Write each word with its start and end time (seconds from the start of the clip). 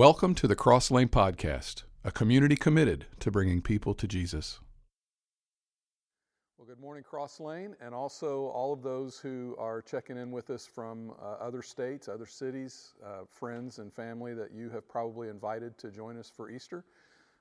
Welcome 0.00 0.34
to 0.36 0.48
the 0.48 0.56
Cross 0.56 0.90
Lane 0.90 1.10
Podcast, 1.10 1.82
a 2.04 2.10
community 2.10 2.56
committed 2.56 3.04
to 3.18 3.30
bringing 3.30 3.60
people 3.60 3.92
to 3.96 4.08
Jesus. 4.08 4.58
Well, 6.56 6.66
good 6.66 6.80
morning, 6.80 7.02
Cross 7.02 7.38
Lane, 7.38 7.76
and 7.82 7.94
also 7.94 8.46
all 8.46 8.72
of 8.72 8.82
those 8.82 9.18
who 9.18 9.54
are 9.58 9.82
checking 9.82 10.16
in 10.16 10.30
with 10.30 10.48
us 10.48 10.66
from 10.66 11.12
uh, 11.20 11.32
other 11.32 11.60
states, 11.60 12.08
other 12.08 12.24
cities, 12.24 12.94
uh, 13.04 13.26
friends, 13.28 13.78
and 13.78 13.92
family 13.92 14.32
that 14.32 14.54
you 14.54 14.70
have 14.70 14.88
probably 14.88 15.28
invited 15.28 15.76
to 15.76 15.90
join 15.90 16.16
us 16.16 16.32
for 16.34 16.50
Easter. 16.50 16.82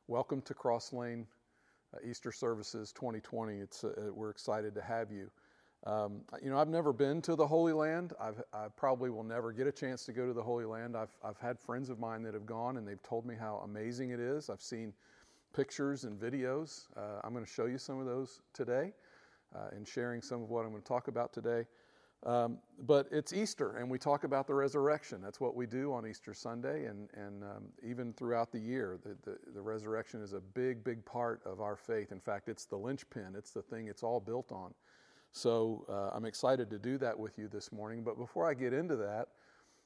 Welcome 0.08 0.42
to 0.42 0.54
Cross 0.54 0.92
Lane 0.92 1.28
uh, 1.94 2.00
Easter 2.06 2.34
Services 2.34 2.92
2020. 2.92 3.56
It's, 3.56 3.86
uh, 3.86 4.12
we're 4.14 4.32
excited 4.32 4.76
to 4.76 4.82
have 4.82 5.14
you. 5.14 5.32
Um, 5.86 6.22
you 6.44 6.50
know, 6.50 6.58
I've 6.58 6.68
never 6.68 6.92
been 6.92 7.22
to 7.22 7.36
the 7.36 7.48
Holy 7.48 7.72
Land. 7.72 8.14
I've, 8.20 8.42
i 8.54 8.68
probably 8.76 9.10
will 9.10 9.24
never 9.24 9.52
get 9.54 9.66
a 9.66 9.72
chance 9.72 10.06
to 10.06 10.14
go 10.14 10.28
to 10.28 10.34
the 10.34 10.44
Holy 10.44 10.66
Land. 10.66 10.98
I've, 10.98 11.16
I've 11.24 11.38
had 11.38 11.58
friends 11.58 11.90
of 11.90 12.00
mine 12.00 12.22
that 12.24 12.34
have 12.34 12.46
gone 12.46 12.78
and 12.78 12.88
they've 12.88 13.02
told 13.02 13.26
me 13.26 13.36
how 13.40 13.62
amazing 13.64 14.10
it 14.10 14.20
is. 14.20 14.50
I've 14.50 14.62
seen 14.62 14.94
pictures 15.54 16.04
and 16.04 16.20
videos. 16.20 16.88
Uh, 16.98 17.22
I'm 17.24 17.34
going 17.34 17.46
to 17.46 17.52
show 17.52 17.66
you 17.66 17.78
some 17.78 18.00
of 18.00 18.06
those 18.06 18.42
today 18.54 18.94
uh, 19.56 19.70
and 19.72 19.88
sharing 19.88 20.22
some 20.22 20.44
of 20.44 20.50
what 20.50 20.66
I'm 20.66 20.72
going 20.72 20.82
to 20.82 20.88
talk 20.88 21.08
about 21.08 21.34
today. 21.34 21.66
Um, 22.26 22.58
but 22.86 23.08
it's 23.12 23.32
Easter, 23.32 23.78
and 23.78 23.90
we 23.90 23.98
talk 23.98 24.26
about 24.26 24.46
the 24.46 24.54
resurrection. 24.54 25.22
That's 25.22 25.40
what 25.40 25.56
we 25.56 25.66
do 25.66 25.94
on 25.94 26.06
Easter 26.06 26.34
Sunday, 26.34 26.86
and, 26.86 27.08
and 27.14 27.44
um, 27.44 27.64
even 27.82 28.12
throughout 28.12 28.52
the 28.52 28.60
year, 28.60 29.00
the, 29.02 29.16
the, 29.24 29.38
the, 29.54 29.62
resurrection 29.62 30.22
is 30.22 30.34
a 30.34 30.42
big, 30.42 30.84
big 30.84 31.06
part 31.06 31.42
of 31.46 31.62
our 31.62 31.78
faith. 31.78 32.12
In 32.12 32.20
fact, 32.20 32.50
it's 32.50 32.66
the 32.66 32.76
linchpin, 32.76 33.36
it's 33.38 33.52
the 33.52 33.62
thing 33.62 33.88
it's 33.88 34.04
all 34.04 34.20
built 34.20 34.52
on. 34.52 34.74
So 35.32 35.86
uh, 35.90 36.16
I'm 36.16 36.26
excited 36.26 36.70
to 36.72 36.80
do 36.80 36.98
that 36.98 37.18
with 37.18 37.38
you 37.38 37.48
this 37.48 37.72
morning. 37.72 38.04
But 38.04 38.18
before 38.18 38.50
I 38.50 38.54
get 38.54 38.74
into 38.74 38.96
that, 38.98 39.30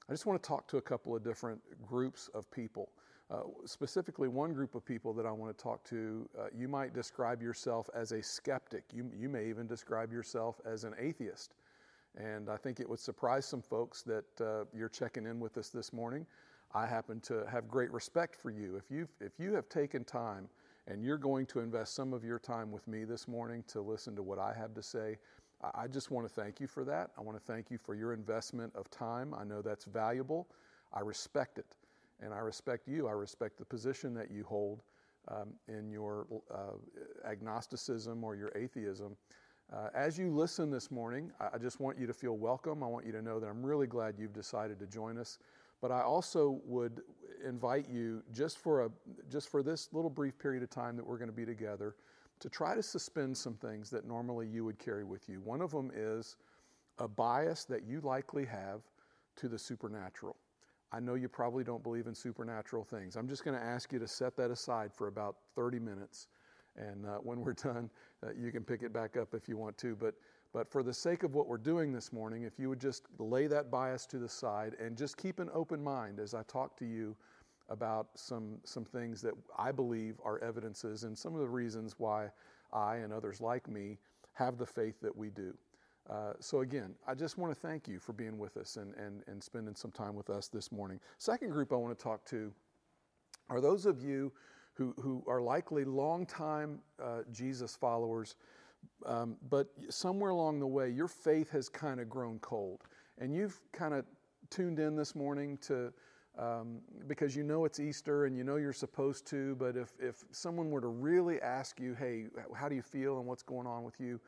I 0.09 0.13
just 0.13 0.25
want 0.25 0.41
to 0.41 0.47
talk 0.47 0.67
to 0.69 0.77
a 0.77 0.81
couple 0.81 1.15
of 1.15 1.23
different 1.23 1.61
groups 1.85 2.29
of 2.33 2.49
people. 2.51 2.89
Uh, 3.31 3.41
specifically, 3.65 4.27
one 4.27 4.53
group 4.53 4.75
of 4.75 4.85
people 4.85 5.13
that 5.13 5.25
I 5.25 5.31
want 5.31 5.55
to 5.57 5.63
talk 5.63 5.83
to, 5.85 6.29
uh, 6.37 6.45
you 6.55 6.67
might 6.67 6.93
describe 6.93 7.41
yourself 7.41 7.89
as 7.95 8.11
a 8.11 8.21
skeptic. 8.21 8.83
You, 8.93 9.09
you 9.17 9.29
may 9.29 9.47
even 9.47 9.65
describe 9.65 10.11
yourself 10.11 10.59
as 10.65 10.83
an 10.83 10.93
atheist. 10.99 11.55
And 12.17 12.49
I 12.49 12.57
think 12.57 12.79
it 12.79 12.87
would 12.87 12.99
surprise 12.99 13.45
some 13.45 13.61
folks 13.61 14.03
that 14.03 14.41
uh, 14.41 14.65
you're 14.75 14.89
checking 14.89 15.25
in 15.25 15.39
with 15.39 15.57
us 15.57 15.69
this 15.69 15.93
morning. 15.93 16.25
I 16.73 16.85
happen 16.85 17.19
to 17.21 17.45
have 17.51 17.67
great 17.67 17.91
respect 17.91 18.35
for 18.35 18.51
you. 18.51 18.75
If, 18.75 18.91
you 18.91 19.07
if 19.19 19.39
you 19.39 19.53
have 19.53 19.69
taken 19.69 20.03
time 20.03 20.47
and 20.87 21.03
you're 21.03 21.17
going 21.17 21.45
to 21.47 21.59
invest 21.59 21.95
some 21.95 22.13
of 22.13 22.23
your 22.23 22.39
time 22.39 22.71
with 22.71 22.87
me 22.87 23.03
this 23.05 23.27
morning 23.27 23.63
to 23.67 23.81
listen 23.81 24.15
to 24.15 24.23
what 24.23 24.39
I 24.39 24.53
have 24.53 24.73
to 24.75 24.83
say. 24.83 25.17
I 25.73 25.87
just 25.87 26.11
want 26.11 26.27
to 26.27 26.33
thank 26.33 26.59
you 26.59 26.67
for 26.67 26.83
that. 26.83 27.11
I 27.17 27.21
want 27.21 27.37
to 27.37 27.43
thank 27.53 27.71
you 27.71 27.77
for 27.77 27.95
your 27.95 28.13
investment 28.13 28.73
of 28.75 28.89
time. 28.89 29.33
I 29.33 29.45
know 29.45 29.61
that's 29.61 29.85
valuable. 29.85 30.47
I 30.93 30.99
respect 30.99 31.57
it. 31.57 31.75
And 32.21 32.33
I 32.33 32.39
respect 32.39 32.87
you. 32.87 33.07
I 33.07 33.11
respect 33.11 33.57
the 33.57 33.65
position 33.65 34.13
that 34.15 34.29
you 34.29 34.43
hold 34.43 34.81
um, 35.29 35.53
in 35.69 35.89
your 35.89 36.27
uh, 36.53 37.29
agnosticism 37.29 38.23
or 38.23 38.35
your 38.35 38.51
atheism. 38.55 39.15
Uh, 39.71 39.87
as 39.95 40.17
you 40.17 40.29
listen 40.29 40.69
this 40.69 40.91
morning, 40.91 41.31
I 41.39 41.57
just 41.57 41.79
want 41.79 41.97
you 41.97 42.05
to 42.07 42.13
feel 42.13 42.37
welcome. 42.37 42.83
I 42.83 42.87
want 42.87 43.05
you 43.05 43.13
to 43.13 43.21
know 43.21 43.39
that 43.39 43.47
I'm 43.47 43.65
really 43.65 43.87
glad 43.87 44.15
you've 44.19 44.33
decided 44.33 44.79
to 44.79 44.85
join 44.85 45.17
us. 45.17 45.39
But 45.83 45.91
I 45.91 46.01
also 46.01 46.61
would 46.63 47.01
invite 47.45 47.89
you 47.89 48.23
just 48.31 48.57
for 48.57 48.85
a 48.85 48.89
just 49.29 49.49
for 49.49 49.61
this 49.61 49.89
little 49.91 50.09
brief 50.09 50.39
period 50.39 50.63
of 50.63 50.69
time 50.69 50.95
that 50.95 51.05
we're 51.05 51.17
going 51.17 51.29
to 51.29 51.35
be 51.35 51.45
together 51.45 51.97
to 52.39 52.49
try 52.49 52.73
to 52.73 52.81
suspend 52.81 53.37
some 53.37 53.55
things 53.55 53.89
that 53.89 54.07
normally 54.07 54.47
you 54.47 54.63
would 54.63 54.79
carry 54.79 55.03
with 55.03 55.27
you. 55.27 55.41
One 55.41 55.61
of 55.61 55.71
them 55.71 55.91
is 55.93 56.37
a 56.99 57.07
bias 57.09 57.65
that 57.65 57.83
you 57.83 57.99
likely 57.99 58.45
have 58.45 58.79
to 59.35 59.49
the 59.49 59.59
supernatural. 59.59 60.37
I 60.93 61.01
know 61.01 61.15
you 61.15 61.27
probably 61.27 61.65
don't 61.65 61.83
believe 61.83 62.07
in 62.07 62.15
supernatural 62.15 62.85
things. 62.85 63.17
I'm 63.17 63.27
just 63.27 63.43
going 63.43 63.59
to 63.59 63.63
ask 63.63 63.91
you 63.91 63.99
to 63.99 64.07
set 64.07 64.37
that 64.37 64.51
aside 64.51 64.93
for 64.93 65.09
about 65.09 65.35
30 65.53 65.79
minutes. 65.79 66.27
And 66.77 67.05
uh, 67.05 67.17
when 67.17 67.41
we're 67.41 67.53
done, 67.61 67.89
uh, 68.25 68.29
you 68.39 68.53
can 68.53 68.63
pick 68.63 68.83
it 68.83 68.93
back 68.93 69.17
up 69.17 69.33
if 69.33 69.49
you 69.49 69.57
want 69.57 69.77
to. 69.79 69.97
But 69.97 70.13
but 70.53 70.71
for 70.71 70.83
the 70.83 70.93
sake 70.93 71.23
of 71.23 71.33
what 71.33 71.47
we're 71.47 71.57
doing 71.57 71.91
this 71.91 72.13
morning, 72.13 72.43
if 72.43 72.59
you 72.59 72.69
would 72.69 72.79
just 72.79 73.07
lay 73.17 73.47
that 73.47 73.71
bias 73.71 74.05
to 74.05 74.19
the 74.19 74.29
side 74.29 74.75
and 74.79 74.95
just 74.95 75.17
keep 75.17 75.39
an 75.39 75.49
open 75.53 75.83
mind 75.83 76.19
as 76.19 76.35
I 76.35 76.43
talk 76.43 76.77
to 76.77 76.85
you 76.85 77.15
about 77.69 78.07
some, 78.15 78.59
some 78.63 78.85
things 78.85 79.19
that 79.23 79.33
I 79.57 79.71
believe 79.71 80.21
are 80.23 80.37
evidences 80.43 81.03
and 81.03 81.17
some 81.17 81.33
of 81.33 81.41
the 81.41 81.47
reasons 81.47 81.95
why 81.97 82.29
I 82.71 82.97
and 82.97 83.11
others 83.11 83.41
like 83.41 83.67
me 83.67 83.97
have 84.33 84.57
the 84.59 84.65
faith 84.65 85.01
that 85.01 85.15
we 85.15 85.31
do. 85.31 85.55
Uh, 86.09 86.33
so, 86.39 86.59
again, 86.59 86.93
I 87.07 87.15
just 87.15 87.37
want 87.37 87.53
to 87.53 87.59
thank 87.59 87.87
you 87.87 87.97
for 87.97 88.13
being 88.13 88.37
with 88.37 88.57
us 88.57 88.75
and, 88.75 88.93
and, 88.95 89.23
and 89.27 89.41
spending 89.41 89.73
some 89.73 89.91
time 89.91 90.15
with 90.15 90.29
us 90.29 90.49
this 90.49 90.71
morning. 90.71 90.99
Second 91.17 91.49
group 91.49 91.71
I 91.71 91.77
want 91.77 91.97
to 91.97 92.03
talk 92.03 92.25
to 92.25 92.51
are 93.49 93.61
those 93.61 93.85
of 93.85 94.01
you 94.03 94.31
who, 94.73 94.93
who 94.99 95.23
are 95.27 95.41
likely 95.41 95.85
longtime 95.85 96.79
uh, 97.01 97.21
Jesus 97.31 97.75
followers 97.75 98.35
um, 99.05 99.35
but 99.49 99.67
somewhere 99.89 100.31
along 100.31 100.59
the 100.59 100.67
way, 100.67 100.89
your 100.89 101.07
faith 101.07 101.49
has 101.51 101.69
kind 101.69 101.99
of 101.99 102.09
grown 102.09 102.39
cold. 102.39 102.81
And 103.19 103.33
you've 103.33 103.59
kind 103.71 103.93
of 103.93 104.05
tuned 104.49 104.79
in 104.79 104.95
this 104.95 105.15
morning 105.15 105.57
to, 105.67 105.93
um, 106.37 106.79
because 107.07 107.35
you 107.35 107.43
know 107.43 107.65
it's 107.65 107.79
Easter 107.79 108.25
and 108.25 108.35
you 108.35 108.43
know 108.43 108.55
you're 108.55 108.73
supposed 108.73 109.27
to, 109.27 109.55
but 109.55 109.75
if, 109.75 109.93
if 109.99 110.23
someone 110.31 110.71
were 110.71 110.81
to 110.81 110.87
really 110.87 111.41
ask 111.41 111.79
you, 111.79 111.93
hey, 111.93 112.25
how 112.55 112.67
do 112.67 112.75
you 112.75 112.81
feel 112.81 113.17
and 113.17 113.27
what's 113.27 113.43
going 113.43 113.67
on 113.67 113.83
with 113.83 113.99
you? 113.99 114.19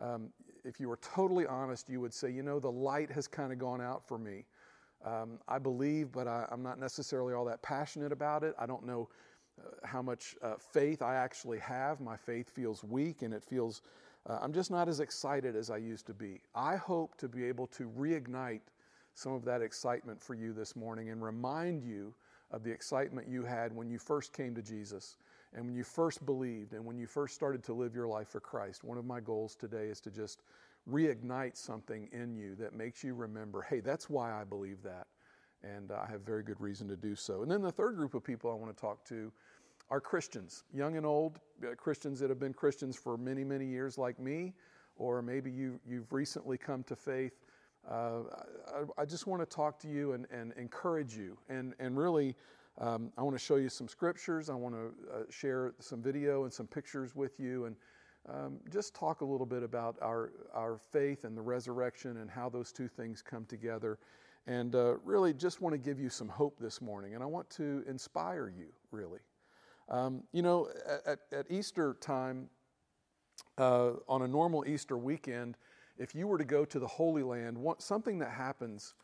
Um, 0.00 0.30
if 0.64 0.78
you 0.80 0.88
were 0.88 0.98
totally 0.98 1.46
honest, 1.46 1.88
you 1.88 2.00
would 2.00 2.14
say, 2.14 2.30
you 2.30 2.42
know, 2.42 2.60
the 2.60 2.70
light 2.70 3.10
has 3.10 3.26
kind 3.26 3.52
of 3.52 3.58
gone 3.58 3.80
out 3.80 4.06
for 4.06 4.18
me. 4.18 4.44
Um, 5.04 5.38
I 5.48 5.58
believe, 5.58 6.12
but 6.12 6.28
I, 6.28 6.46
I'm 6.50 6.62
not 6.62 6.78
necessarily 6.78 7.32
all 7.32 7.44
that 7.46 7.62
passionate 7.62 8.12
about 8.12 8.44
it. 8.44 8.54
I 8.58 8.66
don't 8.66 8.84
know 8.84 9.08
how 9.84 10.02
much 10.02 10.36
uh, 10.42 10.54
faith 10.56 11.02
I 11.02 11.16
actually 11.16 11.58
have. 11.58 12.00
My 12.00 12.16
faith 12.16 12.50
feels 12.50 12.84
weak 12.84 13.22
and 13.22 13.34
it 13.34 13.42
feels, 13.44 13.82
uh, 14.28 14.38
I'm 14.40 14.52
just 14.52 14.70
not 14.70 14.88
as 14.88 15.00
excited 15.00 15.56
as 15.56 15.70
I 15.70 15.76
used 15.78 16.06
to 16.06 16.14
be. 16.14 16.40
I 16.54 16.76
hope 16.76 17.16
to 17.18 17.28
be 17.28 17.44
able 17.44 17.66
to 17.68 17.88
reignite 17.98 18.60
some 19.14 19.32
of 19.32 19.44
that 19.44 19.62
excitement 19.62 20.20
for 20.22 20.34
you 20.34 20.52
this 20.52 20.76
morning 20.76 21.10
and 21.10 21.22
remind 21.22 21.82
you 21.82 22.14
of 22.50 22.64
the 22.64 22.70
excitement 22.70 23.28
you 23.28 23.44
had 23.44 23.74
when 23.74 23.88
you 23.88 23.98
first 23.98 24.32
came 24.32 24.54
to 24.54 24.62
Jesus 24.62 25.16
and 25.54 25.66
when 25.66 25.74
you 25.74 25.84
first 25.84 26.24
believed 26.26 26.72
and 26.74 26.84
when 26.84 26.98
you 26.98 27.06
first 27.06 27.34
started 27.34 27.62
to 27.64 27.72
live 27.72 27.94
your 27.94 28.06
life 28.06 28.28
for 28.28 28.40
Christ. 28.40 28.84
One 28.84 28.98
of 28.98 29.04
my 29.04 29.20
goals 29.20 29.54
today 29.54 29.86
is 29.86 30.00
to 30.02 30.10
just 30.10 30.42
reignite 30.90 31.56
something 31.56 32.08
in 32.12 32.34
you 32.34 32.54
that 32.56 32.74
makes 32.74 33.04
you 33.04 33.14
remember 33.14 33.62
hey, 33.62 33.80
that's 33.80 34.08
why 34.08 34.32
I 34.32 34.44
believe 34.44 34.82
that. 34.82 35.06
And 35.62 35.92
I 35.92 36.06
have 36.10 36.22
very 36.22 36.42
good 36.42 36.60
reason 36.60 36.88
to 36.88 36.96
do 36.96 37.14
so. 37.14 37.42
And 37.42 37.50
then 37.50 37.60
the 37.60 37.70
third 37.70 37.96
group 37.96 38.14
of 38.14 38.24
people 38.24 38.50
I 38.50 38.54
want 38.54 38.74
to 38.74 38.80
talk 38.80 39.04
to 39.06 39.30
are 39.90 40.00
Christians, 40.00 40.64
young 40.72 40.96
and 40.96 41.04
old, 41.04 41.40
uh, 41.64 41.74
Christians 41.74 42.20
that 42.20 42.30
have 42.30 42.38
been 42.38 42.54
Christians 42.54 42.96
for 42.96 43.16
many, 43.16 43.42
many 43.42 43.66
years, 43.66 43.98
like 43.98 44.18
me, 44.18 44.54
or 44.96 45.20
maybe 45.20 45.50
you, 45.50 45.80
you've 45.86 46.12
recently 46.12 46.56
come 46.56 46.84
to 46.84 46.94
faith. 46.94 47.32
Uh, 47.90 48.20
I, 48.68 49.02
I, 49.02 49.04
just 49.04 49.26
want 49.26 49.42
to 49.42 49.46
talk 49.46 49.78
to 49.80 49.88
you 49.88 50.12
and, 50.12 50.26
and 50.30 50.52
encourage 50.52 51.16
you. 51.16 51.38
And, 51.48 51.74
and 51.80 51.96
really, 51.96 52.36
um, 52.78 53.10
I 53.16 53.22
want 53.22 53.34
to 53.34 53.42
show 53.42 53.56
you 53.56 53.68
some 53.68 53.88
scriptures. 53.88 54.50
I 54.50 54.54
want 54.54 54.74
to 54.74 54.92
uh, 55.12 55.22
share 55.30 55.72
some 55.80 56.02
video 56.02 56.44
and 56.44 56.52
some 56.52 56.66
pictures 56.66 57.16
with 57.16 57.40
you 57.40 57.64
and 57.64 57.76
um, 58.28 58.58
just 58.70 58.94
talk 58.94 59.22
a 59.22 59.24
little 59.24 59.46
bit 59.46 59.62
about 59.62 59.96
our, 60.02 60.32
our 60.52 60.76
faith 60.76 61.24
and 61.24 61.36
the 61.36 61.42
resurrection 61.42 62.18
and 62.18 62.30
how 62.30 62.48
those 62.48 62.70
two 62.70 62.86
things 62.86 63.22
come 63.22 63.46
together. 63.46 63.98
And 64.46 64.74
uh, 64.74 64.96
really, 65.04 65.32
just 65.32 65.60
want 65.60 65.72
to 65.72 65.78
give 65.78 65.98
you 65.98 66.10
some 66.10 66.28
hope 66.28 66.58
this 66.60 66.80
morning. 66.80 67.14
And 67.14 67.22
I 67.22 67.26
want 67.26 67.48
to 67.50 67.82
inspire 67.88 68.52
you, 68.54 68.66
really. 68.90 69.20
Um, 69.90 70.22
you 70.32 70.42
know, 70.42 70.68
at, 71.06 71.18
at 71.32 71.50
Easter 71.50 71.96
time, 72.00 72.48
uh, 73.58 73.92
on 74.08 74.22
a 74.22 74.28
normal 74.28 74.64
Easter 74.66 74.96
weekend, 74.96 75.56
if 75.98 76.14
you 76.14 76.26
were 76.26 76.38
to 76.38 76.44
go 76.44 76.64
to 76.64 76.78
the 76.78 76.86
Holy 76.86 77.22
Land, 77.22 77.58
something 77.78 78.18
that 78.20 78.30
happens 78.30 78.94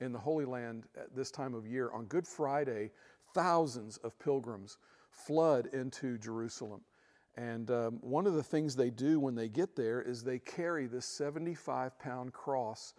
in 0.00 0.12
the 0.12 0.18
Holy 0.18 0.44
Land 0.44 0.84
at 0.96 1.14
this 1.14 1.30
time 1.30 1.54
of 1.54 1.66
year, 1.66 1.90
on 1.92 2.04
Good 2.06 2.26
Friday, 2.26 2.90
thousands 3.34 3.96
of 3.98 4.18
pilgrims 4.18 4.78
flood 5.10 5.68
into 5.72 6.16
Jerusalem. 6.18 6.80
And 7.36 7.70
um, 7.70 7.98
one 8.00 8.26
of 8.26 8.34
the 8.34 8.42
things 8.42 8.74
they 8.74 8.90
do 8.90 9.20
when 9.20 9.34
they 9.34 9.48
get 9.48 9.76
there 9.76 10.00
is 10.00 10.22
they 10.22 10.38
carry 10.38 10.86
this 10.86 11.04
75 11.06 11.98
pound 11.98 12.32
cross 12.32 12.94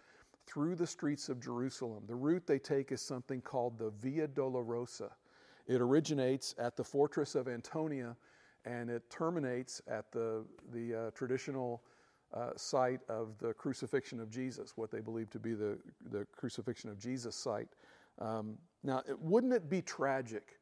through 0.46 0.76
the 0.76 0.86
streets 0.86 1.28
of 1.28 1.40
Jerusalem. 1.40 2.04
The 2.06 2.14
route 2.14 2.46
they 2.46 2.58
take 2.58 2.92
is 2.92 3.02
something 3.02 3.40
called 3.40 3.78
the 3.78 3.90
Via 3.90 4.28
Dolorosa. 4.28 5.10
It 5.68 5.80
originates 5.80 6.54
at 6.58 6.76
the 6.76 6.84
fortress 6.84 7.34
of 7.34 7.46
Antonia 7.46 8.16
and 8.64 8.90
it 8.90 9.08
terminates 9.10 9.80
at 9.86 10.10
the, 10.10 10.44
the 10.72 10.94
uh, 10.94 11.10
traditional 11.12 11.82
uh, 12.34 12.50
site 12.56 13.00
of 13.08 13.38
the 13.38 13.54
crucifixion 13.54 14.20
of 14.20 14.30
Jesus, 14.30 14.72
what 14.76 14.90
they 14.90 15.00
believe 15.00 15.30
to 15.30 15.38
be 15.38 15.54
the, 15.54 15.78
the 16.10 16.26
crucifixion 16.36 16.90
of 16.90 16.98
Jesus 16.98 17.36
site. 17.36 17.68
Um, 18.18 18.58
now, 18.82 19.02
it, 19.08 19.18
wouldn't 19.20 19.52
it 19.52 19.70
be 19.70 19.80
tragic 19.80 20.58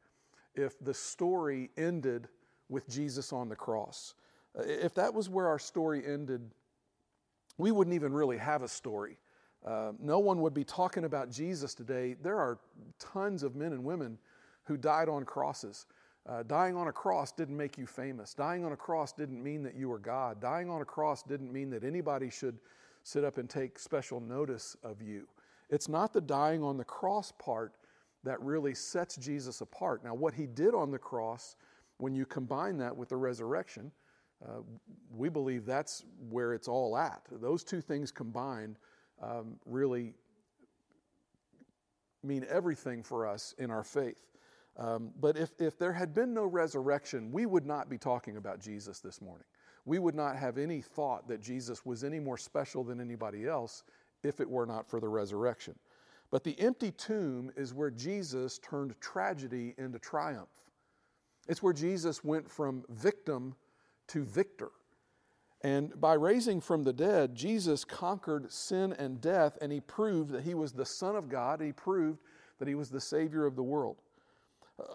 if 0.55 0.79
the 0.79 0.93
story 0.93 1.69
ended 1.77 2.27
with 2.69 2.87
Jesus 2.87 3.33
on 3.33 3.49
the 3.49 3.55
cross? 3.55 4.13
Uh, 4.57 4.63
if 4.63 4.93
that 4.95 5.13
was 5.13 5.29
where 5.29 5.47
our 5.47 5.59
story 5.59 6.03
ended, 6.05 6.41
we 7.57 7.71
wouldn't 7.71 7.95
even 7.95 8.13
really 8.13 8.37
have 8.37 8.61
a 8.61 8.67
story. 8.67 9.17
Uh, 9.65 9.91
no 9.99 10.19
one 10.19 10.41
would 10.41 10.53
be 10.53 10.63
talking 10.63 11.03
about 11.03 11.29
Jesus 11.29 11.73
today. 11.73 12.15
There 12.21 12.37
are 12.37 12.59
tons 12.99 13.43
of 13.43 13.55
men 13.55 13.73
and 13.73 13.83
women 13.83 14.17
who 14.67 14.77
died 14.77 15.09
on 15.09 15.23
crosses. 15.23 15.85
Uh, 16.27 16.43
dying 16.43 16.75
on 16.75 16.87
a 16.87 16.91
cross 16.91 17.31
didn't 17.31 17.55
make 17.55 17.77
you 17.77 17.85
famous. 17.85 18.33
Dying 18.33 18.65
on 18.65 18.73
a 18.73 18.77
cross 18.77 19.13
didn't 19.13 19.41
mean 19.41 19.63
that 19.63 19.75
you 19.75 19.87
were 19.87 19.99
God. 19.99 20.41
Dying 20.41 20.69
on 20.69 20.81
a 20.81 20.85
cross 20.85 21.23
didn't 21.23 21.51
mean 21.53 21.69
that 21.69 21.85
anybody 21.85 22.29
should 22.29 22.59
sit 23.03 23.23
up 23.23 23.37
and 23.37 23.49
take 23.49 23.79
special 23.79 24.19
notice 24.19 24.75
of 24.83 25.01
you. 25.01 25.25
It's 25.69 25.87
not 25.87 26.11
the 26.11 26.19
dying 26.19 26.63
on 26.63 26.77
the 26.77 26.83
cross 26.83 27.31
part 27.39 27.75
that 28.23 28.41
really 28.41 28.73
sets 28.73 29.15
Jesus 29.15 29.61
apart. 29.61 30.03
Now, 30.03 30.13
what 30.13 30.33
he 30.33 30.47
did 30.47 30.75
on 30.75 30.91
the 30.91 30.99
cross, 30.99 31.55
when 31.97 32.13
you 32.13 32.25
combine 32.25 32.77
that 32.79 32.95
with 32.95 33.07
the 33.07 33.15
resurrection, 33.15 33.91
uh, 34.45 34.59
we 35.15 35.29
believe 35.29 35.65
that's 35.65 36.03
where 36.29 36.53
it's 36.53 36.67
all 36.67 36.97
at. 36.97 37.21
Those 37.31 37.63
two 37.63 37.79
things 37.79 38.11
combined 38.11 38.77
um, 39.21 39.55
really 39.65 40.13
mean 42.23 42.45
everything 42.49 43.01
for 43.01 43.25
us 43.25 43.55
in 43.57 43.71
our 43.71 43.83
faith. 43.83 44.27
Um, 44.77 45.11
but 45.19 45.37
if, 45.37 45.51
if 45.59 45.77
there 45.77 45.93
had 45.93 46.13
been 46.13 46.33
no 46.33 46.45
resurrection, 46.45 47.31
we 47.31 47.45
would 47.45 47.65
not 47.65 47.89
be 47.89 47.97
talking 47.97 48.37
about 48.37 48.59
Jesus 48.59 48.99
this 48.99 49.21
morning. 49.21 49.47
We 49.85 49.99
would 49.99 50.15
not 50.15 50.35
have 50.35 50.57
any 50.57 50.81
thought 50.81 51.27
that 51.27 51.41
Jesus 51.41 51.85
was 51.85 52.03
any 52.03 52.19
more 52.19 52.37
special 52.37 52.83
than 52.83 53.01
anybody 53.01 53.47
else 53.47 53.83
if 54.23 54.39
it 54.39 54.49
were 54.49 54.65
not 54.65 54.87
for 54.87 54.99
the 54.99 55.07
resurrection. 55.07 55.75
But 56.29 56.43
the 56.43 56.59
empty 56.59 56.91
tomb 56.91 57.51
is 57.55 57.73
where 57.73 57.89
Jesus 57.89 58.59
turned 58.59 58.99
tragedy 58.99 59.73
into 59.77 59.97
triumph. 59.97 60.49
It's 61.47 61.63
where 61.63 61.73
Jesus 61.73 62.23
went 62.23 62.49
from 62.49 62.83
victim 62.89 63.55
to 64.07 64.25
victor. 64.25 64.71
And 65.61 65.99
by 65.99 66.13
raising 66.13 66.61
from 66.61 66.83
the 66.83 66.93
dead, 66.93 67.33
Jesus 67.33 67.83
conquered 67.83 68.51
sin 68.51 68.93
and 68.99 69.19
death, 69.19 69.57
and 69.61 69.71
he 69.71 69.79
proved 69.79 70.31
that 70.31 70.43
he 70.43 70.53
was 70.53 70.73
the 70.73 70.85
Son 70.85 71.15
of 71.15 71.29
God. 71.29 71.61
He 71.61 71.71
proved 71.71 72.19
that 72.59 72.67
he 72.67 72.75
was 72.75 72.89
the 72.89 73.01
Savior 73.01 73.45
of 73.45 73.55
the 73.55 73.63
world. 73.63 73.97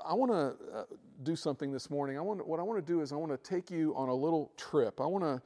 I 0.04 0.14
want 0.14 0.30
to 0.30 0.76
uh, 0.76 0.84
do 1.22 1.34
something 1.34 1.72
this 1.72 1.90
morning. 1.90 2.16
I 2.16 2.20
want 2.20 2.46
what 2.46 2.60
I 2.60 2.62
want 2.62 2.84
to 2.84 2.92
do 2.92 3.00
is 3.00 3.12
I 3.12 3.16
want 3.16 3.32
to 3.32 3.50
take 3.50 3.70
you 3.70 3.94
on 3.96 4.08
a 4.08 4.14
little 4.14 4.52
trip. 4.56 5.00
I 5.00 5.06
want 5.06 5.24
to 5.24 5.42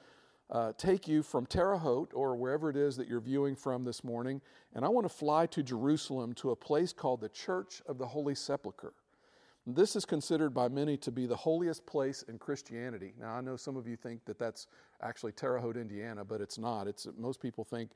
uh, 0.50 0.72
take 0.76 1.08
you 1.08 1.22
from 1.22 1.46
Terre 1.46 1.76
Haute 1.76 2.12
or 2.14 2.36
wherever 2.36 2.70
it 2.70 2.76
is 2.76 2.96
that 2.96 3.08
you're 3.08 3.20
viewing 3.20 3.56
from 3.56 3.84
this 3.84 4.04
morning, 4.04 4.40
and 4.74 4.84
I 4.84 4.88
want 4.88 5.04
to 5.06 5.12
fly 5.12 5.46
to 5.46 5.62
Jerusalem 5.62 6.34
to 6.34 6.50
a 6.50 6.56
place 6.56 6.92
called 6.92 7.20
the 7.20 7.28
Church 7.28 7.82
of 7.86 7.98
the 7.98 8.06
Holy 8.06 8.34
Sepulchre. 8.34 8.92
This 9.68 9.96
is 9.96 10.04
considered 10.04 10.54
by 10.54 10.68
many 10.68 10.96
to 10.98 11.10
be 11.10 11.26
the 11.26 11.34
holiest 11.34 11.84
place 11.86 12.22
in 12.28 12.38
Christianity. 12.38 13.14
Now, 13.18 13.34
I 13.34 13.40
know 13.40 13.56
some 13.56 13.76
of 13.76 13.88
you 13.88 13.96
think 13.96 14.24
that 14.26 14.38
that's 14.38 14.68
actually 15.02 15.32
Terre 15.32 15.58
Haute, 15.58 15.76
Indiana, 15.76 16.24
but 16.24 16.40
it's 16.40 16.56
not. 16.56 16.86
It's, 16.86 17.08
most 17.18 17.40
people 17.40 17.64
think, 17.64 17.90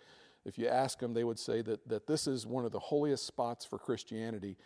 if 0.44 0.58
you 0.58 0.66
ask 0.66 0.98
them, 0.98 1.14
they 1.14 1.22
would 1.22 1.38
say 1.38 1.62
that, 1.62 1.86
that 1.88 2.08
this 2.08 2.26
is 2.26 2.44
one 2.44 2.64
of 2.64 2.72
the 2.72 2.80
holiest 2.80 3.24
spots 3.24 3.64
for 3.64 3.78
Christianity. 3.78 4.56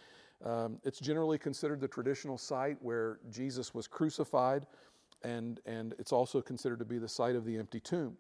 Um, 0.43 0.79
it's 0.85 1.01
generally 1.01 1.39
considered 1.39 1.81
the 1.81 1.89
traditional 1.89 2.39
site 2.39 2.77
where 2.81 3.19
Jesus 3.31 3.75
was 3.75 3.87
crucified, 3.87 4.67
and, 5.23 5.61
and 5.67 5.95
it's 5.99 6.13
also 6.13 6.41
considered 6.41 6.79
to 6.81 6.85
be 6.85 6.99
the 6.99 7.09
site 7.09 7.37
of 7.37 7.45
the 7.45 7.57
empty 7.57 7.81
tomb. 7.81 8.17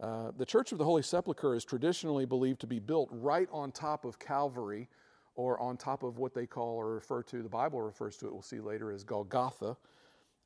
Uh, 0.00 0.30
the 0.36 0.46
Church 0.46 0.72
of 0.72 0.78
the 0.78 0.84
Holy 0.84 1.02
Sepulchre 1.02 1.54
is 1.54 1.64
traditionally 1.64 2.24
believed 2.24 2.60
to 2.60 2.66
be 2.66 2.78
built 2.78 3.08
right 3.12 3.48
on 3.52 3.70
top 3.70 4.04
of 4.04 4.18
Calvary 4.18 4.88
or 5.34 5.60
on 5.60 5.76
top 5.76 6.02
of 6.02 6.18
what 6.18 6.34
they 6.34 6.46
call 6.46 6.76
or 6.76 6.94
refer 6.94 7.22
to, 7.22 7.42
the 7.42 7.48
Bible 7.48 7.80
refers 7.80 8.16
to 8.18 8.26
it, 8.26 8.32
we'll 8.32 8.42
see 8.42 8.60
later, 8.60 8.90
as 8.90 9.04
Golgotha. 9.04 9.76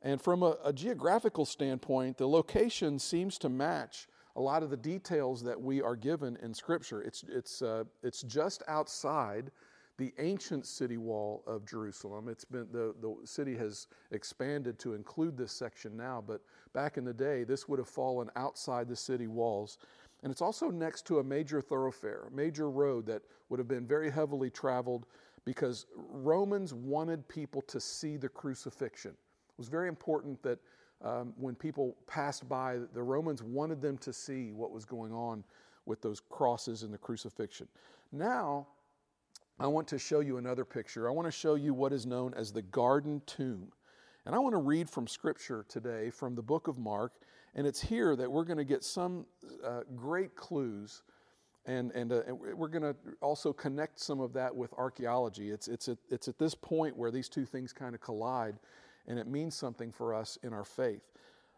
And 0.03 0.21
from 0.21 0.43
a, 0.43 0.57
a 0.65 0.73
geographical 0.73 1.47
standpoint, 1.47 2.19
the 2.19 2.29
location 2.29 2.99
seems 2.99 3.39
to 3.39 3.49
match 3.49 4.07
a 4.37 4.41
lot 4.41 4.63
of 4.63 4.71
the 4.71 4.77
details 4.77 5.43
that 5.45 5.61
we 5.61 5.81
are 5.81 5.97
given 5.97 6.37
in 6.43 6.53
Scripture. 6.53 7.01
It's, 7.03 7.25
it's, 7.29 7.63
uh, 7.63 7.85
it's 8.03 8.23
just 8.23 8.63
outside 8.69 9.51
the 9.97 10.13
ancient 10.19 10.67
city 10.67 10.97
wall 10.97 11.43
of 11.47 11.65
Jerusalem. 11.65 12.29
It's 12.29 12.45
been 12.45 12.67
the, 12.73 12.95
the 13.01 13.15
city 13.25 13.57
has 13.57 13.87
expanded 14.11 14.79
to 14.81 14.95
include 14.95 15.37
this 15.37 15.53
section 15.53 15.97
now, 15.97 16.23
but 16.27 16.41
back 16.73 16.97
in 16.97 17.05
the 17.05 17.13
day, 17.13 17.45
this 17.45 17.69
would 17.69 17.79
have 17.79 17.89
fallen 17.89 18.29
outside 18.35 18.89
the 18.89 18.97
city 18.97 19.29
walls. 19.29 19.79
And 20.23 20.33
it's 20.33 20.43
also 20.43 20.71
next 20.71 21.07
to 21.07 21.19
a 21.19 21.25
major 21.25 21.61
thoroughfare, 21.61 22.25
a 22.29 22.35
major 22.35 22.71
road 22.71 23.07
that 23.07 23.23
would 23.49 23.59
have 23.59 23.69
been 23.69 23.87
very 23.87 24.11
heavily 24.11 24.51
traveled 24.51 25.07
because 25.45 25.87
Romans 25.95 26.73
wanted 26.73 27.29
people 27.29 27.63
to 27.63 27.79
see 27.79 28.17
the 28.17 28.29
crucifixion. 28.29 29.11
It 29.11 29.59
was 29.59 29.69
very 29.69 29.89
important 29.89 30.43
that 30.43 30.59
um, 31.05 31.35
when 31.37 31.55
people 31.55 31.95
passed 32.07 32.49
by, 32.49 32.79
the 32.95 33.03
Romans 33.03 33.43
wanted 33.43 33.83
them 33.83 33.99
to 33.99 34.13
see 34.13 34.53
what 34.53 34.73
was 34.73 34.85
going 34.85 35.13
on 35.13 35.45
with 35.87 36.01
those 36.01 36.21
crosses 36.21 36.83
and 36.83 36.93
the 36.93 36.99
crucifixion. 36.99 37.69
Now, 38.11 38.67
I 39.61 39.69
want 39.69 39.87
to 39.89 39.99
show 39.99 40.21
you 40.21 40.39
another 40.39 40.65
picture. 40.65 41.09
I 41.09 41.13
want 41.13 41.27
to 41.27 41.33
show 41.33 41.55
you 41.55 41.75
what 41.75 41.93
is 41.93 42.07
known 42.07 42.35
as 42.35 42.51
the 42.51 42.63
garden 42.63 43.23
tomb. 43.25 43.69
And 44.27 44.35
I 44.35 44.39
want 44.39 44.55
to 44.55 44.59
read 44.59 44.91
from 44.91 45.07
Scripture 45.07 45.65
today 45.69 46.11
from 46.11 46.35
the 46.35 46.43
book 46.43 46.67
of 46.67 46.79
Mark. 46.79 47.13
And 47.55 47.67
it's 47.67 47.81
here 47.81 48.17
that 48.17 48.31
we're 48.31 48.45
going 48.45 48.59
to 48.59 48.65
get 48.65 48.83
some 48.83 49.27
uh, 49.65 49.83
great 49.95 50.35
clues. 50.35 51.03
And, 51.67 51.93
and, 51.93 52.13
uh, 52.13 52.23
and 52.27 52.39
we're 52.39 52.69
going 52.69 52.83
to 52.83 52.97
also 53.21 53.53
connect 53.53 54.01
some 54.01 54.21
of 54.21 54.33
that 54.33 54.55
with 54.55 54.73
archaeology. 54.73 55.51
It's, 55.51 55.69
it's, 55.69 55.89
at, 55.89 55.99
it's 56.11 56.27
at 56.27 56.37
this 56.37 56.55
point 56.55 56.97
where 56.97 57.13
these 57.13 57.29
two 57.29 57.47
things 57.47 57.73
kind 57.73 57.95
of 57.95 58.01
collide, 58.01 58.57
and 59.07 59.19
it 59.19 59.29
means 59.29 59.55
something 59.55 59.93
for 59.93 60.15
us 60.15 60.37
in 60.43 60.53
our 60.53 60.65
faith. 60.65 61.13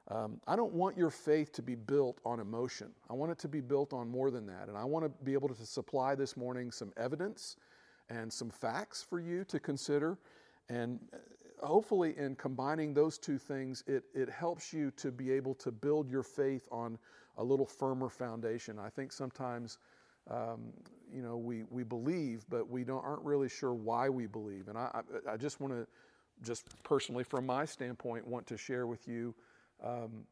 Um, 0.09 0.41
I 0.47 0.55
don't 0.55 0.73
want 0.73 0.99
your 0.99 1.11
faith 1.11 1.51
to 1.53 1.63
be 1.63 1.75
built 1.75 2.21
on 2.25 2.41
emotion. 2.41 2.91
I 3.11 3.15
want 3.15 3.33
it 3.33 3.39
to 3.39 3.49
be 3.49 3.61
built 3.61 3.93
on 3.93 4.09
more 4.09 4.31
than 4.31 4.47
that. 4.47 4.69
And 4.69 4.77
I 4.77 4.85
want 4.85 5.05
to 5.05 5.25
be 5.25 5.33
able 5.33 5.49
to 5.49 5.67
supply 5.67 6.15
this 6.15 6.37
morning 6.37 6.71
some 6.71 6.93
evidence 6.97 7.57
and 8.09 8.33
some 8.33 8.51
facts 8.51 9.03
for 9.03 9.21
you 9.21 9.45
to 9.45 9.59
consider. 9.59 10.19
And 10.69 11.01
uh, 11.13 11.67
hopefully, 11.67 12.15
in 12.17 12.37
combining 12.37 12.95
those 12.95 13.19
two 13.19 13.39
things, 13.39 13.85
it, 13.87 14.05
it 14.15 14.29
helps 14.29 14.73
you 14.73 14.91
to 14.93 15.11
be 15.11 15.31
able 15.33 15.55
to 15.57 15.71
build 15.71 16.11
your 16.11 16.23
faith 16.23 16.69
on 16.71 16.99
a 17.39 17.45
little 17.45 17.67
firmer 17.67 18.09
foundation. 18.09 18.79
I 18.79 18.89
think 18.89 19.13
sometimes, 19.13 19.79
um, 20.31 20.73
you 21.13 21.23
know, 21.23 21.37
we, 21.37 21.65
we 21.71 21.83
believe, 21.83 22.45
but 22.49 22.69
we 22.69 22.85
don't, 22.85 23.05
aren't 23.05 23.23
really 23.25 23.49
sure 23.49 23.75
why 23.75 24.09
we 24.09 24.27
believe. 24.27 24.69
And 24.69 24.79
I, 24.79 25.03
I, 25.29 25.33
I 25.35 25.37
just 25.37 25.61
want 25.61 25.75
to, 25.75 25.87
just 26.43 26.65
personally, 26.83 27.25
from 27.25 27.47
my 27.47 27.65
standpoint, 27.65 28.27
want 28.27 28.47
to 28.49 28.57
share 28.57 28.87
with 28.87 29.07
you. 29.07 29.35
Um, 29.85 30.25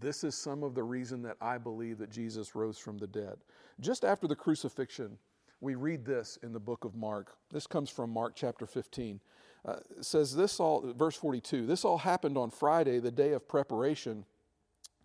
this 0.00 0.24
is 0.24 0.42
some 0.42 0.62
of 0.62 0.74
the 0.74 0.82
reason 0.82 1.22
that 1.22 1.36
I 1.40 1.58
believe 1.58 1.98
that 1.98 2.10
Jesus 2.10 2.54
rose 2.54 2.78
from 2.78 2.98
the 2.98 3.06
dead. 3.06 3.36
Just 3.80 4.04
after 4.04 4.26
the 4.26 4.34
crucifixion, 4.34 5.18
we 5.60 5.74
read 5.74 6.04
this 6.04 6.38
in 6.42 6.52
the 6.52 6.60
book 6.60 6.84
of 6.84 6.94
Mark. 6.94 7.36
This 7.50 7.66
comes 7.66 7.90
from 7.90 8.10
Mark 8.10 8.34
chapter 8.34 8.66
15. 8.66 9.20
Uh, 9.64 9.76
says 10.00 10.36
this 10.36 10.60
all, 10.60 10.92
verse 10.92 11.16
42, 11.16 11.66
this 11.66 11.84
all 11.84 11.98
happened 11.98 12.36
on 12.36 12.50
Friday, 12.50 12.98
the 12.98 13.10
day 13.10 13.32
of 13.32 13.48
preparation, 13.48 14.26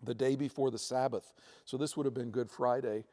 the 0.02 0.14
day 0.14 0.36
before 0.36 0.70
the 0.70 0.78
Sabbath. 0.78 1.32
So 1.64 1.76
this 1.76 1.96
would 1.96 2.04
have 2.04 2.14
been 2.14 2.30
Good 2.30 2.50
Friday. 2.50 3.04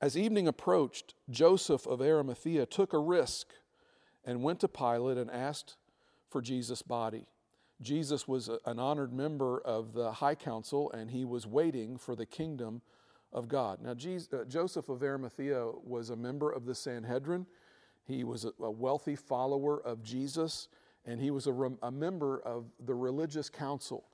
As 0.00 0.16
evening 0.16 0.46
approached, 0.46 1.14
Joseph 1.28 1.86
of 1.86 2.00
Arimathea 2.00 2.66
took 2.66 2.92
a 2.92 2.98
risk 2.98 3.48
and 4.24 4.42
went 4.42 4.60
to 4.60 4.68
Pilate 4.68 5.18
and 5.18 5.30
asked 5.30 5.76
for 6.28 6.40
Jesus' 6.40 6.82
body. 6.82 7.26
Jesus 7.82 8.28
was 8.28 8.48
an 8.64 8.78
honored 8.78 9.12
member 9.12 9.60
of 9.60 9.92
the 9.92 10.12
high 10.12 10.34
council 10.34 10.92
and 10.92 11.10
he 11.10 11.24
was 11.24 11.46
waiting 11.46 11.96
for 11.96 12.14
the 12.14 12.26
kingdom 12.26 12.82
of 13.32 13.48
God. 13.48 13.78
Now, 13.82 13.94
Jesus, 13.94 14.32
uh, 14.32 14.44
Joseph 14.48 14.88
of 14.88 15.02
Arimathea 15.02 15.70
was 15.84 16.10
a 16.10 16.16
member 16.16 16.50
of 16.50 16.66
the 16.66 16.74
Sanhedrin. 16.74 17.46
He 18.04 18.24
was 18.24 18.44
a, 18.44 18.52
a 18.60 18.70
wealthy 18.70 19.16
follower 19.16 19.80
of 19.82 20.02
Jesus, 20.02 20.68
and 21.06 21.20
he 21.20 21.30
was 21.30 21.46
a, 21.46 21.70
a 21.82 21.90
member 21.90 22.40
of 22.40 22.64
the 22.86 22.94
religious 22.94 23.48
council. 23.48 24.04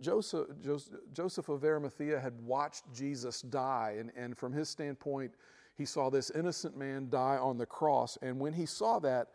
Joseph, 0.00 0.48
Joseph, 0.62 0.98
Joseph 1.12 1.48
of 1.48 1.64
Arimathea 1.64 2.18
had 2.18 2.32
watched 2.40 2.84
Jesus 2.92 3.42
die, 3.42 3.96
and, 3.98 4.10
and 4.16 4.36
from 4.36 4.52
his 4.52 4.68
standpoint, 4.68 5.32
he 5.76 5.84
saw 5.84 6.10
this 6.10 6.30
innocent 6.30 6.76
man 6.76 7.08
die 7.10 7.36
on 7.36 7.58
the 7.58 7.66
cross. 7.66 8.16
And 8.22 8.38
when 8.38 8.52
he 8.52 8.66
saw 8.66 8.98
that, 9.00 9.28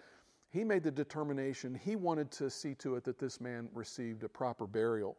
he 0.52 0.64
made 0.64 0.84
the 0.84 0.92
determination 0.92 1.76
he 1.76 1.96
wanted 1.96 2.32
to 2.32 2.50
see 2.50 2.74
to 2.76 2.96
it 2.96 3.04
that 3.04 3.20
this 3.20 3.40
man 3.40 3.70
received 3.74 4.24
a 4.24 4.30
proper 4.30 4.66
burial. 4.66 5.18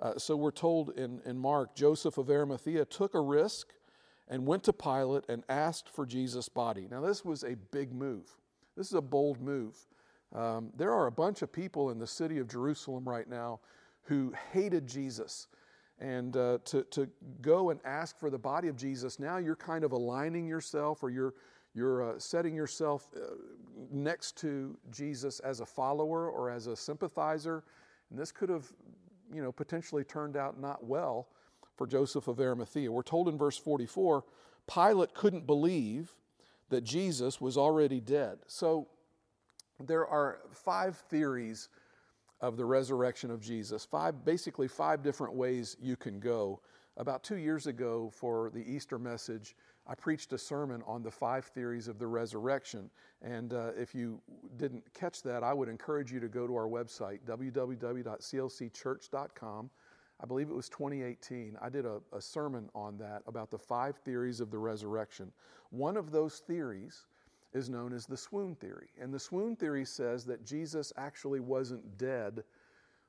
Uh, 0.00 0.16
so 0.16 0.34
we're 0.34 0.50
told 0.50 0.90
in, 0.98 1.20
in 1.26 1.38
Mark, 1.38 1.74
Joseph 1.74 2.16
of 2.16 2.30
Arimathea 2.30 2.84
took 2.86 3.14
a 3.14 3.20
risk 3.20 3.74
and 4.28 4.46
went 4.46 4.62
to 4.64 4.72
Pilate 4.72 5.24
and 5.28 5.44
asked 5.48 5.88
for 5.88 6.06
Jesus' 6.06 6.48
body. 6.48 6.86
Now, 6.90 7.00
this 7.00 7.24
was 7.24 7.42
a 7.42 7.56
big 7.70 7.92
move. 7.92 8.24
This 8.76 8.86
is 8.86 8.94
a 8.94 9.02
bold 9.02 9.40
move. 9.40 9.76
Um, 10.34 10.70
there 10.76 10.92
are 10.92 11.06
a 11.06 11.12
bunch 11.12 11.42
of 11.42 11.52
people 11.52 11.90
in 11.90 11.98
the 11.98 12.06
city 12.06 12.38
of 12.38 12.48
Jerusalem 12.48 13.06
right 13.06 13.28
now 13.28 13.60
who 14.02 14.32
hated 14.52 14.86
Jesus. 14.86 15.48
And 15.98 16.36
uh, 16.36 16.58
to, 16.64 16.82
to 16.84 17.08
go 17.42 17.70
and 17.70 17.80
ask 17.84 18.18
for 18.18 18.30
the 18.30 18.38
body 18.38 18.68
of 18.68 18.76
Jesus, 18.76 19.18
now 19.18 19.36
you're 19.36 19.56
kind 19.56 19.84
of 19.84 19.92
aligning 19.92 20.46
yourself 20.46 21.02
or 21.02 21.10
you're, 21.10 21.34
you're 21.74 22.14
uh, 22.14 22.18
setting 22.18 22.54
yourself 22.54 23.08
uh, 23.14 23.34
next 23.90 24.36
to 24.38 24.78
Jesus 24.90 25.40
as 25.40 25.60
a 25.60 25.66
follower 25.66 26.30
or 26.30 26.50
as 26.50 26.68
a 26.68 26.76
sympathizer. 26.76 27.64
And 28.08 28.18
this 28.18 28.32
could 28.32 28.48
have 28.48 28.72
you 29.32 29.42
know, 29.42 29.52
potentially 29.52 30.04
turned 30.04 30.36
out 30.36 30.60
not 30.60 30.84
well 30.84 31.28
for 31.76 31.86
Joseph 31.86 32.28
of 32.28 32.40
Arimathea. 32.40 32.90
We're 32.90 33.02
told 33.02 33.28
in 33.28 33.38
verse 33.38 33.56
44 33.56 34.24
Pilate 34.72 35.14
couldn't 35.14 35.46
believe 35.46 36.14
that 36.68 36.84
Jesus 36.84 37.40
was 37.40 37.56
already 37.56 38.00
dead. 38.00 38.38
So 38.46 38.86
there 39.80 40.06
are 40.06 40.40
five 40.52 40.96
theories 40.96 41.68
of 42.40 42.56
the 42.56 42.64
resurrection 42.64 43.30
of 43.30 43.40
Jesus, 43.40 43.84
five, 43.84 44.24
basically, 44.24 44.68
five 44.68 45.02
different 45.02 45.34
ways 45.34 45.76
you 45.80 45.96
can 45.96 46.20
go. 46.20 46.60
About 46.96 47.22
two 47.22 47.36
years 47.36 47.66
ago, 47.66 48.10
for 48.14 48.50
the 48.50 48.60
Easter 48.60 48.98
message, 48.98 49.56
I 49.90 49.94
preached 49.96 50.32
a 50.32 50.38
sermon 50.38 50.84
on 50.86 51.02
the 51.02 51.10
five 51.10 51.44
theories 51.46 51.88
of 51.88 51.98
the 51.98 52.06
resurrection. 52.06 52.88
And 53.22 53.52
uh, 53.52 53.72
if 53.76 53.92
you 53.92 54.20
didn't 54.56 54.84
catch 54.94 55.20
that, 55.24 55.42
I 55.42 55.52
would 55.52 55.68
encourage 55.68 56.12
you 56.12 56.20
to 56.20 56.28
go 56.28 56.46
to 56.46 56.54
our 56.54 56.68
website, 56.68 57.18
www.clcchurch.com. 57.26 59.70
I 60.22 60.26
believe 60.26 60.48
it 60.48 60.54
was 60.54 60.68
2018. 60.68 61.58
I 61.60 61.68
did 61.68 61.86
a, 61.86 62.00
a 62.12 62.20
sermon 62.20 62.70
on 62.72 62.98
that 62.98 63.24
about 63.26 63.50
the 63.50 63.58
five 63.58 63.96
theories 63.96 64.38
of 64.38 64.52
the 64.52 64.58
resurrection. 64.58 65.32
One 65.70 65.96
of 65.96 66.12
those 66.12 66.38
theories 66.38 67.06
is 67.52 67.68
known 67.68 67.92
as 67.92 68.06
the 68.06 68.16
swoon 68.16 68.54
theory. 68.54 68.90
And 69.00 69.12
the 69.12 69.18
swoon 69.18 69.56
theory 69.56 69.84
says 69.84 70.24
that 70.26 70.46
Jesus 70.46 70.92
actually 70.96 71.40
wasn't 71.40 71.98
dead 71.98 72.44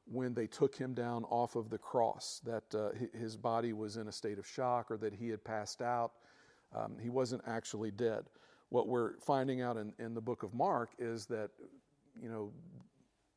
when 0.06 0.34
they 0.34 0.48
took 0.48 0.76
him 0.76 0.96
down 0.96 1.26
off 1.26 1.56
of 1.56 1.70
the 1.70 1.78
cross, 1.78 2.42
that 2.44 2.74
uh, 2.74 2.90
his 3.16 3.38
body 3.38 3.72
was 3.72 3.98
in 3.98 4.08
a 4.08 4.12
state 4.12 4.40
of 4.40 4.48
shock 4.48 4.90
or 4.90 4.98
that 4.98 5.14
he 5.14 5.30
had 5.30 5.44
passed 5.44 5.84
out. 5.84 6.14
Um, 6.76 6.98
he 7.02 7.10
wasn't 7.10 7.42
actually 7.48 7.92
dead. 7.92 8.24
What 8.70 8.88
we're 8.88 9.18
finding 9.20 9.62
out 9.62 9.78
in, 9.78 9.94
in 10.00 10.14
the 10.14 10.22
book 10.22 10.44
of 10.44 10.54
Mark 10.54 10.92
is 10.98 11.26
that, 11.28 11.50
you 12.22 12.30
know, 12.30 12.52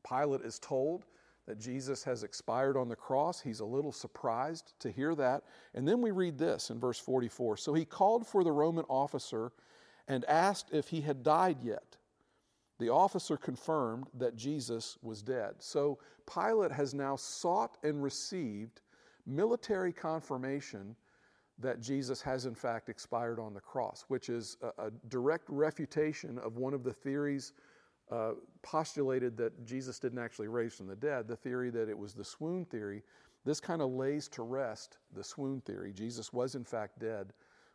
Pilate 0.07 0.41
is 0.41 0.59
told 0.59 1.05
that 1.47 1.59
Jesus 1.59 2.03
has 2.03 2.23
expired 2.23 2.77
on 2.77 2.87
the 2.87 2.95
cross. 2.95 3.39
He's 3.39 3.59
a 3.59 3.65
little 3.65 3.91
surprised 3.91 4.73
to 4.79 4.91
hear 4.91 5.13
that. 5.15 5.43
And 5.73 5.87
then 5.87 6.01
we 6.01 6.11
read 6.11 6.37
this 6.37 6.69
in 6.69 6.79
verse 6.79 6.99
44 6.99 7.57
So 7.57 7.73
he 7.73 7.85
called 7.85 8.25
for 8.25 8.43
the 8.43 8.51
Roman 8.51 8.85
officer 8.89 9.51
and 10.07 10.25
asked 10.25 10.69
if 10.71 10.87
he 10.87 11.01
had 11.01 11.23
died 11.23 11.57
yet. 11.61 11.97
The 12.77 12.89
officer 12.89 13.37
confirmed 13.37 14.07
that 14.15 14.35
Jesus 14.35 14.97
was 15.01 15.21
dead. 15.21 15.55
So 15.59 15.99
Pilate 16.31 16.71
has 16.71 16.93
now 16.93 17.15
sought 17.15 17.77
and 17.83 18.03
received 18.03 18.81
military 19.25 19.93
confirmation 19.93 20.95
that 21.59 21.79
Jesus 21.79 22.21
has 22.21 22.45
in 22.45 22.55
fact 22.55 22.89
expired 22.89 23.39
on 23.39 23.53
the 23.53 23.61
cross, 23.61 24.05
which 24.07 24.29
is 24.29 24.57
a, 24.61 24.87
a 24.87 24.91
direct 25.07 25.45
refutation 25.47 26.37
of 26.39 26.57
one 26.57 26.73
of 26.73 26.83
the 26.83 26.93
theories 26.93 27.53
uh, 28.11 28.33
postulated 28.61 29.37
that 29.37 29.65
Jesus 29.65 29.97
didn't 29.99 30.19
actually 30.19 30.47
raise 30.47 30.73
from 30.75 30.87
the 30.87 30.95
dead, 30.95 31.27
the 31.27 31.35
theory 31.35 31.69
that 31.71 31.89
it 31.89 31.97
was 31.97 32.13
the 32.13 32.23
swoon 32.23 32.65
theory. 32.65 33.01
This 33.45 33.59
kind 33.59 33.81
of 33.81 33.91
lays 33.91 34.27
to 34.29 34.43
rest 34.43 34.97
the 35.13 35.23
swoon 35.23 35.61
theory. 35.61 35.93
Jesus 35.93 36.33
was 36.33 36.55
in 36.55 36.63
fact 36.63 36.99
dead 36.99 37.33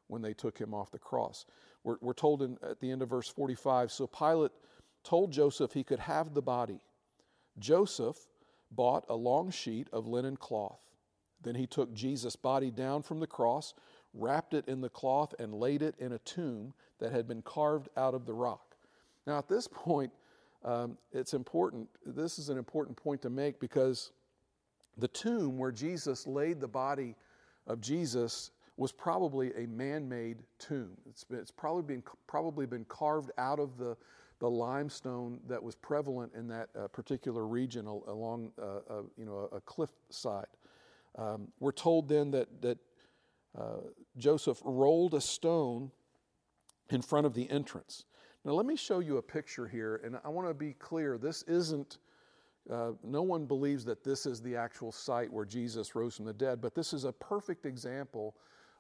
when 0.09 0.23
they 0.23 0.35
took 0.35 0.59
him 0.59 0.75
off 0.75 0.91
the 0.91 0.99
cross. 0.99 1.47
We're, 1.85 1.97
we're 2.01 2.13
told 2.13 2.43
in, 2.43 2.59
at 2.63 2.81
the 2.81 2.91
end 2.91 3.03
of 3.03 3.09
verse 3.09 3.29
45 3.29 3.91
so 3.91 4.07
Pilate 4.07 4.53
told 5.05 5.33
Joseph 5.33 5.73
he 5.73 5.85
could 5.85 6.01
have 6.01 6.35
the 6.35 6.43
body. 6.43 6.81
Joseph 7.59 8.17
bought 8.71 9.05
a 9.09 9.17
long 9.17 9.51
sheet 9.51 9.89
of 9.93 10.07
linen 10.07 10.37
cloth. 10.37 10.81
Then 11.43 11.55
he 11.55 11.67
took 11.67 11.93
Jesus' 11.95 12.37
body 12.37 12.71
down 12.71 13.03
from 13.03 13.21
the 13.21 13.27
cross, 13.27 13.75
wrapped 14.15 14.55
it 14.55 14.69
in 14.69 14.81
the 14.81 14.89
cloth, 14.89 15.35
and 15.39 15.55
laid 15.55 15.83
it 15.83 15.95
in 15.99 16.13
a 16.13 16.19
tomb 16.19 16.75
that 16.99 17.13
had 17.13 17.27
been 17.27 17.43
carved 17.43 17.89
out 17.97 18.15
of 18.15 18.27
the 18.27 18.35
rock. 18.35 18.77
Now, 19.27 19.39
at 19.39 19.49
this 19.49 19.69
point, 19.69 20.13
um, 20.65 20.99
it's 21.13 21.35
important. 21.35 21.89
This 22.05 22.39
is 22.39 22.49
an 22.49 22.59
important 22.59 22.97
point 22.97 23.23
to 23.23 23.31
make 23.31 23.61
because 23.61 24.13
the 24.99 25.09
tomb 25.09 25.57
where 25.57 25.73
Jesus 25.73 26.27
laid 26.27 26.61
the 26.61 26.69
body 26.69 27.15
of 27.67 27.81
Jesus 27.81 28.51
was 28.77 28.93
probably 28.93 29.53
a 29.57 29.67
man-made 29.67 30.39
tomb. 30.59 30.93
It's, 31.09 31.25
been, 31.25 31.39
it's 31.39 31.51
probably 31.51 31.83
been 31.83 32.03
probably 32.27 32.67
been 32.67 32.85
carved 32.87 33.31
out 33.39 33.59
of 33.59 33.77
the 33.79 33.97
the 34.39 34.51
limestone 34.51 35.39
that 35.47 35.63
was 35.63 35.75
prevalent 35.75 36.33
in 36.35 36.49
that 36.49 36.71
uh, 36.79 36.89
particular 36.89 37.47
region 37.47 37.87
along 37.87 38.53
uh, 38.59 38.65
uh, 38.89 39.03
you 39.17 39.27
know 39.27 39.49
a, 39.53 39.57
a 39.57 39.61
cliff 39.61 39.91
side. 40.09 40.47
Um, 41.17 41.49
we're 41.59 41.73
told 41.73 42.09
then 42.09 42.31
that 42.33 42.63
that 42.63 42.79
uh, 43.59 43.81
Joseph 44.17 44.61
rolled 44.65 45.15
a 45.15 45.21
stone 45.21 45.91
in 46.91 47.03
front 47.03 47.27
of 47.27 47.35
the 47.35 47.51
entrance. 47.51 48.05
Now 48.45 48.53
let 48.53 48.67
me 48.67 48.77
show 48.77 49.01
you 49.01 49.19
a 49.19 49.23
picture 49.23 49.67
here, 49.67 50.01
and 50.05 50.19
I 50.25 50.29
want 50.29 50.49
to 50.49 50.55
be 50.55 50.73
clear. 50.75 51.19
This 51.19 51.43
isn't. 51.43 51.99
Uh, 52.71 52.93
no 53.03 53.23
one 53.23 53.47
believes 53.47 53.85
that 53.87 54.05
this 54.05 54.27
is 54.27 54.41
the 54.41 54.55
actual 54.55 54.93
site 54.93 55.33
where 55.33 55.47
Jesus 55.47 55.95
rose 55.95 56.17
from 56.17 56.27
the 56.27 56.33
dead, 56.33 56.61
but 56.61 56.75
this 56.75 56.93
is 56.93 57.05
a 57.05 57.13
perfect 57.13 57.65
example 57.65 58.37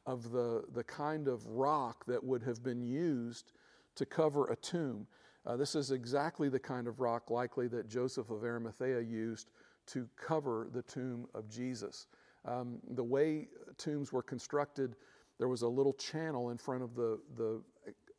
of 0.06 0.30
the, 0.30 0.64
the 0.74 0.84
kind 0.84 1.28
of 1.28 1.44
rock 1.46 2.04
that 2.06 2.22
would 2.22 2.42
have 2.42 2.62
been 2.62 2.82
used 2.82 3.52
to 3.96 4.06
cover 4.06 4.48
a 4.48 4.56
tomb. 4.56 5.06
Uh, 5.46 5.56
this 5.56 5.74
is 5.74 5.90
exactly 5.90 6.48
the 6.48 6.58
kind 6.58 6.86
of 6.86 7.00
rock 7.00 7.30
likely 7.30 7.68
that 7.68 7.88
Joseph 7.88 8.30
of 8.30 8.44
Arimathea 8.44 9.00
used 9.00 9.50
to 9.86 10.08
cover 10.16 10.68
the 10.72 10.82
tomb 10.82 11.26
of 11.34 11.48
Jesus. 11.48 12.06
Um, 12.44 12.78
the 12.90 13.04
way 13.04 13.48
tombs 13.76 14.12
were 14.12 14.22
constructed, 14.22 14.96
there 15.38 15.48
was 15.48 15.62
a 15.62 15.68
little 15.68 15.92
channel 15.94 16.50
in 16.50 16.58
front 16.58 16.82
of 16.82 16.94
the, 16.94 17.18
the 17.36 17.62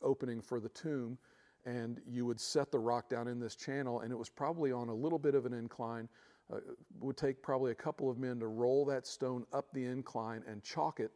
opening 0.02 0.42
for 0.42 0.60
the 0.60 0.70
tomb, 0.70 1.18
and 1.66 2.02
you 2.08 2.26
would 2.26 2.40
set 2.40 2.72
the 2.72 2.80
rock 2.80 3.10
down 3.10 3.28
in 3.28 3.40
this 3.40 3.56
channel, 3.56 4.02
and 4.02 4.12
it 4.12 4.18
was 4.18 4.30
probably 4.30 4.72
on 4.72 4.90
a 4.90 4.94
little 4.94 5.20
bit 5.20 5.36
of 5.36 5.46
an 5.46 5.54
incline. 5.54 6.08
Uh, 6.52 6.58
would 7.00 7.16
take 7.16 7.42
probably 7.42 7.72
a 7.72 7.76
couple 7.76 8.10
of 8.10 8.18
men 8.18 8.38
to 8.38 8.48
roll 8.48 8.84
that 8.84 9.08
stone 9.08 9.46
up 9.54 9.72
the 9.72 9.86
incline 9.86 10.44
and 10.48 10.62
chalk 10.64 11.00
it 11.00 11.12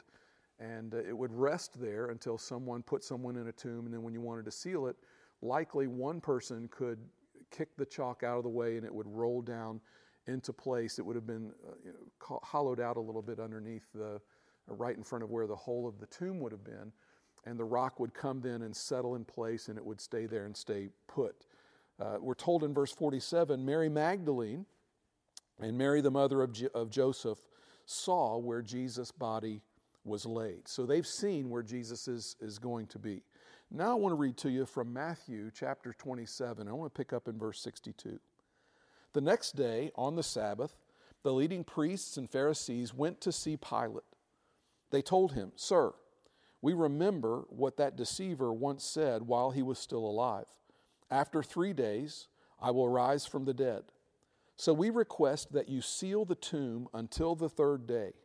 and 0.59 0.93
uh, 0.93 0.97
it 0.97 1.17
would 1.17 1.33
rest 1.33 1.79
there 1.79 2.07
until 2.07 2.37
someone 2.37 2.81
put 2.81 3.03
someone 3.03 3.35
in 3.35 3.47
a 3.47 3.51
tomb 3.51 3.85
and 3.85 3.93
then 3.93 4.01
when 4.01 4.13
you 4.13 4.21
wanted 4.21 4.45
to 4.45 4.51
seal 4.51 4.87
it 4.87 4.95
likely 5.41 5.87
one 5.87 6.21
person 6.21 6.69
could 6.71 6.99
kick 7.51 7.75
the 7.77 7.85
chalk 7.85 8.23
out 8.23 8.37
of 8.37 8.43
the 8.43 8.49
way 8.49 8.77
and 8.77 8.85
it 8.85 8.93
would 8.93 9.07
roll 9.07 9.41
down 9.41 9.79
into 10.27 10.51
place 10.53 10.99
it 10.99 11.05
would 11.05 11.15
have 11.15 11.27
been 11.27 11.51
uh, 11.67 11.73
you 11.83 11.91
know, 11.91 12.39
hollowed 12.43 12.79
out 12.79 12.97
a 12.97 13.01
little 13.01 13.21
bit 13.21 13.39
underneath 13.39 13.85
the 13.93 14.15
uh, 14.15 14.73
right 14.73 14.97
in 14.97 15.03
front 15.03 15.23
of 15.23 15.29
where 15.29 15.47
the 15.47 15.55
hole 15.55 15.87
of 15.87 15.99
the 15.99 16.07
tomb 16.07 16.39
would 16.39 16.51
have 16.51 16.63
been 16.63 16.91
and 17.45 17.59
the 17.59 17.63
rock 17.63 17.99
would 17.99 18.13
come 18.13 18.41
then 18.41 18.63
and 18.63 18.75
settle 18.75 19.15
in 19.15 19.23
place 19.23 19.67
and 19.67 19.77
it 19.77 19.85
would 19.85 20.01
stay 20.01 20.25
there 20.25 20.45
and 20.45 20.55
stay 20.55 20.89
put 21.07 21.45
uh, 21.99 22.17
we're 22.19 22.33
told 22.33 22.63
in 22.63 22.73
verse 22.73 22.91
47 22.91 23.63
mary 23.63 23.89
magdalene 23.89 24.65
and 25.59 25.77
mary 25.77 26.01
the 26.01 26.11
mother 26.11 26.41
of, 26.41 26.55
of 26.73 26.89
joseph 26.89 27.39
saw 27.85 28.37
where 28.37 28.61
jesus 28.61 29.11
body 29.11 29.61
was 30.05 30.25
laid. 30.25 30.67
So 30.67 30.85
they've 30.85 31.05
seen 31.05 31.49
where 31.49 31.63
Jesus 31.63 32.07
is, 32.07 32.35
is 32.39 32.59
going 32.59 32.87
to 32.87 32.99
be. 32.99 33.23
Now 33.71 33.91
I 33.91 33.93
want 33.95 34.11
to 34.11 34.17
read 34.17 34.37
to 34.37 34.49
you 34.49 34.65
from 34.65 34.93
Matthew 34.93 35.49
chapter 35.53 35.93
27. 35.93 36.67
I 36.67 36.71
want 36.71 36.93
to 36.93 36.97
pick 36.97 37.11
up 37.11 37.27
in 37.27 37.37
verse 37.37 37.59
62. 37.61 38.19
The 39.15 39.21
next 39.21 39.55
day, 39.55 39.91
on 39.95 40.17
the 40.17 40.23
Sabbath, 40.23 40.75
the 41.23 41.31
leading 41.31 41.63
priests 41.63 42.17
and 42.17 42.29
Pharisees 42.29 42.93
went 42.93 43.21
to 43.21 43.31
see 43.31 43.55
Pilate. 43.55 44.03
They 44.91 45.01
told 45.01 45.31
him, 45.31 45.53
Sir, 45.55 45.93
we 46.61 46.73
remember 46.73 47.45
what 47.47 47.77
that 47.77 47.95
deceiver 47.95 48.51
once 48.51 48.83
said 48.83 49.21
while 49.21 49.51
he 49.51 49.63
was 49.63 49.79
still 49.79 50.05
alive. 50.05 50.47
After 51.09 51.41
three 51.41 51.71
days, 51.71 52.27
I 52.59 52.71
will 52.71 52.89
rise 52.89 53.25
from 53.25 53.45
the 53.45 53.53
dead. 53.53 53.85
So 54.57 54.73
we 54.73 54.89
request 54.89 55.53
that 55.53 55.69
you 55.69 55.79
seal 55.79 56.25
the 56.25 56.35
tomb 56.35 56.89
until 56.93 57.35
the 57.35 57.47
third 57.47 57.87
day 57.87 58.15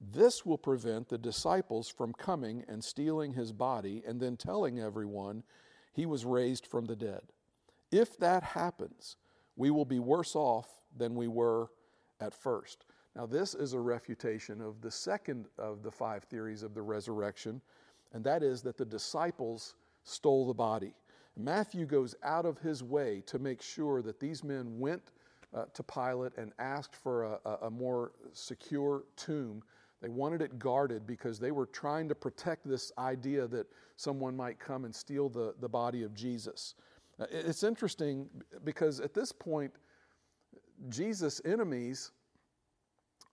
this 0.00 0.46
will 0.46 0.56
prevent 0.56 1.10
the 1.10 1.18
disciples 1.18 1.90
from 1.90 2.14
coming 2.14 2.64
and 2.66 2.82
stealing 2.82 3.34
his 3.34 3.52
body 3.52 4.02
and 4.06 4.18
then 4.18 4.38
telling 4.38 4.80
everyone 4.80 5.44
he 5.92 6.06
was 6.06 6.24
raised 6.24 6.66
from 6.66 6.86
the 6.86 6.96
dead. 6.96 7.20
If 7.92 8.16
that 8.18 8.42
happens, 8.42 9.16
we 9.56 9.70
will 9.70 9.84
be 9.84 9.98
worse 9.98 10.34
off 10.34 10.68
than 10.96 11.14
we 11.14 11.28
were 11.28 11.68
at 12.20 12.34
first. 12.34 12.84
Now, 13.14 13.26
this 13.26 13.54
is 13.54 13.72
a 13.72 13.80
refutation 13.80 14.60
of 14.60 14.80
the 14.80 14.90
second 14.90 15.46
of 15.58 15.82
the 15.82 15.90
five 15.90 16.24
theories 16.24 16.62
of 16.62 16.74
the 16.74 16.82
resurrection, 16.82 17.60
and 18.12 18.24
that 18.24 18.42
is 18.42 18.62
that 18.62 18.78
the 18.78 18.84
disciples 18.84 19.74
stole 20.04 20.46
the 20.46 20.54
body. 20.54 20.94
Matthew 21.36 21.86
goes 21.86 22.14
out 22.22 22.46
of 22.46 22.58
his 22.58 22.82
way 22.82 23.22
to 23.26 23.38
make 23.38 23.62
sure 23.62 24.02
that 24.02 24.20
these 24.20 24.44
men 24.44 24.78
went 24.78 25.12
uh, 25.54 25.64
to 25.74 25.82
Pilate 25.82 26.32
and 26.36 26.52
asked 26.58 26.96
for 26.96 27.24
a, 27.24 27.58
a 27.62 27.70
more 27.70 28.12
secure 28.32 29.04
tomb 29.16 29.62
they 30.02 30.08
wanted 30.08 30.42
it 30.42 30.58
guarded 30.58 31.06
because 31.06 31.38
they 31.38 31.52
were 31.52 31.66
trying 31.66 32.08
to 32.08 32.14
protect 32.14 32.68
this 32.68 32.90
idea 32.98 33.46
that 33.46 33.68
someone 33.96 34.36
might 34.36 34.58
come 34.58 34.84
and 34.84 34.92
steal 34.92 35.28
the, 35.28 35.54
the 35.60 35.68
body 35.68 36.02
of 36.02 36.12
Jesus. 36.12 36.74
Uh, 37.22 37.26
it's 37.30 37.62
interesting 37.62 38.28
because 38.64 39.00
at 39.00 39.14
this 39.14 39.32
point, 39.32 39.72
Jesus' 40.88 41.40
enemies 41.44 42.10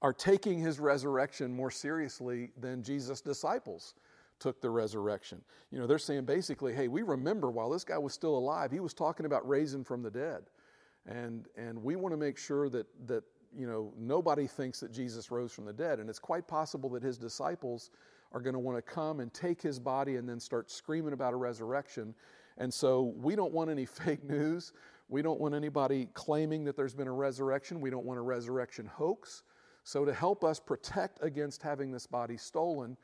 are 0.01 0.13
taking 0.13 0.59
his 0.59 0.79
resurrection 0.79 1.53
more 1.53 1.71
seriously 1.71 2.51
than 2.59 2.83
Jesus' 2.83 3.21
disciples 3.21 3.95
took 4.39 4.61
the 4.61 4.69
resurrection. 4.69 5.41
You 5.71 5.79
know, 5.79 5.87
they're 5.87 5.97
saying 5.97 6.25
basically, 6.25 6.73
hey, 6.73 6.87
we 6.87 7.01
remember 7.01 7.49
while 7.51 7.69
this 7.69 7.83
guy 7.83 7.97
was 7.97 8.13
still 8.13 8.37
alive, 8.37 8.71
he 8.71 8.79
was 8.79 8.93
talking 8.93 9.25
about 9.25 9.47
raising 9.47 9.83
from 9.83 10.01
the 10.01 10.11
dead. 10.11 10.43
And, 11.05 11.47
and 11.57 11.81
we 11.83 11.95
want 11.95 12.13
to 12.13 12.17
make 12.17 12.37
sure 12.37 12.69
that, 12.69 12.85
that 13.07 13.23
you 13.57 13.67
know, 13.67 13.91
nobody 13.97 14.47
thinks 14.47 14.79
that 14.79 14.91
Jesus 14.93 15.31
rose 15.31 15.51
from 15.51 15.65
the 15.65 15.73
dead. 15.73 15.99
And 15.99 16.09
it's 16.09 16.19
quite 16.19 16.47
possible 16.47 16.89
that 16.91 17.03
his 17.03 17.17
disciples 17.17 17.89
are 18.31 18.39
going 18.39 18.53
to 18.53 18.59
want 18.59 18.77
to 18.77 18.81
come 18.81 19.19
and 19.19 19.33
take 19.33 19.61
his 19.61 19.79
body 19.79 20.17
and 20.17 20.29
then 20.29 20.39
start 20.39 20.69
screaming 20.69 21.13
about 21.13 21.33
a 21.33 21.37
resurrection. 21.37 22.13
And 22.59 22.73
so 22.73 23.13
we 23.17 23.35
don't 23.35 23.53
want 23.53 23.69
any 23.69 23.85
fake 23.85 24.23
news. 24.23 24.73
We 25.07 25.23
don't 25.23 25.39
want 25.39 25.55
anybody 25.55 26.07
claiming 26.13 26.63
that 26.65 26.77
there's 26.77 26.93
been 26.93 27.07
a 27.07 27.13
resurrection. 27.13 27.81
We 27.81 27.89
don't 27.89 28.05
want 28.05 28.19
a 28.19 28.23
resurrection 28.23 28.85
hoax. 28.85 29.43
So, 29.83 30.05
to 30.05 30.13
help 30.13 30.43
us 30.43 30.59
protect 30.59 31.23
against 31.23 31.63
having 31.63 31.91
this 31.91 32.05
body 32.05 32.37
stolen, 32.37 32.95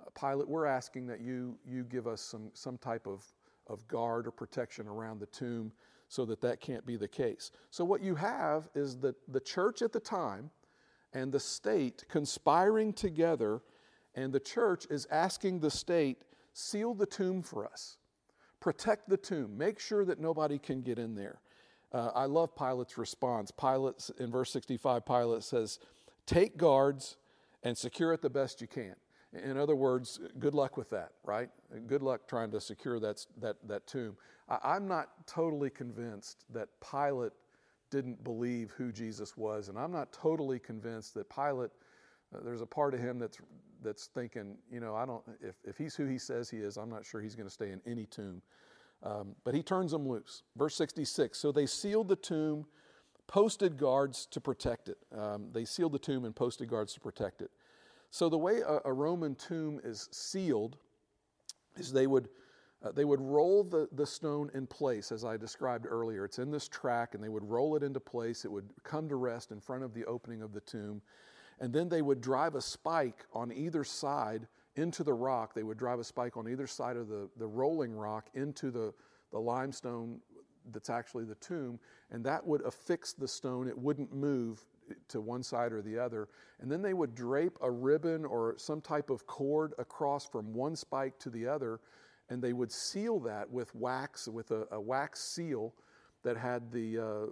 uh, 0.00 0.10
Pilate, 0.18 0.48
we're 0.48 0.66
asking 0.66 1.06
that 1.06 1.20
you, 1.20 1.56
you 1.64 1.84
give 1.84 2.08
us 2.08 2.20
some, 2.20 2.50
some 2.52 2.78
type 2.78 3.06
of, 3.06 3.24
of 3.68 3.86
guard 3.86 4.26
or 4.26 4.32
protection 4.32 4.88
around 4.88 5.20
the 5.20 5.26
tomb 5.26 5.70
so 6.08 6.24
that 6.24 6.40
that 6.40 6.60
can't 6.60 6.84
be 6.84 6.96
the 6.96 7.06
case. 7.06 7.52
So, 7.70 7.84
what 7.84 8.02
you 8.02 8.16
have 8.16 8.68
is 8.74 8.96
that 8.98 9.14
the 9.28 9.40
church 9.40 9.82
at 9.82 9.92
the 9.92 10.00
time 10.00 10.50
and 11.12 11.30
the 11.30 11.38
state 11.38 12.04
conspiring 12.08 12.92
together, 12.92 13.62
and 14.14 14.32
the 14.32 14.40
church 14.40 14.86
is 14.90 15.06
asking 15.10 15.60
the 15.60 15.70
state, 15.70 16.24
seal 16.54 16.92
the 16.92 17.06
tomb 17.06 17.42
for 17.42 17.66
us, 17.66 17.98
protect 18.62 19.08
the 19.08 19.16
tomb, 19.16 19.58
make 19.58 19.80
sure 19.80 20.04
that 20.04 20.20
nobody 20.20 20.56
can 20.56 20.82
get 20.82 20.96
in 20.96 21.16
there. 21.16 21.40
Uh, 21.92 22.10
I 22.14 22.24
love 22.26 22.54
Pilate's 22.56 22.96
response. 22.96 23.50
Pilate, 23.50 24.08
in 24.18 24.30
verse 24.30 24.52
65, 24.52 25.04
Pilate 25.04 25.42
says, 25.42 25.80
Take 26.26 26.56
guards 26.56 27.16
and 27.64 27.76
secure 27.76 28.12
it 28.12 28.22
the 28.22 28.30
best 28.30 28.60
you 28.60 28.68
can. 28.68 28.94
In 29.32 29.58
other 29.58 29.74
words, 29.74 30.20
good 30.38 30.54
luck 30.54 30.76
with 30.76 30.90
that, 30.90 31.10
right? 31.24 31.50
Good 31.88 32.02
luck 32.02 32.28
trying 32.28 32.52
to 32.52 32.60
secure 32.60 33.00
that, 33.00 33.26
that, 33.40 33.56
that 33.66 33.86
tomb. 33.86 34.16
I, 34.48 34.58
I'm 34.62 34.86
not 34.86 35.26
totally 35.26 35.70
convinced 35.70 36.44
that 36.52 36.68
Pilate 36.88 37.32
didn't 37.90 38.22
believe 38.22 38.70
who 38.70 38.92
Jesus 38.92 39.36
was, 39.36 39.68
and 39.68 39.76
I'm 39.76 39.92
not 39.92 40.12
totally 40.12 40.60
convinced 40.60 41.14
that 41.14 41.28
Pilate, 41.28 41.70
there's 42.44 42.60
a 42.60 42.66
part 42.66 42.94
of 42.94 43.00
him 43.00 43.18
that's, 43.18 43.38
that's 43.82 44.06
thinking, 44.06 44.56
you 44.70 44.80
know, 44.80 44.94
I 44.94 45.06
don't, 45.06 45.22
if, 45.40 45.56
if 45.64 45.76
he's 45.76 45.94
who 45.94 46.06
he 46.06 46.18
says 46.18 46.48
he 46.48 46.58
is, 46.58 46.76
I'm 46.76 46.90
not 46.90 47.04
sure 47.04 47.20
he's 47.20 47.34
going 47.34 47.48
to 47.48 47.52
stay 47.52 47.70
in 47.70 47.80
any 47.86 48.06
tomb. 48.06 48.42
Um, 49.02 49.34
but 49.44 49.54
he 49.54 49.62
turns 49.62 49.90
them 49.92 50.08
loose. 50.08 50.44
Verse 50.56 50.76
66 50.76 51.36
So 51.36 51.50
they 51.52 51.66
sealed 51.66 52.08
the 52.08 52.16
tomb 52.16 52.66
posted 53.26 53.76
guards 53.76 54.26
to 54.26 54.40
protect 54.40 54.88
it. 54.88 54.98
Um, 55.16 55.48
they 55.52 55.64
sealed 55.64 55.92
the 55.92 55.98
tomb 55.98 56.24
and 56.24 56.34
posted 56.34 56.68
guards 56.68 56.92
to 56.94 57.00
protect 57.00 57.42
it. 57.42 57.50
So 58.10 58.28
the 58.28 58.38
way 58.38 58.60
a, 58.60 58.80
a 58.84 58.92
Roman 58.92 59.34
tomb 59.34 59.80
is 59.82 60.08
sealed 60.12 60.76
is 61.76 61.92
they 61.92 62.06
would 62.06 62.28
uh, 62.84 62.90
they 62.90 63.04
would 63.04 63.20
roll 63.20 63.62
the, 63.62 63.88
the 63.92 64.04
stone 64.04 64.50
in 64.54 64.66
place, 64.66 65.12
as 65.12 65.24
I 65.24 65.36
described 65.36 65.86
earlier. 65.88 66.24
It's 66.24 66.40
in 66.40 66.50
this 66.50 66.66
track, 66.66 67.14
and 67.14 67.22
they 67.22 67.28
would 67.28 67.44
roll 67.44 67.76
it 67.76 67.84
into 67.84 68.00
place. 68.00 68.44
It 68.44 68.50
would 68.50 68.70
come 68.82 69.08
to 69.08 69.14
rest 69.14 69.52
in 69.52 69.60
front 69.60 69.84
of 69.84 69.94
the 69.94 70.04
opening 70.06 70.42
of 70.42 70.52
the 70.52 70.60
tomb. 70.62 71.00
And 71.60 71.72
then 71.72 71.88
they 71.88 72.02
would 72.02 72.20
drive 72.20 72.54
a 72.54 72.60
spike 72.60 73.24
on 73.32 73.52
either 73.52 73.84
side 73.84 74.46
into 74.76 75.04
the 75.04 75.12
rock. 75.12 75.54
They 75.54 75.62
would 75.62 75.78
drive 75.78 75.98
a 75.98 76.04
spike 76.04 76.36
on 76.36 76.48
either 76.48 76.66
side 76.66 76.96
of 76.96 77.08
the, 77.08 77.28
the 77.36 77.46
rolling 77.46 77.94
rock 77.94 78.28
into 78.34 78.70
the, 78.70 78.92
the 79.30 79.38
limestone 79.38 80.20
that's 80.72 80.90
actually 80.90 81.24
the 81.24 81.34
tomb, 81.36 81.78
and 82.10 82.24
that 82.24 82.46
would 82.46 82.64
affix 82.64 83.12
the 83.12 83.26
stone. 83.26 83.68
It 83.68 83.76
wouldn't 83.76 84.12
move 84.14 84.64
to 85.08 85.20
one 85.20 85.42
side 85.42 85.72
or 85.72 85.82
the 85.82 85.98
other. 85.98 86.28
And 86.60 86.70
then 86.70 86.82
they 86.82 86.94
would 86.94 87.14
drape 87.14 87.58
a 87.60 87.70
ribbon 87.70 88.24
or 88.24 88.54
some 88.58 88.80
type 88.80 89.10
of 89.10 89.26
cord 89.26 89.74
across 89.78 90.26
from 90.26 90.52
one 90.52 90.76
spike 90.76 91.18
to 91.20 91.30
the 91.30 91.46
other, 91.46 91.80
and 92.28 92.42
they 92.42 92.52
would 92.52 92.70
seal 92.70 93.18
that 93.20 93.50
with 93.50 93.74
wax, 93.74 94.28
with 94.28 94.50
a, 94.50 94.66
a 94.70 94.80
wax 94.80 95.20
seal 95.20 95.74
that 96.22 96.36
had 96.36 96.70
the, 96.70 96.98
uh, 96.98 97.26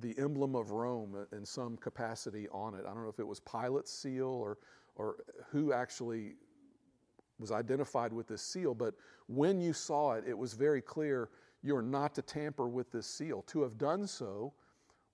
the 0.00 0.14
emblem 0.18 0.54
of 0.54 0.70
Rome 0.70 1.26
in 1.32 1.44
some 1.44 1.76
capacity 1.76 2.48
on 2.50 2.74
it. 2.74 2.84
I 2.84 2.92
don't 2.92 3.02
know 3.02 3.08
if 3.08 3.18
it 3.18 3.26
was 3.26 3.40
Pilate's 3.40 3.92
seal 3.92 4.26
or, 4.26 4.58
or 4.96 5.16
who 5.50 5.72
actually 5.72 6.34
was 7.38 7.52
identified 7.52 8.12
with 8.12 8.28
this 8.28 8.42
seal, 8.42 8.74
but 8.74 8.94
when 9.26 9.60
you 9.60 9.72
saw 9.72 10.12
it, 10.12 10.24
it 10.26 10.36
was 10.36 10.54
very 10.54 10.80
clear 10.80 11.30
you 11.62 11.74
are 11.74 11.82
not 11.82 12.14
to 12.14 12.22
tamper 12.22 12.68
with 12.68 12.90
this 12.92 13.06
seal. 13.06 13.42
To 13.48 13.62
have 13.62 13.78
done 13.78 14.06
so 14.06 14.52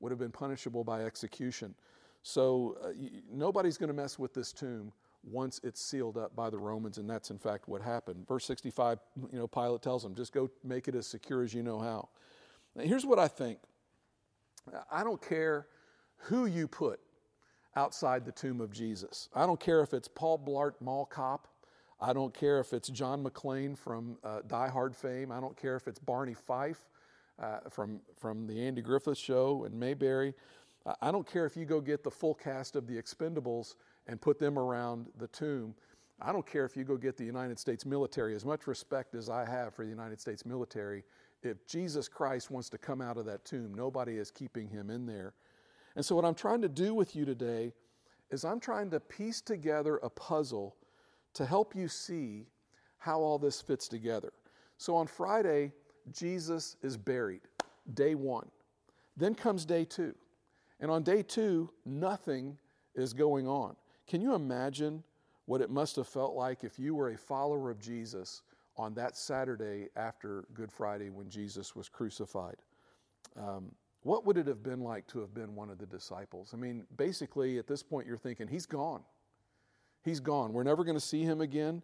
would 0.00 0.10
have 0.10 0.18
been 0.18 0.32
punishable 0.32 0.84
by 0.84 1.04
execution. 1.04 1.74
So 2.22 2.76
uh, 2.82 2.88
nobody's 3.32 3.78
going 3.78 3.88
to 3.88 3.94
mess 3.94 4.18
with 4.18 4.34
this 4.34 4.52
tomb 4.52 4.92
once 5.22 5.60
it's 5.62 5.82
sealed 5.82 6.16
up 6.16 6.34
by 6.34 6.50
the 6.50 6.58
Romans, 6.58 6.98
and 6.98 7.08
that's 7.08 7.30
in 7.30 7.38
fact 7.38 7.68
what 7.68 7.82
happened. 7.82 8.26
Verse 8.26 8.44
65, 8.46 8.98
you 9.32 9.38
know, 9.38 9.46
Pilate 9.46 9.82
tells 9.82 10.02
them, 10.02 10.14
just 10.14 10.32
go 10.32 10.50
make 10.64 10.88
it 10.88 10.94
as 10.94 11.06
secure 11.06 11.42
as 11.42 11.54
you 11.54 11.62
know 11.62 11.78
how. 11.78 12.08
Now, 12.74 12.84
here's 12.84 13.04
what 13.04 13.18
I 13.18 13.28
think 13.28 13.58
I 14.90 15.04
don't 15.04 15.20
care 15.20 15.66
who 16.16 16.46
you 16.46 16.68
put 16.68 17.00
outside 17.76 18.24
the 18.24 18.32
tomb 18.32 18.60
of 18.60 18.72
Jesus. 18.72 19.28
I 19.34 19.46
don't 19.46 19.60
care 19.60 19.80
if 19.80 19.94
it's 19.94 20.08
Paul 20.08 20.38
Blart 20.38 20.72
Mall 20.80 21.06
Cop 21.06 21.48
I 22.00 22.12
don't 22.14 22.32
care 22.32 22.60
if 22.60 22.72
it's 22.72 22.88
John 22.88 23.22
McClane 23.22 23.76
from 23.76 24.16
uh, 24.24 24.40
Die 24.46 24.68
Hard 24.68 24.96
fame. 24.96 25.30
I 25.30 25.40
don't 25.40 25.56
care 25.56 25.76
if 25.76 25.86
it's 25.86 25.98
Barney 25.98 26.34
Fife 26.34 26.88
uh, 27.38 27.58
from, 27.68 28.00
from 28.16 28.46
the 28.46 28.66
Andy 28.66 28.80
Griffith 28.80 29.18
Show 29.18 29.64
and 29.64 29.78
Mayberry. 29.78 30.32
I 31.02 31.10
don't 31.12 31.26
care 31.26 31.44
if 31.44 31.58
you 31.58 31.66
go 31.66 31.78
get 31.78 32.02
the 32.02 32.10
full 32.10 32.34
cast 32.34 32.74
of 32.74 32.86
the 32.86 32.94
Expendables 32.94 33.74
and 34.06 34.18
put 34.18 34.38
them 34.38 34.58
around 34.58 35.08
the 35.18 35.28
tomb. 35.28 35.74
I 36.22 36.32
don't 36.32 36.46
care 36.46 36.64
if 36.64 36.74
you 36.74 36.84
go 36.84 36.96
get 36.96 37.18
the 37.18 37.24
United 37.24 37.58
States 37.58 37.84
military. 37.84 38.34
As 38.34 38.46
much 38.46 38.66
respect 38.66 39.14
as 39.14 39.28
I 39.28 39.44
have 39.44 39.74
for 39.74 39.84
the 39.84 39.90
United 39.90 40.20
States 40.20 40.46
military, 40.46 41.04
if 41.42 41.66
Jesus 41.66 42.08
Christ 42.08 42.50
wants 42.50 42.68
to 42.70 42.78
come 42.78 43.00
out 43.00 43.16
of 43.16 43.26
that 43.26 43.44
tomb, 43.44 43.74
nobody 43.74 44.18
is 44.18 44.30
keeping 44.30 44.68
him 44.68 44.90
in 44.90 45.06
there. 45.06 45.34
And 45.96 46.04
so, 46.04 46.14
what 46.14 46.24
I'm 46.24 46.34
trying 46.34 46.62
to 46.62 46.68
do 46.68 46.94
with 46.94 47.16
you 47.16 47.24
today 47.24 47.72
is 48.30 48.44
I'm 48.44 48.60
trying 48.60 48.90
to 48.90 49.00
piece 49.00 49.40
together 49.40 49.96
a 49.96 50.10
puzzle 50.10 50.76
to 51.34 51.44
help 51.44 51.74
you 51.74 51.88
see 51.88 52.46
how 52.98 53.20
all 53.20 53.38
this 53.38 53.60
fits 53.60 53.88
together. 53.88 54.32
So 54.78 54.96
on 54.96 55.06
Friday, 55.06 55.72
Jesus 56.12 56.76
is 56.82 56.96
buried, 56.96 57.42
day 57.94 58.14
one. 58.14 58.48
Then 59.16 59.34
comes 59.34 59.64
day 59.64 59.84
two. 59.84 60.14
And 60.80 60.90
on 60.90 61.02
day 61.02 61.22
two, 61.22 61.70
nothing 61.84 62.56
is 62.94 63.12
going 63.12 63.46
on. 63.46 63.76
Can 64.06 64.20
you 64.20 64.34
imagine 64.34 65.02
what 65.46 65.60
it 65.60 65.70
must 65.70 65.96
have 65.96 66.08
felt 66.08 66.34
like 66.34 66.64
if 66.64 66.78
you 66.78 66.94
were 66.94 67.10
a 67.10 67.18
follower 67.18 67.70
of 67.70 67.80
Jesus 67.80 68.42
on 68.80 68.94
that 68.94 69.16
Saturday 69.16 69.88
after 69.94 70.44
Good 70.54 70.72
Friday 70.72 71.10
when 71.10 71.28
Jesus 71.28 71.76
was 71.76 71.88
crucified? 71.88 72.56
Um, 73.38 73.72
what 74.02 74.24
would 74.24 74.38
it 74.38 74.46
have 74.46 74.62
been 74.62 74.80
like 74.80 75.06
to 75.08 75.20
have 75.20 75.34
been 75.34 75.54
one 75.54 75.68
of 75.68 75.78
the 75.78 75.86
disciples? 75.86 76.52
I 76.54 76.56
mean, 76.56 76.86
basically, 76.96 77.58
at 77.58 77.66
this 77.66 77.82
point, 77.82 78.06
you're 78.06 78.16
thinking, 78.16 78.48
he's 78.48 78.64
gone. 78.64 79.02
He's 80.02 80.20
gone. 80.20 80.54
We're 80.54 80.62
never 80.62 80.84
going 80.84 80.96
to 80.96 81.04
see 81.04 81.22
him 81.22 81.42
again. 81.42 81.82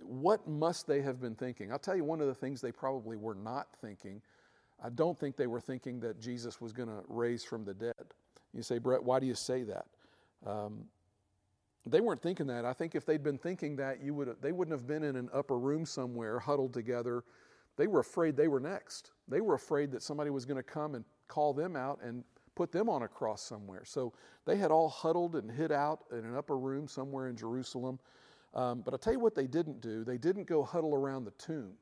What 0.00 0.48
must 0.48 0.88
they 0.88 1.00
have 1.02 1.20
been 1.20 1.36
thinking? 1.36 1.70
I'll 1.70 1.78
tell 1.78 1.94
you 1.94 2.02
one 2.02 2.20
of 2.20 2.26
the 2.26 2.34
things 2.34 2.60
they 2.60 2.72
probably 2.72 3.16
were 3.16 3.36
not 3.36 3.68
thinking. 3.80 4.20
I 4.84 4.88
don't 4.88 5.18
think 5.18 5.36
they 5.36 5.46
were 5.46 5.60
thinking 5.60 6.00
that 6.00 6.20
Jesus 6.20 6.60
was 6.60 6.72
going 6.72 6.88
to 6.88 7.04
raise 7.08 7.44
from 7.44 7.64
the 7.64 7.74
dead. 7.74 7.94
You 8.52 8.62
say, 8.62 8.78
Brett, 8.78 9.02
why 9.02 9.20
do 9.20 9.26
you 9.26 9.34
say 9.34 9.62
that? 9.62 9.86
Um, 10.44 10.86
they 11.86 12.00
weren't 12.00 12.22
thinking 12.22 12.46
that. 12.46 12.64
I 12.64 12.72
think 12.72 12.94
if 12.94 13.04
they'd 13.04 13.22
been 13.22 13.38
thinking 13.38 13.76
that, 13.76 14.00
you 14.00 14.14
would 14.14 14.36
they 14.40 14.52
wouldn't 14.52 14.76
have 14.76 14.86
been 14.86 15.02
in 15.02 15.16
an 15.16 15.28
upper 15.32 15.58
room 15.58 15.84
somewhere 15.84 16.38
huddled 16.38 16.72
together. 16.72 17.24
They 17.76 17.86
were 17.86 18.00
afraid 18.00 18.36
they 18.36 18.48
were 18.48 18.60
next. 18.60 19.12
They 19.28 19.40
were 19.40 19.54
afraid 19.54 19.90
that 19.92 20.02
somebody 20.02 20.30
was 20.30 20.44
going 20.44 20.58
to 20.58 20.62
come 20.62 20.94
and 20.94 21.04
call 21.26 21.52
them 21.54 21.74
out 21.74 22.00
and 22.02 22.22
put 22.54 22.70
them 22.70 22.88
on 22.88 23.02
a 23.02 23.08
cross 23.08 23.42
somewhere. 23.42 23.82
So 23.84 24.12
they 24.44 24.56
had 24.56 24.70
all 24.70 24.88
huddled 24.88 25.36
and 25.36 25.50
hid 25.50 25.72
out 25.72 26.00
in 26.12 26.18
an 26.18 26.36
upper 26.36 26.58
room 26.58 26.86
somewhere 26.86 27.28
in 27.28 27.36
Jerusalem. 27.36 27.98
Um, 28.54 28.82
but 28.84 28.92
I'll 28.92 28.98
tell 28.98 29.14
you 29.14 29.20
what 29.20 29.34
they 29.34 29.46
didn't 29.46 29.80
do. 29.80 30.04
They 30.04 30.18
didn't 30.18 30.46
go 30.46 30.62
huddle 30.62 30.94
around 30.94 31.24
the 31.24 31.30
tomb. 31.32 31.72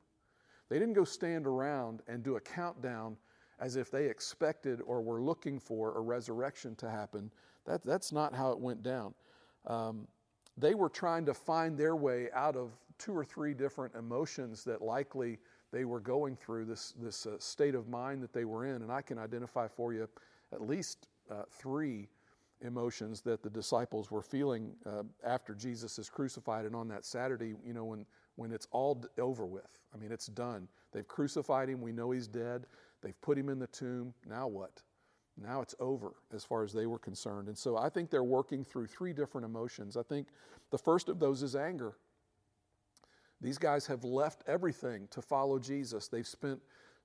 They 0.69 0.79
didn't 0.79 0.93
go 0.93 1.03
stand 1.03 1.45
around 1.45 2.01
and 2.07 2.23
do 2.23 2.37
a 2.37 2.39
countdown 2.39 3.17
as 3.59 3.75
if 3.75 3.91
they 3.91 4.05
expected 4.05 4.79
or 4.85 5.01
were 5.01 5.21
looking 5.21 5.59
for 5.59 5.97
a 5.97 6.01
resurrection 6.01 6.75
to 6.77 6.89
happen. 6.89 7.29
That, 7.65 7.83
that's 7.83 8.13
not 8.13 8.33
how 8.33 8.51
it 8.51 8.59
went 8.59 8.81
down. 8.81 9.13
Um, 9.67 10.07
they 10.57 10.75
were 10.75 10.89
trying 10.89 11.25
to 11.25 11.33
find 11.33 11.77
their 11.77 11.95
way 11.95 12.29
out 12.33 12.55
of 12.55 12.71
two 12.97 13.13
or 13.13 13.23
three 13.23 13.53
different 13.53 13.95
emotions 13.95 14.63
that 14.65 14.81
likely 14.81 15.39
they 15.71 15.85
were 15.85 15.99
going 15.99 16.35
through, 16.35 16.65
this, 16.65 16.93
this 16.99 17.25
uh, 17.25 17.31
state 17.39 17.75
of 17.75 17.87
mind 17.87 18.21
that 18.21 18.33
they 18.33 18.45
were 18.45 18.65
in. 18.65 18.81
And 18.81 18.91
I 18.91 19.01
can 19.01 19.17
identify 19.17 19.67
for 19.67 19.93
you 19.93 20.07
at 20.53 20.61
least 20.61 21.07
uh, 21.31 21.43
three 21.49 22.09
emotions 22.61 23.21
that 23.21 23.41
the 23.41 23.49
disciples 23.49 24.11
were 24.11 24.21
feeling 24.21 24.73
uh, 24.85 25.03
after 25.25 25.55
Jesus 25.55 25.97
is 25.97 26.09
crucified 26.09 26.65
and 26.65 26.75
on 26.75 26.87
that 26.89 27.05
Saturday, 27.05 27.53
you 27.65 27.73
know, 27.73 27.85
when, 27.85 28.05
when 28.35 28.51
it's 28.51 28.67
all 28.71 29.03
over 29.17 29.45
with. 29.45 29.79
I 29.93 29.97
mean, 29.97 30.11
it's 30.11 30.27
done. 30.27 30.67
They've 30.91 31.07
crucified 31.07 31.69
him. 31.69 31.81
We 31.81 31.91
know 31.91 32.11
he's 32.11 32.27
dead. 32.27 32.65
They've 33.01 33.19
put 33.21 33.37
him 33.37 33.49
in 33.49 33.57
the 33.57 33.67
tomb. 33.67 34.13
Now 34.29 34.47
what? 34.47 34.83
Now 35.41 35.61
it's 35.61 35.75
over 35.79 36.13
as 36.33 36.43
far 36.43 36.63
as 36.63 36.73
they 36.73 36.85
were 36.85 36.99
concerned. 36.99 37.47
And 37.47 37.57
so 37.57 37.77
I 37.77 37.89
think 37.89 38.09
they're 38.09 38.23
working 38.23 38.63
through 38.63 38.87
three 38.87 39.13
different 39.13 39.45
emotions. 39.45 39.97
I 39.97 40.03
think 40.03 40.27
the 40.69 40.77
first 40.77 41.09
of 41.09 41.19
those 41.19 41.43
is 41.43 41.55
anger. 41.55 41.93
These 43.41 43.57
guys 43.57 43.87
have 43.87 44.03
left 44.03 44.43
everything 44.47 45.07
to 45.11 45.21
follow 45.21 45.57
Jesus. 45.57 46.07
They've 46.07 46.27
spent 46.27 46.59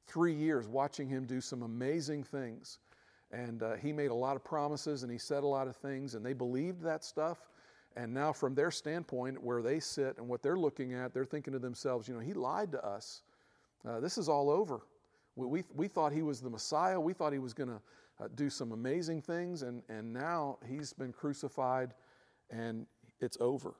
three 0.06 0.34
years 0.34 0.68
watching 0.68 1.08
him 1.08 1.24
do 1.24 1.40
some 1.40 1.62
amazing 1.62 2.24
things. 2.24 2.78
And 3.32 3.62
uh, 3.62 3.74
he 3.74 3.92
made 3.92 4.10
a 4.10 4.14
lot 4.14 4.36
of 4.36 4.44
promises 4.44 5.02
and 5.02 5.10
he 5.10 5.18
said 5.18 5.42
a 5.42 5.46
lot 5.46 5.66
of 5.66 5.76
things, 5.76 6.14
and 6.14 6.24
they 6.24 6.32
believed 6.32 6.82
that 6.82 7.04
stuff. 7.04 7.38
And 7.96 8.12
now, 8.12 8.32
from 8.32 8.54
their 8.54 8.70
standpoint, 8.70 9.42
where 9.42 9.62
they 9.62 9.80
sit 9.80 10.18
and 10.18 10.28
what 10.28 10.42
they're 10.42 10.58
looking 10.58 10.92
at, 10.92 11.14
they're 11.14 11.24
thinking 11.24 11.54
to 11.54 11.58
themselves, 11.58 12.06
you 12.06 12.14
know, 12.14 12.20
he 12.20 12.34
lied 12.34 12.70
to 12.72 12.86
us. 12.86 13.22
Uh, 13.88 14.00
this 14.00 14.18
is 14.18 14.28
all 14.28 14.50
over. 14.50 14.82
We, 15.34 15.46
we, 15.46 15.64
we 15.74 15.88
thought 15.88 16.12
he 16.12 16.22
was 16.22 16.40
the 16.40 16.50
Messiah. 16.50 17.00
We 17.00 17.14
thought 17.14 17.32
he 17.32 17.38
was 17.38 17.54
going 17.54 17.70
to 17.70 17.80
uh, 18.20 18.28
do 18.34 18.48
some 18.48 18.72
amazing 18.72 19.20
things, 19.20 19.62
and, 19.62 19.82
and 19.88 20.12
now 20.12 20.58
he's 20.66 20.92
been 20.92 21.12
crucified 21.12 21.94
and 22.50 22.86
it's 23.20 23.36
over. 23.40 23.74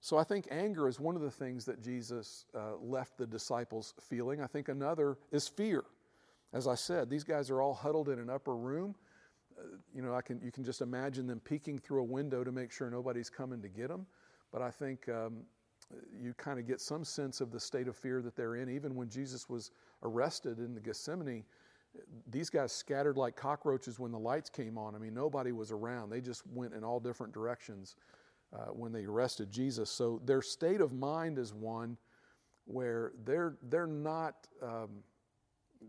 So 0.00 0.16
I 0.16 0.24
think 0.24 0.46
anger 0.50 0.88
is 0.88 1.00
one 1.00 1.16
of 1.16 1.22
the 1.22 1.30
things 1.30 1.64
that 1.64 1.82
Jesus 1.82 2.46
uh, 2.54 2.76
left 2.80 3.18
the 3.18 3.26
disciples 3.26 3.94
feeling. 4.00 4.40
I 4.40 4.46
think 4.46 4.68
another 4.68 5.18
is 5.32 5.48
fear. 5.48 5.84
As 6.52 6.66
I 6.68 6.76
said, 6.76 7.10
these 7.10 7.24
guys 7.24 7.50
are 7.50 7.60
all 7.60 7.74
huddled 7.74 8.08
in 8.08 8.18
an 8.18 8.30
upper 8.30 8.56
room. 8.56 8.94
Uh, 9.58 9.76
you 9.94 10.02
know, 10.02 10.14
I 10.14 10.22
can, 10.22 10.40
you 10.40 10.52
can 10.52 10.64
just 10.64 10.80
imagine 10.82 11.26
them 11.26 11.40
peeking 11.40 11.78
through 11.78 12.00
a 12.00 12.04
window 12.04 12.44
to 12.44 12.52
make 12.52 12.70
sure 12.70 12.90
nobody's 12.90 13.28
coming 13.28 13.60
to 13.62 13.68
get 13.68 13.88
them. 13.88 14.06
But 14.52 14.62
I 14.62 14.70
think 14.70 15.08
um, 15.08 15.38
you 16.18 16.32
kind 16.34 16.58
of 16.58 16.66
get 16.66 16.80
some 16.80 17.04
sense 17.04 17.40
of 17.40 17.50
the 17.50 17.60
state 17.60 17.88
of 17.88 17.96
fear 17.96 18.22
that 18.22 18.36
they're 18.36 18.56
in. 18.56 18.68
Even 18.68 18.94
when 18.94 19.08
Jesus 19.08 19.48
was 19.48 19.72
arrested 20.02 20.58
in 20.58 20.74
the 20.74 20.80
Gethsemane, 20.80 21.44
these 22.30 22.50
guys 22.50 22.72
scattered 22.72 23.16
like 23.16 23.36
cockroaches 23.36 23.98
when 23.98 24.12
the 24.12 24.18
lights 24.18 24.50
came 24.50 24.78
on. 24.78 24.94
I 24.94 24.98
mean, 24.98 25.14
nobody 25.14 25.52
was 25.52 25.70
around. 25.72 26.10
They 26.10 26.20
just 26.20 26.46
went 26.46 26.74
in 26.74 26.84
all 26.84 27.00
different 27.00 27.32
directions 27.32 27.96
uh, 28.52 28.66
when 28.66 28.92
they 28.92 29.04
arrested 29.04 29.50
Jesus. 29.50 29.90
So 29.90 30.20
their 30.24 30.42
state 30.42 30.80
of 30.80 30.92
mind 30.92 31.38
is 31.38 31.52
one 31.52 31.96
where 32.66 33.12
they're, 33.24 33.56
they're 33.68 33.86
not, 33.86 34.46
um, 34.62 34.88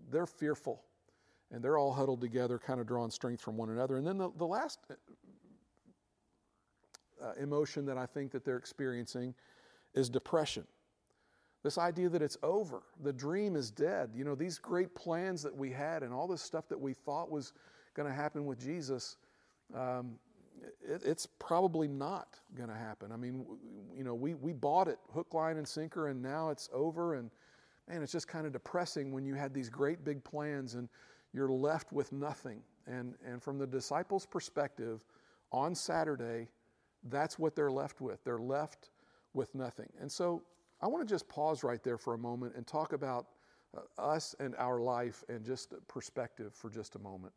they're 0.10 0.26
fearful. 0.26 0.82
And 1.52 1.64
they're 1.64 1.78
all 1.78 1.92
huddled 1.92 2.22
together, 2.22 2.60
kind 2.60 2.80
of 2.80 2.88
drawing 2.88 3.10
strength 3.10 3.42
from 3.42 3.58
one 3.58 3.70
another. 3.70 3.98
And 3.98 4.06
then 4.06 4.18
the, 4.18 4.30
the 4.38 4.46
last 4.46 4.80
uh, 7.22 7.32
emotion 7.40 7.86
that 7.88 7.98
I 7.98 8.06
think 8.06 8.32
that 8.32 8.46
they're 8.46 8.58
experiencing 8.58 9.34
is 9.94 10.10
depression. 10.10 10.66
This 11.64 11.78
idea 11.78 12.08
that 12.10 12.22
it's 12.22 12.38
over, 12.42 12.84
the 13.04 13.12
dream 13.12 13.56
is 13.56 13.70
dead. 13.70 14.12
You 14.16 14.24
know, 14.24 14.36
these 14.36 14.58
great 14.58 14.96
plans 14.96 15.44
that 15.44 15.56
we 15.56 15.72
had 15.72 16.04
and 16.04 16.14
all 16.14 16.28
this 16.28 16.42
stuff 16.42 16.70
that 16.70 16.80
we 16.80 16.94
thought 16.94 17.30
was 17.30 17.54
going 17.96 18.08
to 18.08 18.16
happen 18.16 18.46
with 18.46 18.60
Jesus, 18.60 19.18
um, 19.76 20.16
it, 20.82 21.02
it's 21.04 21.26
probably 21.26 21.88
not 21.88 22.40
going 22.56 22.70
to 22.70 22.76
happen. 22.76 23.12
I 23.12 23.18
mean, 23.18 23.46
you 23.96 24.06
know, 24.06 24.16
we, 24.16 24.36
we 24.36 24.54
bought 24.54 24.88
it 24.88 25.00
hook, 25.14 25.34
line, 25.34 25.58
and 25.58 25.68
sinker, 25.68 26.08
and 26.08 26.22
now 26.22 26.50
it's 26.50 26.70
over. 26.72 27.16
And 27.16 27.30
man, 27.90 28.02
it's 28.02 28.12
just 28.12 28.30
kind 28.30 28.46
of 28.46 28.54
depressing 28.54 29.12
when 29.12 29.26
you 29.26 29.36
had 29.36 29.54
these 29.54 29.70
great 29.70 30.06
big 30.06 30.24
plans 30.24 30.76
and 30.76 30.88
you're 31.34 31.52
left 31.52 31.92
with 31.92 32.12
nothing. 32.14 32.62
And, 32.88 33.16
and 33.26 33.44
from 33.44 33.58
the 33.58 33.68
disciples' 33.68 34.26
perspective, 34.26 35.04
on 35.52 35.76
Saturday, 35.76 36.48
that's 37.10 37.38
what 37.38 37.56
they're 37.56 37.72
left 37.72 38.02
with. 38.02 38.24
They're 38.24 38.40
left 38.40 38.92
with 39.34 39.54
nothing. 39.56 39.90
And 40.00 40.12
so 40.12 40.42
I 40.82 40.88
want 40.88 41.08
to 41.08 41.14
just 41.14 41.28
pause 41.28 41.64
right 41.64 41.84
there 41.84 41.98
for 41.98 42.14
a 42.14 42.18
moment 42.18 42.56
and 42.56 42.66
talk 42.66 42.94
about 42.94 43.28
uh, 43.78 43.82
us 44.02 44.36
and 44.40 44.56
our 44.58 44.80
life 44.80 45.24
and 45.30 45.46
just 45.46 45.74
perspective 45.88 46.54
for 46.54 46.70
just 46.70 46.96
a 46.96 47.00
moment. 47.00 47.34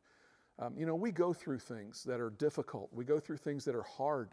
Um, 0.59 0.75
you 0.77 0.87
know, 0.87 0.95
we 0.95 1.11
go 1.11 1.33
through 1.33 1.59
things 1.59 2.05
that 2.05 2.21
are 2.21 2.31
difficult. 2.31 2.91
We 2.93 3.05
go 3.05 3.19
through 3.19 3.39
things 3.39 3.65
that 3.65 3.75
are 3.75 3.83
hard. 3.83 4.31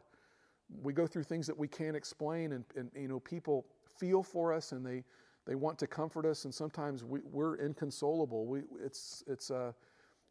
We 0.81 0.93
go 0.93 1.07
through 1.07 1.23
things 1.23 1.47
that 1.47 1.57
we 1.57 1.67
can't 1.67 1.95
explain, 1.95 2.51
and, 2.51 2.63
and 2.75 2.91
you 2.95 3.07
know, 3.07 3.19
people 3.19 3.65
feel 3.97 4.21
for 4.21 4.53
us 4.53 4.71
and 4.71 4.85
they 4.85 5.03
they 5.47 5.55
want 5.55 5.79
to 5.79 5.87
comfort 5.87 6.27
us, 6.27 6.45
and 6.45 6.53
sometimes 6.53 7.03
we, 7.03 7.21
we're 7.23 7.55
inconsolable. 7.55 8.45
We 8.45 8.61
it's 8.83 9.23
it's 9.25 9.49
uh, 9.49 9.71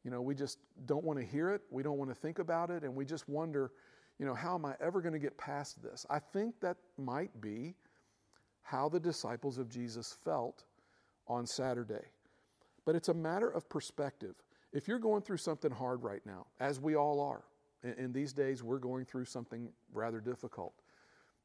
you 0.04 0.12
know, 0.12 0.20
we 0.20 0.34
just 0.34 0.58
don't 0.86 1.02
want 1.02 1.18
to 1.18 1.24
hear 1.24 1.50
it. 1.50 1.62
We 1.70 1.82
don't 1.82 1.98
want 1.98 2.10
to 2.10 2.14
think 2.14 2.38
about 2.38 2.70
it, 2.70 2.84
and 2.84 2.94
we 2.94 3.04
just 3.04 3.28
wonder, 3.28 3.72
you 4.20 4.26
know, 4.26 4.34
how 4.34 4.54
am 4.54 4.64
I 4.64 4.74
ever 4.80 5.00
going 5.00 5.14
to 5.14 5.18
get 5.18 5.36
past 5.36 5.82
this? 5.82 6.06
I 6.08 6.20
think 6.20 6.60
that 6.60 6.76
might 6.96 7.40
be 7.40 7.74
how 8.70 8.86
the 8.86 9.00
disciples 9.00 9.56
of 9.56 9.70
Jesus 9.70 10.14
felt 10.24 10.64
on 11.26 11.46
Saturday. 11.46 12.04
But 12.84 12.96
it's 12.96 13.08
a 13.08 13.14
matter 13.14 13.48
of 13.48 13.66
perspective. 13.70 14.34
If 14.74 14.86
you're 14.86 14.98
going 14.98 15.22
through 15.22 15.38
something 15.38 15.70
hard 15.70 16.02
right 16.02 16.20
now, 16.26 16.46
as 16.60 16.78
we 16.78 16.94
all 16.94 17.20
are, 17.20 17.44
in 17.96 18.12
these 18.12 18.34
days 18.34 18.62
we're 18.62 18.78
going 18.78 19.06
through 19.06 19.24
something 19.24 19.70
rather 19.94 20.20
difficult. 20.20 20.74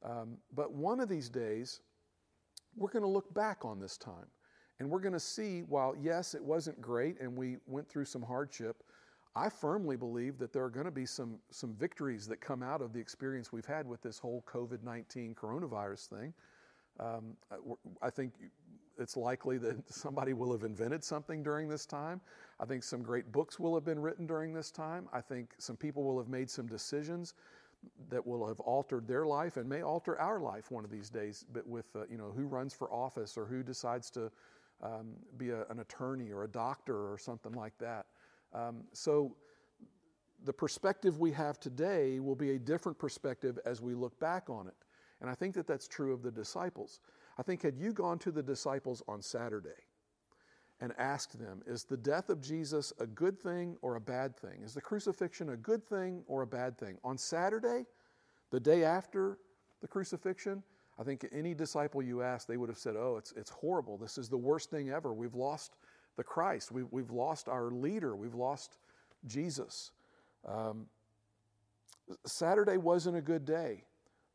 Um, 0.04 0.38
but 0.54 0.74
one 0.74 1.00
of 1.00 1.08
these 1.08 1.30
days, 1.30 1.80
we're 2.76 2.90
going 2.90 3.04
to 3.04 3.10
look 3.10 3.34
back 3.34 3.64
on 3.64 3.80
this 3.80 3.96
time 3.98 4.28
and 4.80 4.90
we're 4.90 5.00
going 5.00 5.14
to 5.14 5.20
see 5.20 5.62
while, 5.62 5.96
yes, 5.98 6.36
it 6.36 6.44
wasn't 6.44 6.82
great 6.82 7.22
and 7.22 7.38
we 7.38 7.56
went 7.68 7.88
through 7.88 8.06
some 8.06 8.22
hardship, 8.22 8.84
I 9.34 9.48
firmly 9.48 9.96
believe 9.96 10.38
that 10.40 10.52
there 10.52 10.64
are 10.64 10.70
going 10.70 10.86
to 10.86 10.92
be 10.92 11.06
some, 11.06 11.38
some 11.52 11.74
victories 11.74 12.28
that 12.28 12.42
come 12.42 12.62
out 12.62 12.82
of 12.82 12.92
the 12.92 13.00
experience 13.00 13.54
we've 13.54 13.66
had 13.66 13.88
with 13.88 14.02
this 14.02 14.20
whole 14.20 14.44
COVID 14.46 14.84
19 14.84 15.36
coronavirus 15.36 16.08
thing. 16.08 16.34
Um, 17.00 17.36
I 18.02 18.10
think 18.10 18.34
it's 18.98 19.18
likely 19.18 19.58
that 19.58 19.92
somebody 19.94 20.34
will 20.34 20.52
have 20.52 20.64
invented 20.64 21.04
something 21.04 21.44
during 21.44 21.68
this 21.68 21.86
time. 21.86 22.22
I 22.60 22.66
think 22.66 22.84
some 22.84 23.02
great 23.02 23.32
books 23.32 23.60
will 23.60 23.74
have 23.76 23.86
been 23.86 24.00
written 24.00 24.28
during 24.28 24.54
this 24.54 24.72
time. 24.72 25.08
I 25.12 25.22
think 25.22 25.54
some 25.58 25.76
people 25.76 26.04
will 26.04 26.18
have 26.18 26.30
made 26.30 26.50
some 26.50 26.68
decisions 26.68 27.34
that 28.10 28.26
will 28.26 28.48
have 28.48 28.60
altered 28.62 29.08
their 29.08 29.26
life 29.26 29.58
and 29.58 29.68
may 29.68 29.82
alter 29.82 30.18
our 30.20 30.40
life 30.40 30.72
one 30.72 30.86
of 30.86 30.92
these 30.92 31.10
days. 31.10 31.46
But 31.52 31.68
with 31.68 31.88
uh, 31.96 32.04
you 32.10 32.18
know 32.18 32.32
who 32.36 32.46
runs 32.46 32.74
for 32.74 32.92
office 32.94 33.38
or 33.38 33.46
who 33.46 33.64
decides 33.64 34.10
to 34.12 34.32
um, 34.82 35.14
be 35.38 35.50
a, 35.50 35.66
an 35.70 35.80
attorney 35.80 36.32
or 36.32 36.44
a 36.44 36.48
doctor 36.48 37.12
or 37.12 37.18
something 37.18 37.54
like 37.54 37.78
that. 37.80 38.06
Um, 38.54 38.84
so 38.94 39.36
the 40.44 40.54
perspective 40.54 41.20
we 41.20 41.32
have 41.32 41.60
today 41.60 42.20
will 42.20 42.36
be 42.36 42.52
a 42.52 42.60
different 42.60 43.00
perspective 43.00 43.58
as 43.66 43.82
we 43.82 43.94
look 43.94 44.20
back 44.20 44.50
on 44.50 44.68
it. 44.68 44.76
And 45.24 45.32
I 45.32 45.36
think 45.36 45.56
that 45.56 45.66
that's 45.66 45.88
true 45.88 46.14
of 46.14 46.22
the 46.22 46.30
disciples. 46.30 47.00
I 47.40 47.44
think 47.44 47.62
had 47.62 47.78
you 47.78 47.94
gone 47.94 48.20
to 48.20 48.32
the 48.32 48.44
disciples 48.44 49.02
on 49.08 49.22
Saturday 49.22 49.70
and 50.82 50.92
asked 50.98 51.40
them, 51.40 51.62
is 51.66 51.86
the 51.86 51.96
death 51.96 52.30
of 52.30 52.42
Jesus 52.42 52.92
a 53.00 53.08
good 53.08 53.40
thing 53.40 53.78
or 53.82 53.96
a 53.96 54.02
bad 54.02 54.36
thing? 54.36 54.62
Is 54.64 54.74
the 54.74 54.82
crucifixion 54.82 55.52
a 55.52 55.56
good 55.56 55.88
thing 55.88 56.24
or 56.28 56.42
a 56.42 56.48
bad 56.48 56.78
thing? 56.78 56.98
On 57.06 57.18
Saturday, 57.18 57.86
the 58.52 58.60
day 58.60 58.84
after 58.84 59.38
the 59.82 59.88
crucifixion, 59.88 60.62
I 61.00 61.04
think 61.04 61.26
any 61.32 61.54
disciple 61.54 62.04
you 62.04 62.22
asked, 62.22 62.50
they 62.50 62.58
would 62.58 62.70
have 62.70 62.78
said, 62.78 62.96
Oh, 62.98 63.16
it's, 63.18 63.32
it's 63.38 63.50
horrible. 63.50 63.98
This 63.98 64.18
is 64.18 64.28
the 64.28 64.38
worst 64.38 64.70
thing 64.70 64.90
ever. 64.90 65.14
We've 65.14 65.36
lost 65.36 65.78
the 66.18 66.24
Christ. 66.24 66.70
We've, 66.70 66.88
we've 66.92 67.12
lost 67.12 67.48
our 67.48 67.72
leader. 67.72 68.14
We've 68.18 68.36
lost 68.36 68.78
Jesus. 69.26 69.92
Um, 70.46 70.88
Saturday 72.26 72.76
wasn't 72.76 73.16
a 73.16 73.22
good 73.22 73.46
day 73.46 73.86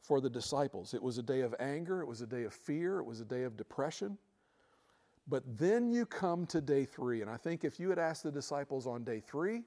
for 0.09 0.23
the 0.23 0.31
disciples. 0.31 0.95
It 0.95 1.03
was 1.03 1.19
a 1.19 1.23
day 1.23 1.43
of 1.43 1.55
anger, 1.61 2.01
it 2.01 2.07
was 2.07 2.23
a 2.23 2.27
day 2.27 2.45
of 2.45 2.55
fear, 2.55 2.99
it 2.99 3.05
was 3.05 3.21
a 3.21 3.27
day 3.27 3.43
of 3.43 3.59
depression. 3.59 4.17
But 5.29 5.43
then 5.59 5.91
you 5.91 6.07
come 6.07 6.47
to 6.47 6.63
day 6.63 6.87
three. 6.87 7.21
And 7.21 7.31
I 7.31 7.37
think 7.37 7.63
if 7.63 7.79
you 7.79 7.91
had 7.91 7.99
asked 7.99 8.23
the 8.23 8.33
disciples 8.33 8.87
on 8.87 9.05
day 9.05 9.21
three, 9.21 9.65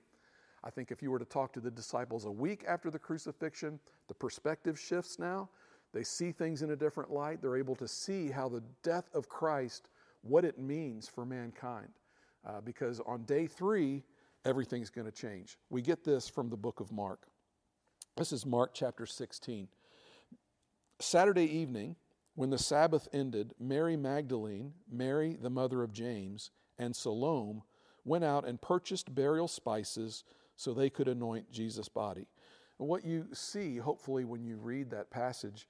I 0.64 0.72
think 0.72 0.90
if 0.90 1.04
you 1.04 1.12
were 1.12 1.20
to 1.20 1.26
talk 1.26 1.54
to 1.54 1.60
the 1.60 1.70
disciples 1.70 2.26
a 2.26 2.32
week 2.32 2.66
after 2.68 2.90
the 2.90 2.98
crucifixion, 2.98 3.80
the 4.08 4.16
perspective 4.16 4.80
shifts 4.80 5.20
now. 5.20 5.48
They 5.94 6.04
see 6.04 6.32
things 6.32 6.64
in 6.64 6.72
a 6.72 6.76
different 6.76 7.12
light. 7.12 7.42
They're 7.42 7.58
able 7.58 7.76
to 7.76 7.88
see 7.88 8.32
how 8.32 8.50
the 8.50 8.64
death 8.82 9.10
of 9.14 9.30
Christ, 9.30 9.90
what 10.24 10.44
it 10.44 10.58
means 10.58 11.08
for 11.08 11.24
mankind. 11.24 11.90
Uh, 12.44 12.62
because 12.62 13.00
on 13.06 13.24
day 13.26 13.46
three, 13.46 14.04
everything's 14.46 14.90
going 14.90 15.06
to 15.06 15.12
change. 15.12 15.60
We 15.70 15.84
get 15.84 16.04
this 16.04 16.28
from 16.28 16.50
the 16.50 16.58
book 16.58 16.80
of 16.80 16.92
Mark. 16.92 17.28
This 18.18 18.32
is 18.32 18.44
Mark 18.44 18.72
chapter 18.74 19.06
16. 19.06 19.68
Saturday 21.02 21.46
evening, 21.46 21.96
when 22.36 22.50
the 22.50 22.58
Sabbath 22.58 23.08
ended, 23.14 23.54
Mary 23.60 23.98
Magdalene, 23.98 24.74
Mary 24.90 25.38
the 25.42 25.50
mother 25.50 25.84
of 25.84 25.94
James, 25.94 26.52
and 26.80 26.96
Salome 26.96 27.62
went 28.06 28.24
out 28.24 28.48
and 28.48 28.62
purchased 28.62 29.14
burial 29.14 29.48
spices 29.48 30.24
so 30.56 30.74
they 30.74 30.90
could 30.90 31.08
anoint 31.08 31.52
Jesus' 31.52 31.90
body. 31.90 32.28
And 32.80 32.88
what 32.88 33.06
you 33.06 33.28
see, 33.34 33.78
hopefully, 33.78 34.26
when 34.26 34.44
you 34.44 34.58
read 34.58 34.90
that 34.92 35.12
passage, 35.12 35.68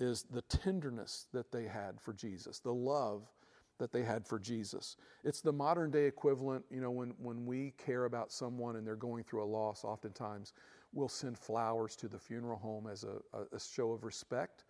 is 0.00 0.24
the 0.30 0.42
tenderness 0.42 1.26
that 1.32 1.52
they 1.52 1.64
had 1.64 2.00
for 2.00 2.12
Jesus, 2.12 2.58
the 2.58 2.72
love 2.72 3.30
that 3.78 3.92
they 3.92 4.02
had 4.02 4.26
for 4.26 4.38
Jesus. 4.38 4.96
It's 5.24 5.40
the 5.40 5.52
modern 5.52 5.90
day 5.90 6.06
equivalent, 6.06 6.64
you 6.70 6.80
know, 6.80 6.90
when, 6.90 7.14
when 7.18 7.44
we 7.44 7.74
care 7.76 8.04
about 8.04 8.32
someone 8.32 8.76
and 8.76 8.86
they're 8.86 8.96
going 8.96 9.24
through 9.24 9.42
a 9.42 9.46
loss, 9.46 9.84
oftentimes 9.84 10.52
we'll 10.92 11.08
send 11.08 11.36
flowers 11.36 11.96
to 11.96 12.08
the 12.08 12.18
funeral 12.18 12.58
home 12.58 12.86
as 12.90 13.04
a, 13.04 13.16
a, 13.36 13.56
a 13.56 13.60
show 13.60 13.92
of 13.92 14.04
respect 14.04 14.64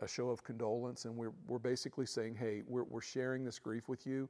a 0.00 0.08
show 0.08 0.28
of 0.28 0.42
condolence, 0.42 1.04
and 1.04 1.16
we're, 1.16 1.32
we're 1.46 1.58
basically 1.58 2.06
saying, 2.06 2.34
hey, 2.34 2.62
we're, 2.66 2.84
we're 2.84 3.00
sharing 3.00 3.44
this 3.44 3.58
grief 3.58 3.88
with 3.88 4.06
you. 4.06 4.28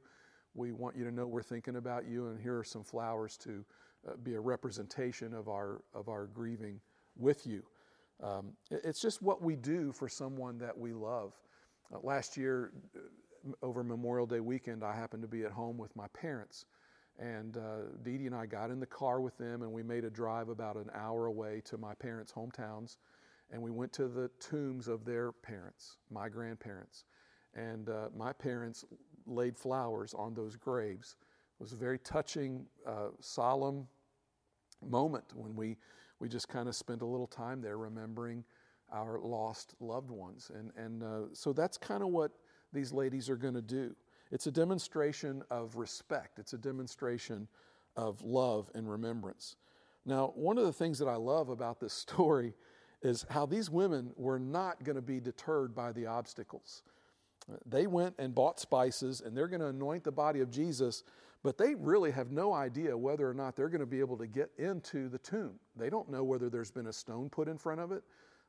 We 0.53 0.71
want 0.71 0.95
you 0.95 1.03
to 1.03 1.11
know 1.11 1.25
we're 1.27 1.43
thinking 1.43 1.75
about 1.75 2.07
you, 2.07 2.27
and 2.27 2.39
here 2.39 2.57
are 2.57 2.63
some 2.63 2.83
flowers 2.83 3.37
to 3.37 3.65
uh, 4.07 4.13
be 4.23 4.35
a 4.35 4.39
representation 4.39 5.33
of 5.33 5.49
our, 5.49 5.81
of 5.93 6.07
our 6.07 6.27
grieving 6.27 6.79
with 7.17 7.45
you. 7.47 7.63
Um, 8.23 8.53
it's 8.71 9.01
just 9.01 9.21
what 9.21 9.41
we 9.41 9.55
do 9.55 9.91
for 9.91 10.07
someone 10.07 10.57
that 10.59 10.77
we 10.77 10.93
love. 10.93 11.33
Uh, 11.93 11.97
last 12.03 12.37
year, 12.37 12.71
uh, 12.95 12.99
over 13.61 13.83
Memorial 13.83 14.25
Day 14.25 14.39
weekend, 14.39 14.83
I 14.83 14.95
happened 14.95 15.21
to 15.23 15.27
be 15.27 15.43
at 15.43 15.51
home 15.51 15.77
with 15.77 15.95
my 15.95 16.07
parents. 16.09 16.65
And 17.19 17.57
uh, 17.57 17.89
Dee 18.03 18.17
Dee 18.17 18.25
and 18.25 18.35
I 18.35 18.45
got 18.45 18.71
in 18.71 18.79
the 18.79 18.85
car 18.85 19.21
with 19.21 19.37
them, 19.37 19.61
and 19.61 19.71
we 19.71 19.83
made 19.83 20.03
a 20.03 20.09
drive 20.09 20.49
about 20.49 20.75
an 20.75 20.89
hour 20.93 21.27
away 21.27 21.61
to 21.65 21.77
my 21.77 21.93
parents' 21.93 22.31
hometowns 22.31 22.97
and 23.51 23.61
we 23.61 23.71
went 23.71 23.93
to 23.93 24.07
the 24.07 24.29
tombs 24.39 24.87
of 24.87 25.05
their 25.05 25.31
parents, 25.31 25.97
my 26.09 26.29
grandparents. 26.29 27.05
And 27.53 27.89
uh, 27.89 28.09
my 28.15 28.33
parents 28.33 28.85
laid 29.25 29.57
flowers 29.57 30.13
on 30.13 30.33
those 30.33 30.55
graves 30.55 31.15
It 31.59 31.63
was 31.63 31.73
a 31.73 31.77
very 31.77 31.99
touching, 31.99 32.65
uh, 32.85 33.09
solemn 33.19 33.87
moment 34.81 35.25
when 35.33 35.55
we, 35.55 35.77
we 36.19 36.29
just 36.29 36.47
kind 36.47 36.67
of 36.67 36.75
spent 36.75 37.01
a 37.01 37.05
little 37.05 37.27
time 37.27 37.61
there 37.61 37.77
remembering 37.77 38.43
our 38.91 39.19
lost 39.19 39.73
loved 39.79 40.11
ones. 40.11 40.51
And, 40.53 40.71
and 40.77 41.03
uh, 41.03 41.33
so 41.33 41.53
that's 41.53 41.77
kind 41.77 42.03
of 42.03 42.09
what 42.09 42.31
these 42.73 42.91
ladies 42.91 43.29
are 43.29 43.35
going 43.35 43.53
to 43.53 43.61
do. 43.61 43.95
It's 44.31 44.47
a 44.47 44.51
demonstration 44.51 45.43
of 45.49 45.75
respect, 45.75 46.39
it's 46.39 46.53
a 46.53 46.57
demonstration 46.57 47.47
of 47.95 48.21
love 48.21 48.69
and 48.75 48.89
remembrance. 48.89 49.55
Now, 50.05 50.33
one 50.35 50.57
of 50.57 50.65
the 50.65 50.73
things 50.73 50.99
that 50.99 51.07
I 51.07 51.15
love 51.15 51.49
about 51.49 51.79
this 51.79 51.93
story 52.07 52.53
is 53.05 53.25
how 53.29 53.45
these 53.45 53.69
women 53.69 54.11
were 54.17 54.39
not 54.39 54.83
going 54.83 54.95
to 54.95 55.01
be 55.01 55.19
deterred 55.19 55.75
by 55.75 55.91
the 55.91 56.07
obstacles. 56.07 56.81
They 57.63 57.85
went 57.85 58.15
and 58.17 58.33
bought 58.33 58.59
spices 58.59 59.21
and 59.21 59.37
they're 59.37 59.47
going 59.47 59.61
to 59.61 59.67
anoint 59.67 60.03
the 60.03 60.11
body 60.11 60.39
of 60.39 60.49
Jesus, 60.49 61.03
but 61.43 61.55
they 61.55 61.75
really 61.75 62.09
have 62.09 62.31
no 62.31 62.51
idea 62.51 62.97
whether 62.97 63.29
or 63.29 63.35
not 63.35 63.55
they're 63.55 63.69
going 63.69 63.81
to 63.81 63.85
be 63.85 63.99
able 63.99 64.17
to 64.17 64.25
get 64.25 64.49
into 64.57 65.07
the 65.07 65.19
tomb. 65.19 65.53
They 65.75 65.91
don't 65.91 66.09
know 66.09 66.23
whether 66.23 66.49
there's 66.49 66.71
been 66.71 66.87
a 66.87 66.93
stone 66.93 67.29
put 67.29 67.47
in 67.47 67.59
front 67.59 67.79
of 67.79 67.91
it. 67.91 68.03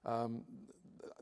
Um, 0.07 0.41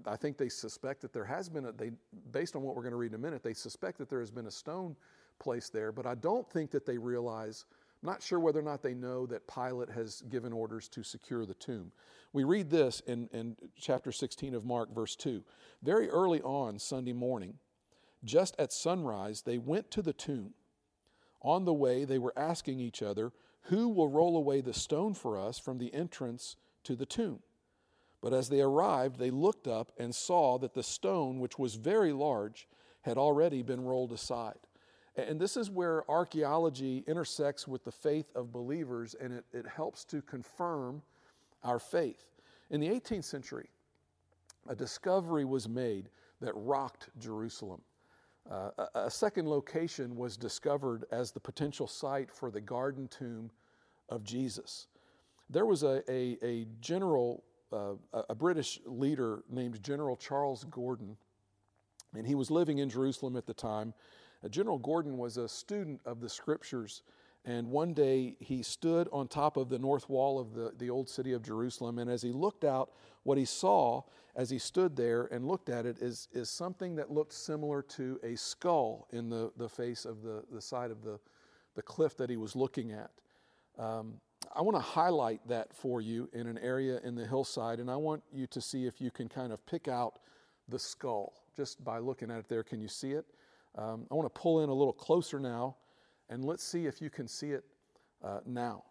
I 0.06 0.14
think 0.14 0.38
they 0.38 0.48
suspect 0.48 1.00
that 1.02 1.12
there 1.12 1.24
has 1.24 1.48
been 1.48 1.64
a, 1.64 1.72
they, 1.72 1.90
based 2.30 2.54
on 2.54 2.62
what 2.62 2.76
we're 2.76 2.82
going 2.82 2.92
to 2.92 2.96
read 2.98 3.10
in 3.10 3.16
a 3.16 3.18
minute, 3.18 3.42
they 3.42 3.54
suspect 3.54 3.98
that 3.98 4.08
there 4.08 4.20
has 4.20 4.30
been 4.30 4.46
a 4.46 4.50
stone 4.50 4.94
placed 5.40 5.72
there, 5.72 5.90
but 5.90 6.06
I 6.06 6.14
don't 6.14 6.48
think 6.48 6.70
that 6.70 6.86
they 6.86 6.98
realize, 6.98 7.64
not 8.04 8.22
sure 8.22 8.38
whether 8.38 8.60
or 8.60 8.62
not 8.62 8.82
they 8.82 8.94
know 8.94 9.26
that 9.26 9.46
Pilate 9.46 9.90
has 9.90 10.22
given 10.22 10.52
orders 10.52 10.88
to 10.90 11.02
secure 11.02 11.46
the 11.46 11.54
tomb. 11.54 11.92
We 12.32 12.44
read 12.44 12.70
this 12.70 13.00
in, 13.06 13.28
in 13.32 13.56
chapter 13.78 14.12
16 14.12 14.54
of 14.54 14.64
Mark, 14.64 14.94
verse 14.94 15.16
2. 15.16 15.42
Very 15.82 16.10
early 16.10 16.42
on 16.42 16.78
Sunday 16.78 17.12
morning, 17.12 17.58
just 18.24 18.56
at 18.58 18.72
sunrise, 18.72 19.42
they 19.42 19.58
went 19.58 19.90
to 19.92 20.02
the 20.02 20.12
tomb. 20.12 20.54
On 21.42 21.64
the 21.64 21.74
way, 21.74 22.04
they 22.04 22.18
were 22.18 22.32
asking 22.36 22.80
each 22.80 23.02
other, 23.02 23.32
Who 23.64 23.88
will 23.88 24.08
roll 24.08 24.36
away 24.36 24.60
the 24.60 24.72
stone 24.72 25.14
for 25.14 25.38
us 25.38 25.58
from 25.58 25.78
the 25.78 25.92
entrance 25.94 26.56
to 26.84 26.96
the 26.96 27.06
tomb? 27.06 27.40
But 28.20 28.32
as 28.32 28.48
they 28.48 28.62
arrived, 28.62 29.18
they 29.18 29.30
looked 29.30 29.68
up 29.68 29.92
and 29.98 30.14
saw 30.14 30.58
that 30.58 30.72
the 30.72 30.82
stone, 30.82 31.38
which 31.38 31.58
was 31.58 31.74
very 31.74 32.12
large, 32.12 32.66
had 33.02 33.18
already 33.18 33.62
been 33.62 33.84
rolled 33.84 34.12
aside. 34.12 34.66
And 35.16 35.40
this 35.40 35.56
is 35.56 35.70
where 35.70 36.08
archaeology 36.10 37.04
intersects 37.06 37.68
with 37.68 37.84
the 37.84 37.92
faith 37.92 38.26
of 38.34 38.52
believers 38.52 39.14
and 39.20 39.32
it, 39.32 39.44
it 39.52 39.66
helps 39.66 40.04
to 40.06 40.20
confirm 40.22 41.02
our 41.62 41.78
faith. 41.78 42.24
In 42.70 42.80
the 42.80 42.88
18th 42.88 43.24
century, 43.24 43.68
a 44.68 44.74
discovery 44.74 45.44
was 45.44 45.68
made 45.68 46.08
that 46.40 46.52
rocked 46.54 47.10
Jerusalem. 47.18 47.80
Uh, 48.50 48.70
a, 48.78 48.88
a, 49.06 49.10
second 49.10 49.48
location 49.48 50.16
was 50.16 50.36
discovered 50.36 51.04
as 51.10 51.30
the 51.30 51.40
potential 51.40 51.86
site 51.86 52.30
for 52.30 52.50
the 52.50 52.60
garden 52.60 53.08
tomb 53.08 53.50
of 54.08 54.22
Jesus. 54.24 54.88
There 55.48 55.64
was 55.64 55.82
a, 55.82 56.02
a, 56.10 56.36
a 56.42 56.66
general 56.80 57.44
uh, 57.72 57.94
a 58.28 58.34
British 58.34 58.80
leader 58.86 59.42
named 59.50 59.82
General 59.82 60.16
Charles 60.16 60.64
Gordon, 60.70 61.16
and 62.14 62.26
he 62.26 62.34
was 62.34 62.50
living 62.50 62.78
in 62.78 62.88
Jerusalem 62.88 63.36
at 63.36 63.46
the 63.46 63.54
time. 63.54 63.94
Uh, 64.44 64.48
General 64.48 64.78
Gordon 64.78 65.16
was 65.16 65.36
a 65.36 65.48
student 65.48 66.00
of 66.04 66.20
the 66.20 66.28
scriptures, 66.28 67.02
and 67.44 67.68
one 67.68 67.94
day 67.94 68.36
he 68.40 68.62
stood 68.62 69.08
on 69.12 69.28
top 69.28 69.56
of 69.56 69.68
the 69.68 69.78
north 69.78 70.08
wall 70.08 70.38
of 70.38 70.54
the, 70.54 70.72
the 70.78 70.90
old 70.90 71.08
city 71.08 71.32
of 71.32 71.42
Jerusalem, 71.42 71.98
and 71.98 72.10
as 72.10 72.22
he 72.22 72.32
looked 72.32 72.64
out, 72.64 72.90
what 73.22 73.38
he 73.38 73.44
saw 73.44 74.02
as 74.36 74.50
he 74.50 74.58
stood 74.58 74.96
there 74.96 75.26
and 75.26 75.46
looked 75.46 75.68
at 75.68 75.86
it 75.86 75.98
is, 76.00 76.28
is 76.32 76.50
something 76.50 76.96
that 76.96 77.10
looked 77.10 77.32
similar 77.32 77.80
to 77.82 78.18
a 78.22 78.36
skull 78.36 79.06
in 79.12 79.30
the, 79.30 79.50
the 79.56 79.68
face 79.68 80.04
of 80.04 80.22
the, 80.22 80.42
the 80.52 80.60
side 80.60 80.90
of 80.90 81.02
the, 81.02 81.18
the 81.74 81.82
cliff 81.82 82.16
that 82.16 82.28
he 82.28 82.36
was 82.36 82.54
looking 82.54 82.92
at. 82.92 83.10
Um, 83.78 84.14
I 84.54 84.60
want 84.60 84.76
to 84.76 84.82
highlight 84.82 85.40
that 85.48 85.74
for 85.74 86.00
you 86.00 86.28
in 86.32 86.46
an 86.46 86.58
area 86.58 87.00
in 87.02 87.14
the 87.14 87.26
hillside, 87.26 87.80
and 87.80 87.90
I 87.90 87.96
want 87.96 88.22
you 88.32 88.46
to 88.48 88.60
see 88.60 88.86
if 88.86 89.00
you 89.00 89.10
can 89.10 89.28
kind 89.28 89.52
of 89.52 89.64
pick 89.64 89.88
out 89.88 90.18
the 90.68 90.78
skull 90.78 91.32
just 91.56 91.82
by 91.82 91.98
looking 91.98 92.30
at 92.30 92.38
it 92.38 92.48
there. 92.48 92.62
Can 92.62 92.80
you 92.80 92.88
see 92.88 93.12
it? 93.12 93.24
Um, 93.76 94.06
I 94.10 94.14
want 94.14 94.32
to 94.32 94.40
pull 94.40 94.62
in 94.62 94.68
a 94.68 94.74
little 94.74 94.92
closer 94.92 95.38
now, 95.40 95.76
and 96.28 96.44
let's 96.44 96.62
see 96.62 96.86
if 96.86 97.02
you 97.02 97.10
can 97.10 97.26
see 97.26 97.50
it 97.50 97.64
uh, 98.22 98.40
now. 98.46 98.84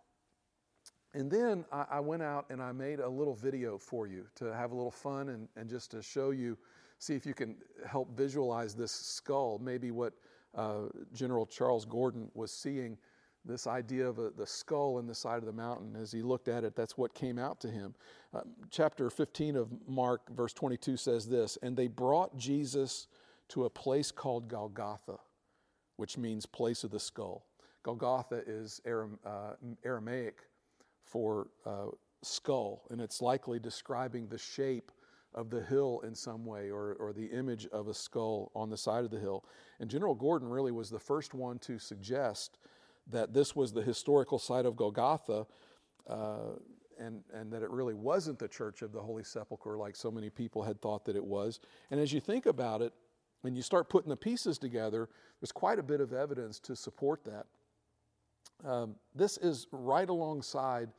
And 1.14 1.30
then 1.30 1.64
I, 1.72 1.86
I, 1.92 2.00
went 2.00 2.24
out 2.24 2.48
and 2.50 2.62
I 2.62 2.72
made 2.72 3.00
a 3.00 3.08
little 3.08 3.36
video 3.36 3.78
for 3.78 4.08
you 4.08 4.26
to 4.36 4.46
have 4.46 4.72
a 4.72 4.76
little 4.76 4.92
fun 4.92 5.30
and, 5.30 5.48
and 5.56 5.70
just 5.70 5.92
to 5.92 6.02
show 6.02 6.32
you, 6.32 6.58
see 6.98 7.14
if 7.14 7.26
you 7.26 7.36
can 7.36 7.56
help 7.86 8.18
visualize 8.18 8.74
this 8.74 8.92
skull, 8.92 9.60
maybe 9.64 9.92
what 9.92 10.14
uh, 10.56 10.88
General 11.14 11.46
Charles 11.46 11.86
Gordon 11.86 12.30
was 12.34 12.52
seeing 12.52 12.98
this 13.46 13.68
idea 13.68 14.08
of 14.08 14.20
a, 14.20 14.32
the 14.32 14.48
skull 14.48 15.00
in 15.00 15.06
the 15.06 15.14
side 15.14 15.38
of 15.38 15.46
the 15.46 15.54
mountain. 15.54 15.96
As 15.96 16.12
he 16.12 16.22
looked 16.22 16.48
at 16.48 16.64
it, 16.64 16.76
that's 16.76 16.98
what 16.98 17.14
came 17.14 17.38
out 17.38 17.60
to 17.62 17.68
him. 17.68 17.94
Uh, 18.34 18.42
chapter 18.72 19.10
15 19.10 19.56
of 19.56 19.70
Mark, 19.88 20.22
verse 20.36 20.54
22 20.54 20.98
says 20.98 21.28
this 21.28 21.58
And 21.62 21.76
they 21.76 21.88
brought 21.88 22.38
Jesus 22.38 23.08
to 23.54 23.66
a 23.66 23.70
place 23.70 24.12
called 24.12 24.48
Golgotha, 24.48 25.20
which 25.98 26.18
means 26.18 26.44
place 26.44 26.84
of 26.84 26.90
the 26.90 27.00
skull. 27.00 27.46
Golgotha 27.84 28.42
is 28.48 28.82
Aram, 28.84 29.20
uh, 29.24 29.54
Aramaic 29.86 30.40
for 31.04 31.50
uh, 31.64 31.88
skull, 32.24 32.82
and 32.90 33.00
it's 33.00 33.22
likely 33.22 33.60
describing 33.60 34.28
the 34.28 34.40
shape 34.40 34.92
of 35.36 35.52
the 35.52 35.62
hill 35.62 36.02
in 36.04 36.16
some 36.16 36.46
way 36.46 36.72
or, 36.72 36.94
or 37.00 37.14
the 37.14 37.28
image 37.28 37.68
of 37.68 37.90
a 37.90 37.94
skull 37.94 38.52
on 38.56 38.72
the 38.72 38.78
side 38.78 39.04
of 39.04 39.12
the 39.12 39.20
hill. 39.20 39.46
And 39.80 39.88
General 39.88 40.16
Gordon 40.16 40.50
really 40.50 40.72
was 40.72 40.90
the 40.90 41.00
first 41.00 41.36
one 41.36 41.60
to 41.60 41.78
suggest 41.78 42.58
that 43.12 43.34
this 43.34 43.56
was 43.56 43.72
the 43.72 43.84
historical 43.84 44.40
site 44.40 44.66
of 44.66 44.76
Golgotha, 44.76 45.46
uh, 46.08 46.54
and, 47.00 47.22
and 47.32 47.52
that 47.52 47.62
it 47.62 47.70
really 47.70 47.94
wasn't 47.94 48.40
the 48.40 48.48
church 48.48 48.82
of 48.82 48.92
the 48.92 49.02
Holy 49.02 49.24
Sepulchre 49.24 49.78
like 49.78 49.96
so 49.96 50.10
many 50.10 50.32
people 50.32 50.64
had 50.64 50.82
thought 50.82 51.06
that 51.06 51.16
it 51.16 51.24
was. 51.24 51.60
And 51.92 52.00
as 52.00 52.12
you 52.12 52.20
think 52.20 52.48
about 52.48 52.82
it, 52.82 52.94
and 53.44 53.56
you 53.56 53.62
start 53.62 53.90
putting 53.90 54.10
the 54.10 54.16
pieces 54.16 54.58
together, 54.58 55.10
there's 55.40 55.52
quite 55.52 55.80
a 55.80 55.84
bit 55.84 56.02
of 56.02 56.14
evidence 56.14 56.60
to 56.60 56.76
support 56.76 57.24
that. 57.26 57.46
Um, 58.68 58.96
this 59.14 59.38
is 59.38 59.68
right 59.72 60.08
alongside 60.08 60.90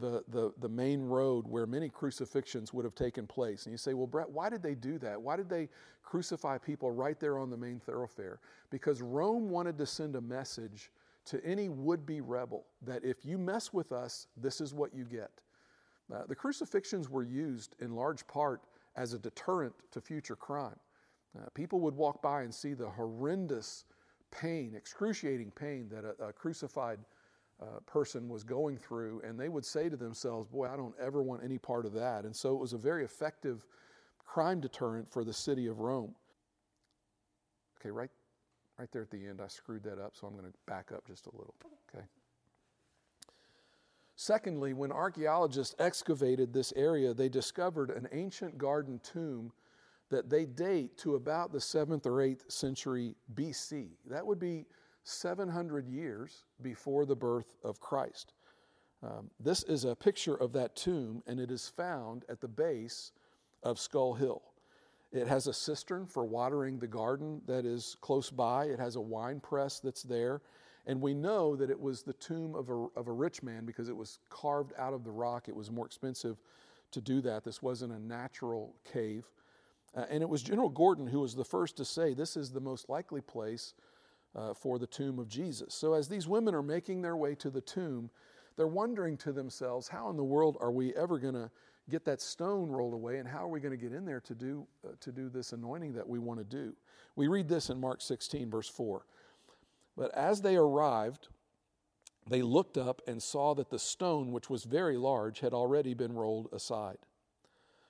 the, 0.00 0.24
the, 0.28 0.52
the 0.60 0.68
main 0.68 1.02
road 1.02 1.46
where 1.46 1.66
many 1.66 1.90
crucifixions 1.90 2.72
would 2.72 2.84
have 2.84 2.94
taken 2.94 3.26
place. 3.26 3.66
And 3.66 3.72
you 3.72 3.78
say, 3.78 3.92
well, 3.92 4.06
Brett, 4.06 4.30
why 4.30 4.48
did 4.48 4.62
they 4.62 4.74
do 4.74 4.98
that? 5.00 5.20
Why 5.20 5.36
did 5.36 5.50
they 5.50 5.68
crucify 6.02 6.58
people 6.58 6.90
right 6.90 7.20
there 7.20 7.38
on 7.38 7.50
the 7.50 7.56
main 7.56 7.78
thoroughfare? 7.78 8.40
Because 8.70 9.02
Rome 9.02 9.50
wanted 9.50 9.76
to 9.78 9.86
send 9.86 10.16
a 10.16 10.20
message 10.20 10.90
to 11.26 11.44
any 11.44 11.68
would 11.68 12.06
be 12.06 12.20
rebel 12.20 12.64
that 12.82 13.04
if 13.04 13.24
you 13.24 13.36
mess 13.38 13.72
with 13.72 13.92
us, 13.92 14.26
this 14.36 14.60
is 14.60 14.72
what 14.72 14.94
you 14.94 15.04
get. 15.04 15.30
Uh, 16.12 16.22
the 16.26 16.34
crucifixions 16.34 17.08
were 17.08 17.22
used 17.22 17.76
in 17.80 17.94
large 17.94 18.26
part 18.26 18.62
as 18.96 19.12
a 19.12 19.18
deterrent 19.18 19.74
to 19.90 20.00
future 20.00 20.36
crime. 20.36 20.76
Uh, 21.36 21.48
people 21.54 21.80
would 21.80 21.94
walk 21.94 22.22
by 22.22 22.42
and 22.42 22.54
see 22.54 22.74
the 22.74 22.88
horrendous 22.88 23.84
pain, 24.30 24.74
excruciating 24.76 25.50
pain 25.52 25.88
that 25.90 26.04
a, 26.04 26.28
a 26.28 26.32
crucified 26.32 26.98
uh, 27.60 27.80
person 27.86 28.28
was 28.28 28.44
going 28.44 28.76
through, 28.76 29.22
and 29.24 29.38
they 29.38 29.48
would 29.48 29.64
say 29.64 29.88
to 29.88 29.96
themselves, 29.96 30.46
Boy, 30.48 30.68
I 30.68 30.76
don't 30.76 30.94
ever 31.00 31.22
want 31.22 31.42
any 31.44 31.58
part 31.58 31.86
of 31.86 31.92
that. 31.94 32.24
And 32.24 32.34
so 32.34 32.54
it 32.54 32.60
was 32.60 32.72
a 32.72 32.78
very 32.78 33.04
effective 33.04 33.64
crime 34.24 34.60
deterrent 34.60 35.08
for 35.08 35.24
the 35.24 35.32
city 35.32 35.66
of 35.66 35.80
Rome. 35.80 36.14
Okay, 37.80 37.90
right 37.90 38.10
Right 38.78 38.90
there 38.90 39.02
at 39.02 39.10
the 39.10 39.26
end, 39.28 39.40
I 39.40 39.46
screwed 39.46 39.84
that 39.84 40.00
up, 40.00 40.16
so 40.16 40.26
I'm 40.26 40.32
going 40.32 40.50
to 40.50 40.58
back 40.66 40.90
up 40.92 41.06
just 41.06 41.26
a 41.26 41.30
little. 41.30 41.54
Okay. 41.94 42.04
Secondly, 44.16 44.72
when 44.72 44.90
archaeologists 44.90 45.74
excavated 45.78 46.52
this 46.52 46.72
area, 46.74 47.14
they 47.14 47.28
discovered 47.28 47.90
an 47.90 48.08
ancient 48.12 48.58
garden 48.58 49.00
tomb 49.04 49.52
that 50.12 50.28
they 50.28 50.44
date 50.44 50.98
to 50.98 51.14
about 51.14 51.52
the 51.52 51.58
7th 51.58 52.04
or 52.04 52.18
8th 52.18 52.52
century 52.52 53.16
BC. 53.34 53.88
That 54.10 54.26
would 54.26 54.38
be 54.38 54.66
700 55.04 55.88
years 55.88 56.44
before 56.60 57.06
the 57.06 57.16
birth 57.16 57.56
of 57.64 57.80
Christ. 57.80 58.34
Um, 59.02 59.30
this 59.40 59.62
is 59.62 59.84
a 59.84 59.96
picture 59.96 60.36
of 60.36 60.52
that 60.52 60.76
tomb, 60.76 61.22
and 61.26 61.40
it 61.40 61.50
is 61.50 61.66
found 61.66 62.26
at 62.28 62.42
the 62.42 62.46
base 62.46 63.12
of 63.62 63.80
Skull 63.80 64.12
Hill. 64.12 64.42
It 65.12 65.26
has 65.26 65.46
a 65.46 65.52
cistern 65.52 66.06
for 66.06 66.26
watering 66.26 66.78
the 66.78 66.86
garden 66.86 67.40
that 67.46 67.64
is 67.64 67.96
close 68.02 68.30
by. 68.30 68.66
It 68.66 68.78
has 68.78 68.96
a 68.96 69.00
wine 69.00 69.40
press 69.40 69.80
that's 69.80 70.02
there. 70.02 70.42
And 70.86 71.00
we 71.00 71.14
know 71.14 71.56
that 71.56 71.70
it 71.70 71.80
was 71.80 72.02
the 72.02 72.14
tomb 72.14 72.54
of 72.54 72.68
a, 72.68 72.86
of 72.96 73.08
a 73.08 73.12
rich 73.12 73.42
man 73.42 73.64
because 73.64 73.88
it 73.88 73.96
was 73.96 74.18
carved 74.28 74.74
out 74.78 74.92
of 74.92 75.04
the 75.04 75.10
rock. 75.10 75.48
It 75.48 75.56
was 75.56 75.70
more 75.70 75.86
expensive 75.86 76.36
to 76.90 77.00
do 77.00 77.22
that. 77.22 77.44
This 77.44 77.62
wasn't 77.62 77.92
a 77.92 77.98
natural 77.98 78.74
cave. 78.84 79.24
Uh, 79.94 80.04
and 80.08 80.22
it 80.22 80.28
was 80.28 80.42
General 80.42 80.68
Gordon 80.68 81.06
who 81.06 81.20
was 81.20 81.34
the 81.34 81.44
first 81.44 81.76
to 81.76 81.84
say 81.84 82.14
this 82.14 82.36
is 82.36 82.50
the 82.50 82.60
most 82.60 82.88
likely 82.88 83.20
place 83.20 83.74
uh, 84.34 84.54
for 84.54 84.78
the 84.78 84.86
tomb 84.86 85.18
of 85.18 85.28
Jesus. 85.28 85.74
So 85.74 85.92
as 85.92 86.08
these 86.08 86.26
women 86.26 86.54
are 86.54 86.62
making 86.62 87.02
their 87.02 87.16
way 87.16 87.34
to 87.36 87.50
the 87.50 87.60
tomb, 87.60 88.10
they're 88.56 88.66
wondering 88.66 89.16
to 89.18 89.32
themselves, 89.32 89.88
how 89.88 90.10
in 90.10 90.16
the 90.16 90.24
world 90.24 90.56
are 90.60 90.70
we 90.70 90.94
ever 90.94 91.18
going 91.18 91.34
to 91.34 91.50
get 91.90 92.04
that 92.04 92.20
stone 92.20 92.70
rolled 92.70 92.94
away 92.94 93.18
and 93.18 93.28
how 93.28 93.44
are 93.44 93.48
we 93.48 93.60
going 93.60 93.76
to 93.76 93.82
get 93.82 93.92
in 93.92 94.04
there 94.04 94.20
to 94.20 94.34
do, 94.34 94.66
uh, 94.86 94.92
to 95.00 95.12
do 95.12 95.28
this 95.28 95.52
anointing 95.52 95.92
that 95.94 96.08
we 96.08 96.18
want 96.18 96.38
to 96.38 96.44
do 96.44 96.74
we 97.16 97.28
read 97.28 97.48
this 97.48 97.70
in 97.70 97.80
mark 97.80 98.00
16 98.00 98.50
verse 98.50 98.68
4 98.68 99.04
But 99.96 100.14
as 100.14 100.40
they 100.40 100.56
arrived, 100.56 101.28
they 102.28 102.42
looked 102.42 102.78
up 102.78 103.02
and 103.06 103.22
saw 103.22 103.54
that 103.54 103.70
the 103.70 103.78
stone, 103.78 104.32
which 104.32 104.48
was 104.48 104.64
very 104.64 104.96
large, 104.96 105.40
had 105.40 105.52
already 105.52 105.94
been 105.94 106.12
rolled 106.12 106.48
aside. 106.52 106.98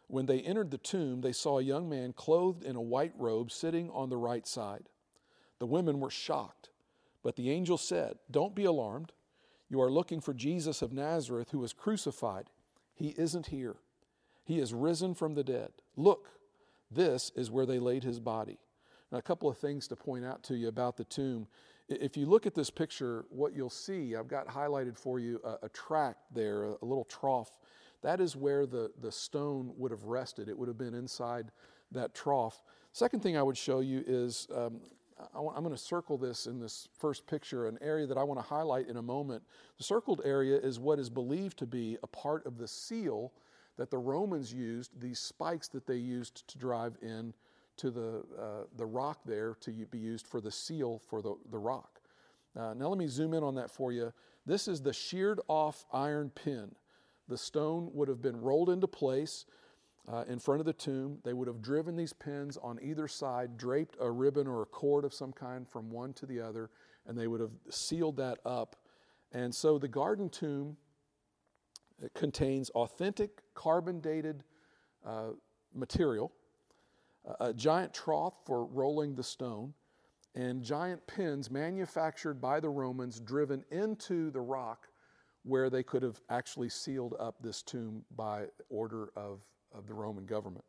When 0.08 0.26
they 0.26 0.40
entered 0.40 0.70
the 0.70 0.78
tomb, 0.78 1.20
they 1.20 1.32
saw 1.32 1.58
a 1.58 1.62
young 1.62 1.88
man 1.88 2.12
clothed 2.12 2.64
in 2.64 2.76
a 2.76 2.82
white 2.82 3.14
robe 3.16 3.50
sitting 3.50 3.90
on 3.90 4.10
the 4.10 4.16
right 4.16 4.46
side. 4.46 4.88
The 5.58 5.66
women 5.66 6.00
were 6.00 6.10
shocked, 6.10 6.70
but 7.22 7.36
the 7.36 7.50
angel 7.50 7.78
said, 7.78 8.18
Don't 8.30 8.54
be 8.54 8.64
alarmed. 8.64 9.12
You 9.68 9.80
are 9.80 9.90
looking 9.90 10.20
for 10.20 10.34
Jesus 10.34 10.82
of 10.82 10.92
Nazareth 10.92 11.50
who 11.50 11.60
was 11.60 11.72
crucified. 11.72 12.50
He 12.94 13.14
isn't 13.16 13.46
here. 13.46 13.76
He 14.44 14.58
is 14.58 14.74
risen 14.74 15.14
from 15.14 15.34
the 15.34 15.44
dead. 15.44 15.70
Look, 15.96 16.28
this 16.90 17.32
is 17.34 17.50
where 17.50 17.64
they 17.64 17.78
laid 17.78 18.04
his 18.04 18.20
body. 18.20 18.58
Now, 19.10 19.18
a 19.18 19.22
couple 19.22 19.48
of 19.48 19.58
things 19.58 19.88
to 19.88 19.96
point 19.96 20.24
out 20.24 20.42
to 20.44 20.56
you 20.56 20.68
about 20.68 20.96
the 20.96 21.04
tomb. 21.04 21.46
If 21.88 22.16
you 22.16 22.26
look 22.26 22.46
at 22.46 22.54
this 22.54 22.70
picture, 22.70 23.24
what 23.30 23.54
you'll 23.54 23.70
see, 23.70 24.16
I've 24.16 24.28
got 24.28 24.46
highlighted 24.46 24.96
for 24.96 25.18
you 25.18 25.40
a, 25.44 25.66
a 25.66 25.68
tract 25.68 26.20
there, 26.34 26.64
a, 26.64 26.70
a 26.82 26.84
little 26.84 27.04
trough. 27.04 27.58
That 28.02 28.20
is 28.20 28.36
where 28.36 28.66
the, 28.66 28.90
the 29.00 29.12
stone 29.12 29.72
would 29.76 29.90
have 29.90 30.04
rested. 30.04 30.48
It 30.48 30.58
would 30.58 30.68
have 30.68 30.78
been 30.78 30.94
inside 30.94 31.50
that 31.92 32.14
trough. 32.14 32.62
Second 32.92 33.22
thing 33.22 33.36
I 33.36 33.42
would 33.42 33.56
show 33.56 33.80
you 33.80 34.02
is 34.06 34.48
um, 34.54 34.80
I 35.34 35.38
am 35.38 35.62
going 35.62 35.70
to 35.70 35.78
circle 35.78 36.18
this 36.18 36.46
in 36.46 36.58
this 36.58 36.88
first 36.98 37.26
picture, 37.26 37.68
an 37.68 37.78
area 37.80 38.06
that 38.06 38.18
I 38.18 38.22
want 38.22 38.40
to 38.40 38.46
highlight 38.46 38.88
in 38.88 38.96
a 38.96 39.02
moment. 39.02 39.42
The 39.78 39.84
circled 39.84 40.20
area 40.24 40.58
is 40.58 40.80
what 40.80 40.98
is 40.98 41.08
believed 41.08 41.58
to 41.58 41.66
be 41.66 41.96
a 42.02 42.06
part 42.06 42.44
of 42.46 42.58
the 42.58 42.68
seal 42.68 43.32
that 43.76 43.90
the 43.90 43.98
Romans 43.98 44.52
used, 44.52 45.00
these 45.00 45.18
spikes 45.18 45.68
that 45.68 45.86
they 45.86 45.96
used 45.96 46.46
to 46.48 46.58
drive 46.58 46.96
in 47.02 47.32
to 47.76 47.90
the, 47.90 48.24
uh, 48.38 48.64
the 48.76 48.84
rock 48.84 49.20
there 49.24 49.54
to 49.60 49.70
be 49.70 49.98
used 49.98 50.26
for 50.26 50.40
the 50.40 50.50
seal 50.50 51.00
for 51.08 51.22
the, 51.22 51.34
the 51.50 51.58
rock. 51.58 52.00
Uh, 52.58 52.74
now, 52.74 52.88
let 52.88 52.98
me 52.98 53.06
zoom 53.06 53.32
in 53.32 53.42
on 53.42 53.54
that 53.54 53.70
for 53.70 53.92
you. 53.92 54.12
This 54.44 54.68
is 54.68 54.82
the 54.82 54.92
sheared 54.92 55.40
off 55.48 55.86
iron 55.92 56.30
pin. 56.30 56.74
The 57.32 57.38
stone 57.38 57.88
would 57.94 58.08
have 58.08 58.20
been 58.20 58.38
rolled 58.38 58.68
into 58.68 58.86
place 58.86 59.46
uh, 60.06 60.24
in 60.28 60.38
front 60.38 60.60
of 60.60 60.66
the 60.66 60.74
tomb. 60.74 61.16
They 61.24 61.32
would 61.32 61.48
have 61.48 61.62
driven 61.62 61.96
these 61.96 62.12
pins 62.12 62.58
on 62.58 62.78
either 62.82 63.08
side, 63.08 63.56
draped 63.56 63.96
a 63.98 64.10
ribbon 64.10 64.46
or 64.46 64.60
a 64.60 64.66
cord 64.66 65.06
of 65.06 65.14
some 65.14 65.32
kind 65.32 65.66
from 65.66 65.90
one 65.90 66.12
to 66.12 66.26
the 66.26 66.42
other, 66.42 66.68
and 67.06 67.16
they 67.16 67.28
would 67.28 67.40
have 67.40 67.52
sealed 67.70 68.18
that 68.18 68.38
up. 68.44 68.76
And 69.32 69.54
so 69.54 69.78
the 69.78 69.88
garden 69.88 70.28
tomb 70.28 70.76
contains 72.12 72.68
authentic 72.68 73.40
carbon 73.54 74.00
dated 74.00 74.44
uh, 75.02 75.30
material 75.74 76.32
a 77.40 77.54
giant 77.54 77.94
trough 77.94 78.34
for 78.44 78.66
rolling 78.66 79.14
the 79.14 79.22
stone, 79.22 79.72
and 80.34 80.62
giant 80.62 81.06
pins 81.06 81.50
manufactured 81.50 82.42
by 82.42 82.60
the 82.60 82.68
Romans 82.68 83.20
driven 83.20 83.64
into 83.70 84.30
the 84.32 84.40
rock 84.42 84.88
where 85.44 85.70
they 85.70 85.82
could 85.82 86.02
have 86.02 86.20
actually 86.28 86.68
sealed 86.68 87.14
up 87.18 87.36
this 87.40 87.62
tomb 87.62 88.04
by 88.16 88.46
order 88.68 89.10
of, 89.16 89.40
of 89.74 89.86
the 89.86 89.94
Roman 89.94 90.24
government. 90.24 90.64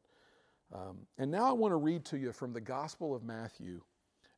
Um, 0.73 0.99
and 1.17 1.29
now 1.29 1.47
I 1.47 1.51
want 1.51 1.71
to 1.71 1.77
read 1.77 2.05
to 2.05 2.17
you 2.17 2.31
from 2.31 2.53
the 2.53 2.61
Gospel 2.61 3.15
of 3.15 3.23
Matthew, 3.23 3.81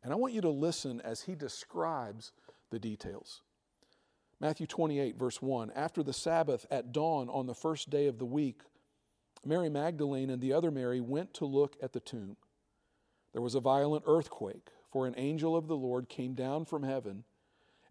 and 0.03 0.11
I 0.11 0.15
want 0.17 0.33
you 0.33 0.41
to 0.41 0.49
listen 0.49 0.99
as 1.01 1.21
he 1.21 1.35
describes 1.35 2.33
the 2.69 2.79
details. 2.79 3.41
Matthew 4.41 4.67
28, 4.67 5.17
verse 5.17 5.41
1 5.41 5.71
After 5.73 6.03
the 6.03 6.13
Sabbath 6.13 6.65
at 6.69 6.91
dawn 6.91 7.29
on 7.29 7.47
the 7.47 7.53
first 7.53 7.89
day 7.89 8.07
of 8.07 8.19
the 8.19 8.25
week, 8.25 8.61
Mary 9.45 9.69
Magdalene 9.69 10.29
and 10.29 10.41
the 10.41 10.51
other 10.51 10.71
Mary 10.71 10.99
went 10.99 11.33
to 11.35 11.45
look 11.45 11.77
at 11.81 11.93
the 11.93 11.99
tomb. 12.01 12.35
There 13.31 13.41
was 13.41 13.55
a 13.55 13.61
violent 13.61 14.03
earthquake, 14.07 14.69
for 14.91 15.07
an 15.07 15.13
angel 15.17 15.55
of 15.55 15.67
the 15.67 15.77
Lord 15.77 16.09
came 16.09 16.33
down 16.33 16.65
from 16.65 16.83
heaven 16.83 17.23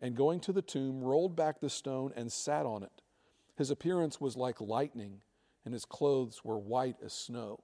and, 0.01 0.17
going 0.17 0.41
to 0.41 0.53
the 0.53 0.63
tomb, 0.63 1.03
rolled 1.03 1.37
back 1.37 1.61
the 1.61 1.71
stone 1.71 2.13
and 2.17 2.31
sat 2.31 2.67
on 2.67 2.83
it. 2.83 3.03
His 3.57 3.71
appearance 3.71 4.21
was 4.21 4.37
like 4.37 4.61
lightning, 4.61 5.21
and 5.65 5.73
his 5.73 5.85
clothes 5.85 6.45
were 6.45 6.59
white 6.59 6.97
as 7.05 7.13
snow. 7.13 7.61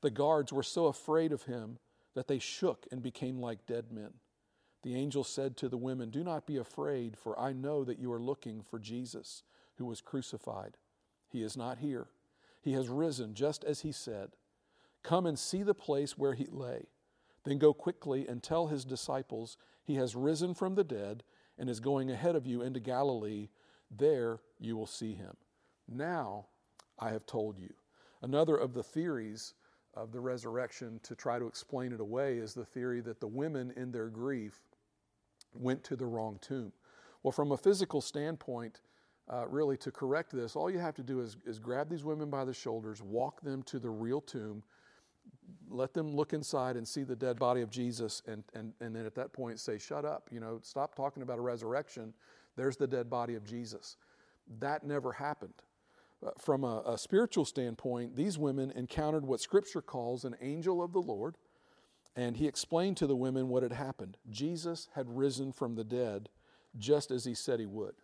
The 0.00 0.10
guards 0.10 0.52
were 0.52 0.62
so 0.62 0.86
afraid 0.86 1.32
of 1.32 1.44
him 1.44 1.78
that 2.14 2.28
they 2.28 2.38
shook 2.38 2.86
and 2.92 3.02
became 3.02 3.40
like 3.40 3.66
dead 3.66 3.90
men. 3.90 4.14
The 4.82 4.94
angel 4.94 5.24
said 5.24 5.56
to 5.56 5.68
the 5.68 5.76
women, 5.76 6.10
Do 6.10 6.22
not 6.22 6.46
be 6.46 6.56
afraid, 6.56 7.16
for 7.16 7.38
I 7.38 7.52
know 7.52 7.84
that 7.84 7.98
you 7.98 8.12
are 8.12 8.20
looking 8.20 8.62
for 8.62 8.78
Jesus, 8.78 9.42
who 9.76 9.86
was 9.86 10.00
crucified. 10.00 10.76
He 11.28 11.42
is 11.42 11.56
not 11.56 11.78
here 11.78 12.08
he 12.60 12.72
has 12.72 12.88
risen, 12.88 13.34
just 13.34 13.64
as 13.64 13.80
he 13.80 13.92
said. 13.92 14.30
Come 15.02 15.26
and 15.26 15.38
see 15.38 15.62
the 15.62 15.74
place 15.74 16.18
where 16.18 16.34
he 16.34 16.46
lay. 16.50 16.86
Then 17.44 17.58
go 17.58 17.72
quickly 17.72 18.26
and 18.28 18.42
tell 18.42 18.66
his 18.66 18.84
disciples, 18.84 19.56
He 19.84 19.94
has 19.94 20.14
risen 20.14 20.54
from 20.54 20.74
the 20.74 20.84
dead 20.84 21.22
and 21.58 21.68
is 21.68 21.80
going 21.80 22.10
ahead 22.10 22.36
of 22.36 22.46
you 22.46 22.62
into 22.62 22.80
Galilee. 22.80 23.48
There 23.90 24.40
you 24.58 24.76
will 24.76 24.86
see 24.86 25.14
him. 25.14 25.36
Now 25.88 26.46
I 26.98 27.10
have 27.10 27.26
told 27.26 27.58
you. 27.58 27.72
Another 28.22 28.56
of 28.56 28.74
the 28.74 28.82
theories 28.82 29.54
of 29.94 30.12
the 30.12 30.20
resurrection 30.20 31.00
to 31.02 31.14
try 31.14 31.38
to 31.38 31.46
explain 31.46 31.92
it 31.92 32.00
away 32.00 32.38
is 32.38 32.54
the 32.54 32.64
theory 32.64 33.00
that 33.00 33.20
the 33.20 33.26
women, 33.26 33.72
in 33.76 33.90
their 33.90 34.08
grief, 34.08 34.60
went 35.54 35.82
to 35.84 35.96
the 35.96 36.06
wrong 36.06 36.38
tomb. 36.40 36.72
Well, 37.22 37.32
from 37.32 37.52
a 37.52 37.56
physical 37.56 38.00
standpoint, 38.00 38.80
uh, 39.28 39.46
really 39.48 39.76
to 39.78 39.90
correct 39.90 40.32
this, 40.32 40.56
all 40.56 40.70
you 40.70 40.78
have 40.78 40.94
to 40.94 41.02
do 41.02 41.20
is, 41.20 41.36
is 41.44 41.58
grab 41.58 41.88
these 41.88 42.04
women 42.04 42.30
by 42.30 42.44
the 42.44 42.54
shoulders, 42.54 43.02
walk 43.02 43.40
them 43.40 43.62
to 43.64 43.78
the 43.78 43.90
real 43.90 44.20
tomb, 44.20 44.62
let 45.70 45.94
them 45.94 46.14
look 46.14 46.32
inside 46.32 46.76
and 46.76 46.86
see 46.86 47.04
the 47.04 47.16
dead 47.16 47.38
body 47.38 47.62
of 47.62 47.70
Jesus, 47.70 48.22
and, 48.26 48.42
and, 48.54 48.72
and 48.80 48.94
then 48.94 49.06
at 49.06 49.14
that 49.14 49.32
point 49.32 49.60
say, 49.60 49.78
Shut 49.78 50.04
up, 50.04 50.28
you 50.30 50.40
know, 50.40 50.60
stop 50.62 50.94
talking 50.94 51.22
about 51.22 51.38
a 51.38 51.42
resurrection. 51.42 52.12
There's 52.56 52.76
the 52.76 52.86
dead 52.86 53.08
body 53.08 53.34
of 53.34 53.44
Jesus. 53.44 53.96
That 54.60 54.84
never 54.84 55.12
happened. 55.12 55.54
Uh, 56.24 56.30
from 56.38 56.64
a, 56.64 56.82
a 56.84 56.98
spiritual 56.98 57.44
standpoint, 57.44 58.16
these 58.16 58.38
women 58.38 58.72
encountered 58.72 59.24
what 59.24 59.40
Scripture 59.40 59.82
calls 59.82 60.24
an 60.24 60.34
angel 60.40 60.82
of 60.82 60.92
the 60.92 61.00
Lord, 61.00 61.36
and 62.16 62.36
he 62.36 62.48
explained 62.48 62.96
to 62.96 63.06
the 63.06 63.14
women 63.16 63.48
what 63.48 63.62
had 63.62 63.72
happened. 63.72 64.16
Jesus 64.28 64.88
had 64.94 65.08
risen 65.08 65.52
from 65.52 65.76
the 65.76 65.84
dead 65.84 66.28
just 66.76 67.10
as 67.10 67.24
he 67.24 67.34
said 67.34 67.60
he 67.60 67.66
would. 67.66 67.94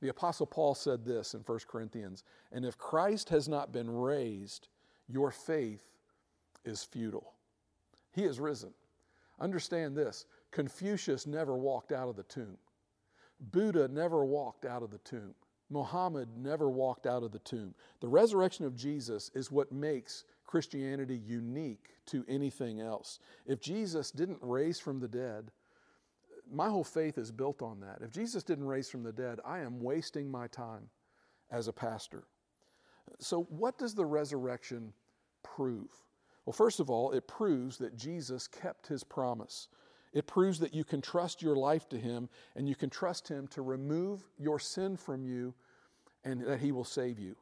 The 0.00 0.08
Apostle 0.08 0.46
Paul 0.46 0.74
said 0.74 1.04
this 1.04 1.34
in 1.34 1.40
1 1.40 1.58
Corinthians 1.68 2.24
And 2.52 2.64
if 2.64 2.78
Christ 2.78 3.28
has 3.28 3.48
not 3.48 3.72
been 3.72 3.90
raised, 3.90 4.68
your 5.08 5.30
faith 5.30 5.93
is 6.64 6.84
futile. 6.84 7.32
He 8.12 8.24
is 8.24 8.40
risen. 8.40 8.72
Understand 9.40 9.96
this 9.96 10.26
Confucius 10.50 11.26
never 11.26 11.56
walked 11.56 11.92
out 11.92 12.08
of 12.08 12.16
the 12.16 12.22
tomb, 12.24 12.56
Buddha 13.40 13.88
never 13.88 14.24
walked 14.24 14.64
out 14.64 14.82
of 14.82 14.90
the 14.90 14.98
tomb. 14.98 15.34
Muhammad 15.70 16.28
never 16.36 16.68
walked 16.68 17.06
out 17.06 17.22
of 17.22 17.32
the 17.32 17.38
tomb. 17.40 17.74
The 18.00 18.08
resurrection 18.08 18.66
of 18.66 18.76
Jesus 18.76 19.30
is 19.34 19.50
what 19.50 19.72
makes 19.72 20.24
Christianity 20.44 21.16
unique 21.16 21.96
to 22.06 22.24
anything 22.28 22.80
else. 22.80 23.18
If 23.46 23.60
Jesus 23.60 24.10
didn't 24.10 24.38
raise 24.42 24.78
from 24.78 25.00
the 25.00 25.08
dead, 25.08 25.50
my 26.52 26.68
whole 26.68 26.84
faith 26.84 27.18
is 27.18 27.32
built 27.32 27.62
on 27.62 27.80
that. 27.80 28.02
If 28.02 28.10
Jesus 28.10 28.44
didn't 28.44 28.66
raise 28.66 28.90
from 28.90 29.02
the 29.02 29.12
dead, 29.12 29.40
I 29.44 29.60
am 29.60 29.80
wasting 29.80 30.30
my 30.30 30.46
time 30.48 30.90
as 31.50 31.66
a 31.66 31.72
pastor. 31.72 32.24
So, 33.18 33.44
what 33.48 33.78
does 33.78 33.94
the 33.94 34.04
resurrection 34.04 34.92
prove? 35.42 35.88
Well, 36.44 36.52
first 36.52 36.80
of 36.80 36.90
all, 36.90 37.12
it 37.12 37.26
proves 37.26 37.78
that 37.78 37.96
Jesus 37.96 38.46
kept 38.46 38.86
his 38.86 39.02
promise. 39.02 39.68
It 40.12 40.26
proves 40.26 40.58
that 40.60 40.74
you 40.74 40.84
can 40.84 41.00
trust 41.00 41.42
your 41.42 41.56
life 41.56 41.88
to 41.88 41.98
him 41.98 42.28
and 42.54 42.68
you 42.68 42.74
can 42.74 42.90
trust 42.90 43.26
him 43.26 43.48
to 43.48 43.62
remove 43.62 44.22
your 44.38 44.58
sin 44.58 44.96
from 44.96 45.24
you 45.24 45.54
and 46.24 46.40
that 46.46 46.60
he 46.60 46.72
will 46.72 46.84
save 46.84 47.18
you. 47.18 47.34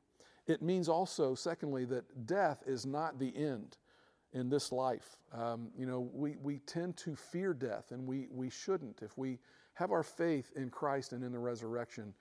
It 0.47 0.63
means 0.63 0.89
also, 0.89 1.35
secondly, 1.35 1.85
that 1.87 2.27
death 2.27 2.63
is 2.67 2.85
not 2.85 3.19
the 3.19 3.37
end 3.37 3.77
in 4.33 4.49
this 4.49 4.73
life. 4.73 5.17
Um, 5.33 5.69
you 5.77 5.87
know, 5.87 6.11
we, 6.13 6.37
we 6.43 6.59
tend 6.61 6.97
to 6.99 7.15
fear 7.15 7.55
death, 7.55 7.93
and 7.93 8.07
we, 8.07 8.27
we 8.31 8.51
shouldn't. 8.51 9.03
If 9.03 9.17
we 9.17 9.39
have 9.75 9.93
our 9.93 10.03
faith 10.03 10.51
in 10.57 10.71
Christ 10.71 11.13
and 11.13 11.23
in 11.23 11.33
the 11.33 11.39
resurrection, 11.39 12.13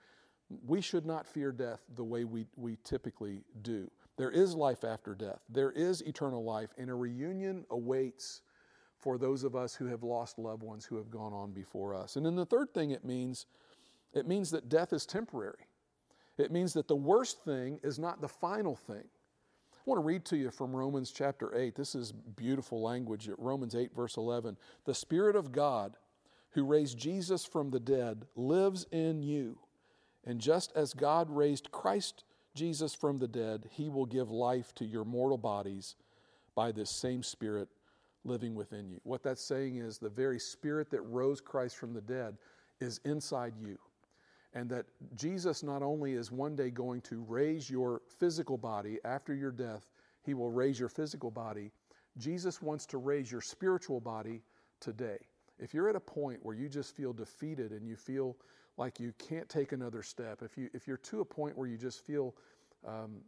we 0.66 0.80
should 0.80 1.06
not 1.06 1.26
fear 1.26 1.50
death 1.50 1.80
the 1.94 2.04
way 2.04 2.24
we, 2.24 2.46
we 2.56 2.76
typically 2.84 3.42
do. 3.62 3.90
There 4.16 4.30
is 4.30 4.54
life 4.54 4.84
after 4.84 5.14
death, 5.14 5.40
there 5.48 5.72
is 5.72 6.02
eternal 6.02 6.44
life, 6.44 6.70
and 6.76 6.90
a 6.90 6.94
reunion 6.94 7.64
awaits 7.70 8.42
for 8.98 9.18
those 9.18 9.42
of 9.42 9.56
us 9.56 9.74
who 9.74 9.86
have 9.86 10.04
lost 10.04 10.38
loved 10.38 10.62
ones 10.62 10.84
who 10.84 10.96
have 10.96 11.10
gone 11.10 11.32
on 11.32 11.52
before 11.52 11.94
us. 11.94 12.16
And 12.16 12.24
then 12.24 12.36
the 12.36 12.46
third 12.46 12.72
thing 12.72 12.92
it 12.92 13.04
means, 13.04 13.46
it 14.14 14.28
means 14.28 14.50
that 14.52 14.68
death 14.68 14.92
is 14.92 15.06
temporary. 15.06 15.66
It 16.38 16.52
means 16.52 16.72
that 16.74 16.88
the 16.88 16.96
worst 16.96 17.44
thing 17.44 17.80
is 17.82 17.98
not 17.98 18.20
the 18.20 18.28
final 18.28 18.76
thing. 18.76 19.04
I 19.74 19.90
want 19.90 19.98
to 19.98 20.06
read 20.06 20.24
to 20.26 20.36
you 20.36 20.52
from 20.52 20.74
Romans 20.74 21.10
chapter 21.10 21.56
8. 21.56 21.74
This 21.74 21.96
is 21.96 22.12
beautiful 22.12 22.80
language. 22.80 23.28
Romans 23.36 23.74
8, 23.74 23.92
verse 23.94 24.16
11. 24.16 24.56
The 24.84 24.94
Spirit 24.94 25.34
of 25.34 25.50
God, 25.50 25.96
who 26.50 26.64
raised 26.64 26.96
Jesus 26.96 27.44
from 27.44 27.70
the 27.70 27.80
dead, 27.80 28.26
lives 28.36 28.86
in 28.92 29.22
you. 29.22 29.58
And 30.24 30.40
just 30.40 30.70
as 30.76 30.94
God 30.94 31.28
raised 31.28 31.72
Christ 31.72 32.22
Jesus 32.54 32.94
from 32.94 33.18
the 33.18 33.28
dead, 33.28 33.68
he 33.70 33.88
will 33.88 34.06
give 34.06 34.30
life 34.30 34.74
to 34.76 34.84
your 34.84 35.04
mortal 35.04 35.38
bodies 35.38 35.96
by 36.54 36.72
this 36.72 36.90
same 37.00 37.22
Spirit 37.22 37.68
living 38.24 38.54
within 38.54 38.88
you. 38.88 39.00
What 39.04 39.22
that's 39.22 39.42
saying 39.42 39.76
is 39.76 39.98
the 39.98 40.08
very 40.08 40.38
spirit 40.38 40.90
that 40.90 41.02
rose 41.02 41.40
Christ 41.40 41.76
from 41.76 41.92
the 41.92 42.00
dead 42.00 42.36
is 42.80 43.00
inside 43.04 43.54
you. 43.56 43.78
And 44.54 44.68
that 44.70 44.84
Jesus 45.16 45.62
not 45.62 45.82
only 45.82 46.12
is 46.12 46.30
one 46.30 46.54
day 46.54 46.70
going 46.70 47.00
to 47.02 47.24
raise 47.26 47.70
your 47.70 48.02
physical 48.18 48.58
body 48.58 48.98
after 49.04 49.34
your 49.34 49.50
death, 49.50 49.88
he 50.22 50.34
will 50.34 50.50
raise 50.50 50.78
your 50.78 50.90
physical 50.90 51.30
body. 51.30 51.72
Jesus 52.18 52.60
wants 52.60 52.84
to 52.86 52.98
raise 52.98 53.32
your 53.32 53.40
spiritual 53.40 53.98
body 53.98 54.42
today. 54.78 55.18
If 55.58 55.72
you're 55.72 55.88
at 55.88 55.96
a 55.96 56.00
point 56.00 56.40
where 56.42 56.54
you 56.54 56.68
just 56.68 56.94
feel 56.94 57.12
defeated 57.12 57.72
and 57.72 57.86
you 57.86 57.96
feel 57.96 58.36
like 58.76 58.98
you 58.98 59.12
can't 59.18 59.48
take 59.48 59.72
another 59.72 60.02
step, 60.02 60.42
if, 60.42 60.56
you, 60.56 60.68
if 60.72 60.86
you're 60.86 60.96
to 60.98 61.20
a 61.20 61.24
point 61.24 61.56
where 61.56 61.68
you 61.68 61.76
just 61.76 62.04
feel 62.06 62.34
um, 62.86 63.20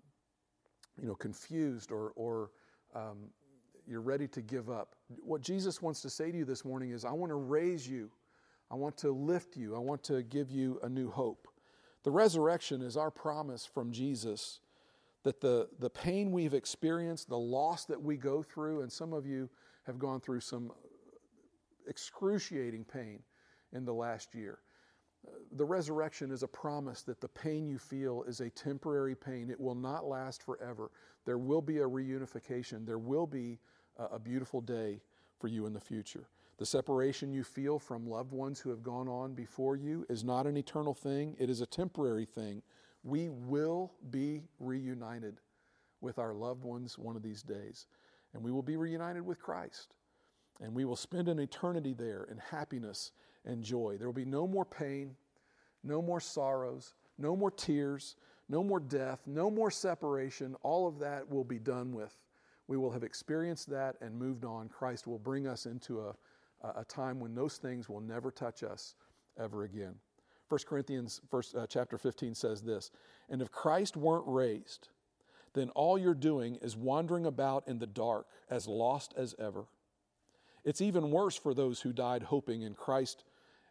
you 1.01 1.07
know, 1.07 1.15
confused 1.15 1.93
or, 1.93 2.13
or 2.17 2.51
um, 2.95 3.29
you're 3.87 4.01
ready 4.01 4.27
to 4.29 4.41
give 4.41 4.71
up, 4.71 4.95
what 5.23 5.43
Jesus 5.43 5.83
wants 5.83 6.01
to 6.03 6.11
say 6.11 6.31
to 6.31 6.39
you 6.39 6.45
this 6.45 6.65
morning 6.65 6.91
is, 6.91 7.05
I 7.05 7.13
want 7.13 7.31
to 7.31 7.37
raise 7.37 7.87
you. 7.87 8.11
I 8.71 8.77
want 8.77 8.97
to 8.99 9.11
lift 9.13 9.57
you. 9.57 9.77
I 9.77 9.79
want 9.79 10.03
to 10.05 10.23
give 10.23 10.51
you 10.51 10.81
a 10.83 10.89
new 10.89 11.11
hope. 11.11 11.49
The 12.03 12.11
resurrection 12.11 12.83
is 12.83 12.97
our 12.97 13.11
promise 13.11 13.65
from 13.67 13.93
Jesus 13.93 14.61
that 15.23 15.41
the, 15.41 15.69
the 15.79 15.91
pain 15.91 16.33
we've 16.33 16.55
experienced, 16.55 17.29
the 17.29 17.39
loss 17.39 17.87
that 17.87 18.01
we 18.01 18.17
go 18.17 18.43
through, 18.43 18.83
and 18.83 18.93
some 18.93 19.13
of 19.13 19.27
you 19.27 19.49
have 19.87 19.99
gone 19.99 20.21
through 20.21 20.41
some 20.41 20.71
excruciating 21.87 22.85
pain 22.85 23.21
in 23.73 23.85
the 23.85 23.93
last 23.93 24.35
year. 24.35 24.59
The 25.53 25.65
resurrection 25.65 26.31
is 26.31 26.43
a 26.43 26.49
promise 26.49 27.03
that 27.03 27.21
the 27.21 27.29
pain 27.29 27.67
you 27.67 27.79
feel 27.79 28.25
is 28.25 28.41
a 28.41 28.51
temporary 28.51 29.15
pain. 29.15 29.51
It 29.51 29.61
will 29.61 29.75
not 29.75 30.05
last 30.05 30.43
forever. 30.43 30.91
There 31.25 31.39
will 31.39 31.63
be 31.63 31.79
a 31.79 31.89
reunification. 31.89 32.85
There 32.85 32.99
will 32.99 33.27
be 33.27 33.59
a 33.97 34.19
beautiful 34.19 34.61
day 34.61 35.01
for 35.39 35.49
you 35.49 35.67
in 35.67 35.73
the 35.73 35.81
future. 35.81 36.29
The 36.57 36.67
separation 36.67 37.33
you 37.33 37.45
feel 37.45 37.79
from 37.79 38.09
loved 38.09 38.33
ones 38.33 38.61
who 38.61 38.71
have 38.71 38.83
gone 38.83 39.09
on 39.09 39.35
before 39.35 39.77
you 39.77 40.07
is 40.09 40.23
not 40.23 40.47
an 40.47 40.57
eternal 40.57 40.95
thing, 40.95 41.37
it 41.39 41.51
is 41.51 41.61
a 41.61 41.67
temporary 41.67 42.25
thing. 42.25 42.63
We 43.03 43.29
will 43.29 43.93
be 44.11 44.43
reunited 44.61 45.41
with 46.01 46.19
our 46.19 46.33
loved 46.33 46.65
ones 46.65 46.97
one 46.97 47.17
of 47.17 47.23
these 47.23 47.43
days, 47.43 47.87
and 48.33 48.43
we 48.43 48.53
will 48.53 48.63
be 48.63 48.77
reunited 48.77 49.27
with 49.27 49.41
Christ. 49.41 49.97
And 50.61 50.75
we 50.75 50.85
will 50.85 50.97
spend 50.97 51.29
an 51.29 51.41
eternity 51.41 51.93
there 51.93 52.25
in 52.31 52.39
happiness 52.39 53.11
and 53.45 53.63
joy. 53.63 53.97
There 53.99 54.09
will 54.09 54.13
be 54.13 54.25
no 54.25 54.47
more 54.47 54.65
pain, 54.65 55.15
no 55.83 56.01
more 56.01 56.21
sorrows, 56.21 56.95
no 57.19 57.37
more 57.37 57.51
tears, 57.51 58.17
no 58.49 58.63
more 58.63 58.81
death, 58.81 59.21
no 59.27 59.51
more 59.51 59.71
separation. 59.71 60.57
All 60.63 60.87
of 60.87 60.99
that 60.99 61.29
will 61.29 61.45
be 61.45 61.59
done 61.59 61.93
with. 61.93 62.15
We 62.67 62.77
will 62.77 62.91
have 62.91 63.03
experienced 63.03 63.69
that 63.71 63.97
and 64.01 64.19
moved 64.19 64.45
on. 64.45 64.69
Christ 64.69 65.07
will 65.07 65.19
bring 65.19 65.47
us 65.47 65.67
into 65.67 66.01
a, 66.01 66.15
a 66.63 66.85
time 66.85 67.21
when 67.21 67.35
those 67.35 67.59
things 67.59 67.89
will 67.89 68.01
never 68.01 68.31
touch 68.31 68.63
us 68.63 68.95
ever 69.39 69.65
again. 69.65 69.95
1 70.49 70.61
Corinthians 70.67 71.21
first, 71.31 71.55
uh, 71.55 71.67
chapter 71.67 71.99
15 71.99 72.35
says 72.35 72.63
this 72.63 72.91
And 73.29 73.43
if 73.43 73.51
Christ 73.51 73.97
weren't 73.97 74.25
raised, 74.27 74.89
then 75.55 75.71
all 75.71 75.97
you're 75.99 76.15
doing 76.15 76.57
is 76.57 76.77
wandering 76.77 77.27
about 77.27 77.67
in 77.67 77.79
the 77.79 77.87
dark, 77.87 78.27
as 78.51 78.67
lost 78.67 79.15
as 79.17 79.35
ever. 79.39 79.67
It's 80.65 80.81
even 80.81 81.11
worse 81.11 81.37
for 81.37 81.55
those 81.55 81.81
who 81.81 81.93
died 81.93 82.25
hoping 82.25 82.63
in 82.63 82.75
Christ 82.75 83.25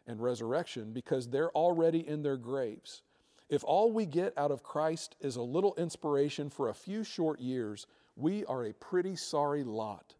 and 0.06 0.20
resurrection 0.20 0.92
because 0.92 1.28
they're 1.28 1.50
already 1.50 2.06
in 2.06 2.22
their 2.22 2.36
graves. 2.36 3.02
If 3.48 3.62
all 3.64 3.92
we 3.92 4.06
get 4.06 4.36
out 4.36 4.50
of 4.50 4.62
Christ 4.62 5.16
is 5.20 5.36
a 5.36 5.42
little 5.42 5.74
inspiration 5.76 6.50
for 6.50 6.68
a 6.68 6.74
few 6.74 7.04
short 7.04 7.40
years, 7.40 7.86
we 8.16 8.44
are 8.46 8.64
a 8.64 8.72
pretty 8.74 9.16
sorry 9.16 9.64
lot. 9.64 10.14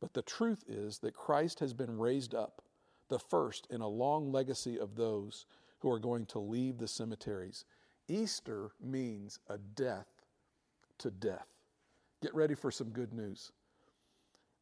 But 0.00 0.14
the 0.14 0.22
truth 0.22 0.64
is 0.66 0.98
that 0.98 1.14
Christ 1.14 1.60
has 1.60 1.72
been 1.72 1.98
raised 1.98 2.34
up, 2.34 2.62
the 3.08 3.18
first 3.18 3.68
in 3.70 3.80
a 3.80 3.88
long 3.88 4.32
legacy 4.32 4.78
of 4.78 4.96
those 4.96 5.46
who 5.78 5.90
are 5.90 6.00
going 6.00 6.26
to 6.26 6.38
leave 6.38 6.78
the 6.78 6.88
cemeteries. 6.88 7.64
Easter 8.08 8.70
means 8.80 9.38
a 9.48 9.58
death 9.58 10.08
to 10.98 11.10
death. 11.10 11.46
Get 12.20 12.34
ready 12.34 12.54
for 12.54 12.70
some 12.70 12.90
good 12.90 13.12
news. 13.12 13.52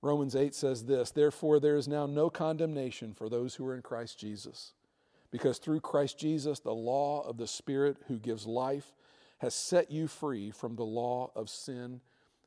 Romans 0.03 0.35
8 0.35 0.55
says 0.55 0.85
this 0.85 1.11
Therefore, 1.11 1.61
there 1.61 1.77
is 1.77 1.89
now 1.89 2.07
no 2.07 2.31
condemnation 2.31 3.13
for 3.13 3.29
those 3.29 3.55
who 3.55 3.67
are 3.67 3.75
in 3.75 3.83
Christ 3.83 4.19
Jesus. 4.19 4.73
Because 5.31 5.59
through 5.59 5.81
Christ 5.81 6.19
Jesus, 6.19 6.59
the 6.59 6.75
law 6.75 7.23
of 7.23 7.37
the 7.37 7.47
Spirit 7.47 7.99
who 8.09 8.19
gives 8.19 8.47
life 8.47 8.95
has 9.39 9.55
set 9.55 9.91
you 9.91 10.09
free 10.09 10.51
from 10.51 10.75
the 10.75 10.85
law 10.85 11.31
of 11.37 11.49
sin 11.49 12.01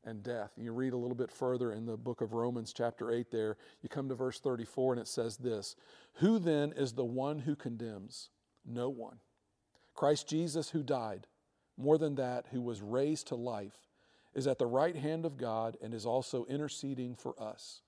and 0.03 0.21
death. 0.21 0.51
You 0.57 0.73
read 0.73 0.93
a 0.93 0.97
little 0.97 1.15
bit 1.15 1.31
further 1.31 1.71
in 1.71 1.85
the 1.85 1.95
book 1.95 2.21
of 2.21 2.33
Romans, 2.33 2.73
chapter 2.73 3.11
8, 3.11 3.31
there, 3.31 3.57
you 3.81 3.89
come 3.89 4.09
to 4.09 4.15
verse 4.15 4.39
34, 4.39 4.93
and 4.93 5.01
it 5.01 5.07
says 5.07 5.37
this 5.37 5.75
Who 6.15 6.39
then 6.39 6.73
is 6.75 6.93
the 6.93 7.05
one 7.05 7.39
who 7.39 7.55
condemns? 7.55 8.29
No 8.65 8.89
one. 8.89 9.19
Christ 9.93 10.27
Jesus, 10.27 10.71
who 10.71 10.83
died, 10.83 11.27
more 11.77 11.97
than 11.97 12.15
that, 12.15 12.47
who 12.51 12.61
was 12.61 12.81
raised 12.81 13.27
to 13.27 13.35
life 13.35 13.77
is 14.33 14.47
at 14.47 14.57
the 14.57 14.65
right 14.65 14.95
hand 14.95 15.25
of 15.25 15.37
God 15.37 15.77
and 15.81 15.93
is 15.93 16.05
also 16.05 16.45
interceding 16.45 17.15
for 17.15 17.41
us. 17.41 17.81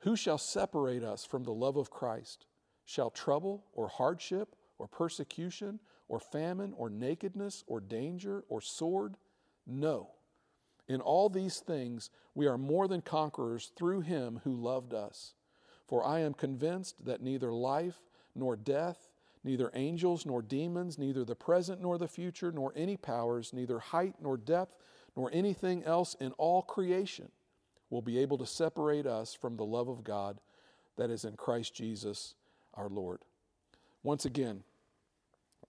Who 0.00 0.16
shall 0.16 0.38
separate 0.38 1.02
us 1.02 1.24
from 1.24 1.44
the 1.44 1.52
love 1.52 1.76
of 1.76 1.90
Christ? 1.90 2.46
Shall 2.84 3.10
trouble 3.10 3.64
or 3.72 3.88
hardship 3.88 4.54
or 4.78 4.86
persecution 4.86 5.80
or 6.08 6.20
famine 6.20 6.72
or 6.76 6.90
nakedness 6.90 7.64
or 7.66 7.80
danger 7.80 8.44
or 8.48 8.60
sword? 8.60 9.16
No. 9.66 10.10
In 10.88 11.00
all 11.00 11.28
these 11.28 11.58
things 11.58 12.10
we 12.34 12.46
are 12.46 12.58
more 12.58 12.86
than 12.86 13.00
conquerors 13.00 13.72
through 13.76 14.02
him 14.02 14.40
who 14.44 14.54
loved 14.54 14.94
us. 14.94 15.34
For 15.86 16.04
I 16.04 16.20
am 16.20 16.34
convinced 16.34 17.04
that 17.06 17.22
neither 17.22 17.52
life 17.52 18.02
nor 18.34 18.56
death, 18.56 19.08
neither 19.42 19.70
angels 19.74 20.26
nor 20.26 20.42
demons, 20.42 20.98
neither 20.98 21.24
the 21.24 21.34
present 21.34 21.80
nor 21.80 21.96
the 21.96 22.08
future, 22.08 22.52
nor 22.52 22.72
any 22.76 22.96
powers, 22.96 23.52
neither 23.52 23.78
height 23.78 24.14
nor 24.20 24.36
depth, 24.36 24.76
nor 25.16 25.30
anything 25.32 25.82
else 25.84 26.14
in 26.20 26.32
all 26.32 26.62
creation 26.62 27.30
will 27.90 28.02
be 28.02 28.18
able 28.18 28.38
to 28.38 28.46
separate 28.46 29.06
us 29.06 29.34
from 29.34 29.56
the 29.56 29.64
love 29.64 29.88
of 29.88 30.04
God 30.04 30.38
that 30.96 31.10
is 31.10 31.24
in 31.24 31.36
Christ 31.36 31.74
Jesus 31.74 32.34
our 32.74 32.88
Lord. 32.88 33.20
Once 34.02 34.24
again, 34.24 34.62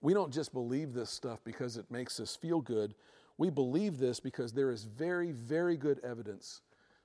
we 0.00 0.14
don't 0.14 0.32
just 0.32 0.52
believe 0.52 0.92
this 0.92 1.10
stuff 1.10 1.40
because 1.44 1.76
it 1.76 1.90
makes 1.90 2.20
us 2.20 2.36
feel 2.36 2.60
good. 2.60 2.94
We 3.36 3.50
believe 3.50 3.98
this 3.98 4.20
because 4.20 4.52
there 4.52 4.70
is 4.70 4.84
very, 4.84 5.32
very 5.32 5.76
good 5.76 6.00
evidence 6.04 6.62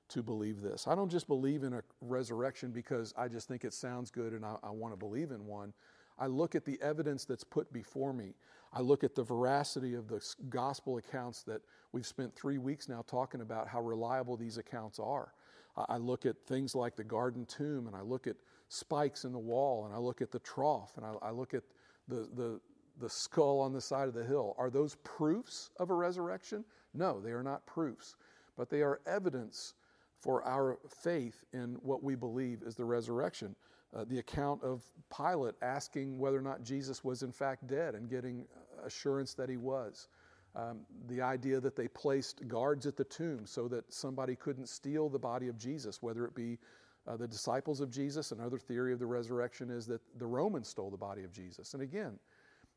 to 0.09 0.21
believe 0.21 0.61
this. 0.61 0.87
I 0.87 0.95
don't 0.95 1.09
just 1.09 1.27
believe 1.27 1.63
in 1.63 1.73
a 1.73 1.83
resurrection 2.01 2.71
because 2.71 3.13
I 3.17 3.27
just 3.27 3.47
think 3.47 3.63
it 3.63 3.73
sounds 3.73 4.11
good 4.11 4.33
and 4.33 4.45
I, 4.45 4.57
I 4.63 4.69
want 4.69 4.93
to 4.93 4.97
believe 4.97 5.31
in 5.31 5.45
one. 5.45 5.73
I 6.19 6.27
look 6.27 6.53
at 6.53 6.65
the 6.65 6.79
evidence 6.81 7.25
that's 7.25 7.43
put 7.43 7.71
before 7.73 8.13
me. 8.13 8.35
I 8.73 8.81
look 8.81 9.03
at 9.03 9.13
the 9.13 9.23
veracity 9.23 9.93
of 9.93 10.07
the 10.07 10.19
gospel 10.49 10.97
accounts 10.97 11.43
that 11.43 11.61
we've 11.91 12.07
spent 12.07 12.35
three 12.35 12.57
weeks 12.57 12.89
now 12.89 13.03
talking 13.05 13.41
about 13.41 13.67
how 13.67 13.81
reliable 13.81 14.35
these 14.35 14.57
accounts 14.57 14.99
are. 14.99 15.33
I 15.75 15.97
look 15.97 16.25
at 16.25 16.35
things 16.45 16.75
like 16.75 16.95
the 16.95 17.03
garden 17.03 17.45
tomb, 17.45 17.87
and 17.87 17.95
I 17.95 18.01
look 18.01 18.27
at 18.27 18.35
spikes 18.69 19.25
in 19.25 19.31
the 19.31 19.39
wall, 19.39 19.85
and 19.85 19.93
I 19.93 19.97
look 19.97 20.21
at 20.21 20.31
the 20.31 20.39
trough, 20.39 20.93
and 20.97 21.05
I, 21.05 21.13
I 21.27 21.31
look 21.31 21.53
at 21.53 21.63
the, 22.07 22.27
the, 22.35 22.59
the 22.99 23.09
skull 23.09 23.59
on 23.59 23.73
the 23.73 23.81
side 23.81 24.07
of 24.07 24.13
the 24.13 24.23
hill. 24.23 24.55
Are 24.57 24.69
those 24.69 24.95
proofs 25.03 25.71
of 25.79 25.89
a 25.89 25.93
resurrection? 25.95 26.63
No, 26.93 27.19
they 27.19 27.31
are 27.31 27.43
not 27.43 27.65
proofs, 27.65 28.15
but 28.55 28.69
they 28.69 28.81
are 28.81 29.01
evidence 29.07 29.73
for 30.19 30.43
our 30.47 30.79
faith 30.87 31.43
in 31.53 31.75
what 31.81 32.03
we 32.03 32.15
believe 32.15 32.61
is 32.63 32.75
the 32.75 32.85
resurrection 32.85 33.55
uh, 33.95 34.05
the 34.05 34.19
account 34.19 34.63
of 34.63 34.83
Pilate 35.15 35.55
asking 35.61 36.17
whether 36.17 36.37
or 36.37 36.41
not 36.41 36.63
Jesus 36.63 37.03
was 37.03 37.23
in 37.23 37.31
fact 37.31 37.67
dead 37.67 37.95
and 37.95 38.09
getting 38.09 38.45
assurance 38.85 39.33
that 39.35 39.49
he 39.49 39.57
was. 39.57 40.07
Um, 40.55 40.81
the 41.07 41.21
idea 41.21 41.59
that 41.59 41.75
they 41.75 41.87
placed 41.87 42.47
guards 42.47 42.85
at 42.85 42.95
the 42.95 43.03
tomb 43.03 43.45
so 43.45 43.67
that 43.69 43.91
somebody 43.91 44.35
couldn't 44.35 44.69
steal 44.69 45.09
the 45.09 45.19
body 45.19 45.47
of 45.47 45.57
Jesus, 45.57 46.01
whether 46.03 46.25
it 46.25 46.35
be 46.35 46.59
uh, 47.07 47.17
the 47.17 47.27
disciples 47.27 47.81
of 47.81 47.89
Jesus. 47.89 48.31
Another 48.31 48.59
theory 48.59 48.93
of 48.93 48.99
the 48.99 49.05
resurrection 49.05 49.71
is 49.71 49.87
that 49.87 50.01
the 50.19 50.25
Romans 50.25 50.67
stole 50.67 50.91
the 50.91 50.97
body 50.97 51.23
of 51.23 51.31
Jesus. 51.31 51.73
And 51.73 51.81
again, 51.81 52.19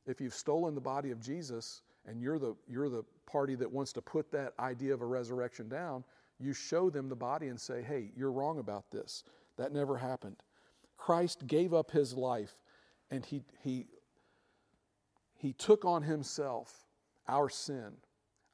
if 0.07 0.21
you've 0.21 0.35
stolen 0.35 0.75
the 0.75 0.81
body 0.81 1.11
of 1.11 1.21
Jesus 1.21 1.83
and 2.07 2.21
you're 2.21 2.39
the, 2.39 2.55
you're 2.67 2.89
the 2.89 3.05
party 3.27 3.55
that 3.57 3.71
wants 3.71 3.93
to 3.93 4.01
put 4.01 4.31
that 4.33 4.55
idea 4.59 4.95
of 4.95 5.03
a 5.03 5.07
resurrection 5.07 5.69
down, 5.69 6.03
you 6.39 6.53
show 6.53 6.91
them 6.91 7.09
the 7.09 7.17
body 7.17 7.49
and 7.49 7.61
say, 7.61 7.83
hey, 7.83 8.11
you're 8.17 8.33
wrong 8.33 8.59
about 8.59 8.91
this. 8.91 9.25
That 9.57 9.73
never 9.73 9.97
happened. 9.97 10.37
Christ 10.97 11.47
gave 11.47 11.73
up 11.75 11.91
his 11.91 12.15
life 12.15 12.55
and 13.11 13.25
he, 13.25 13.43
he, 13.63 13.87
he 15.35 15.53
took 15.53 15.85
on 15.85 16.03
himself 16.03 16.87
our 17.29 17.49
sin, 17.49 17.93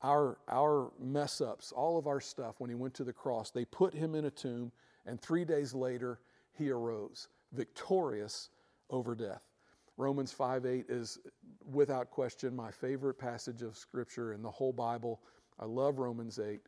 our, 0.02 0.38
our 0.48 0.90
mess 0.98 1.40
ups, 1.40 1.72
all 1.72 1.98
of 1.98 2.06
our 2.06 2.20
stuff 2.20 2.56
when 2.58 2.70
he 2.70 2.76
went 2.76 2.94
to 2.94 3.04
the 3.04 3.12
cross. 3.12 3.50
They 3.50 3.64
put 3.64 3.94
him 3.94 4.14
in 4.14 4.26
a 4.26 4.30
tomb, 4.30 4.72
and 5.06 5.20
three 5.20 5.44
days 5.44 5.74
later, 5.74 6.20
he 6.52 6.70
arose, 6.70 7.28
victorious 7.52 8.50
over 8.90 9.14
death. 9.14 9.42
Romans 9.96 10.32
5 10.32 10.66
8 10.66 10.86
is 10.88 11.18
without 11.70 12.10
question 12.10 12.54
my 12.56 12.70
favorite 12.70 13.14
passage 13.14 13.62
of 13.62 13.76
Scripture 13.76 14.32
in 14.32 14.42
the 14.42 14.50
whole 14.50 14.72
Bible. 14.72 15.20
I 15.58 15.64
love 15.66 15.98
Romans 15.98 16.38
8. 16.38 16.60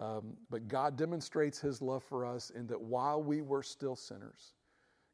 Um, 0.00 0.36
but 0.48 0.68
God 0.68 0.96
demonstrates 0.96 1.58
his 1.58 1.82
love 1.82 2.04
for 2.04 2.24
us 2.24 2.50
in 2.50 2.66
that 2.68 2.80
while 2.80 3.20
we 3.20 3.42
were 3.42 3.64
still 3.64 3.96
sinners, 3.96 4.54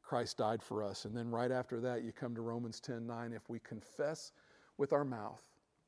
Christ 0.05 0.37
died 0.37 0.61
for 0.61 0.83
us. 0.83 1.05
And 1.05 1.17
then 1.17 1.31
right 1.31 1.51
after 1.51 1.81
that, 1.81 2.03
you 2.03 2.11
come 2.11 2.35
to 2.35 2.41
Romans 2.41 2.79
10 2.79 3.07
9. 3.07 3.33
If 3.33 3.49
we 3.49 3.59
confess 3.59 4.31
with 4.77 4.93
our 4.93 5.03
mouth 5.03 5.41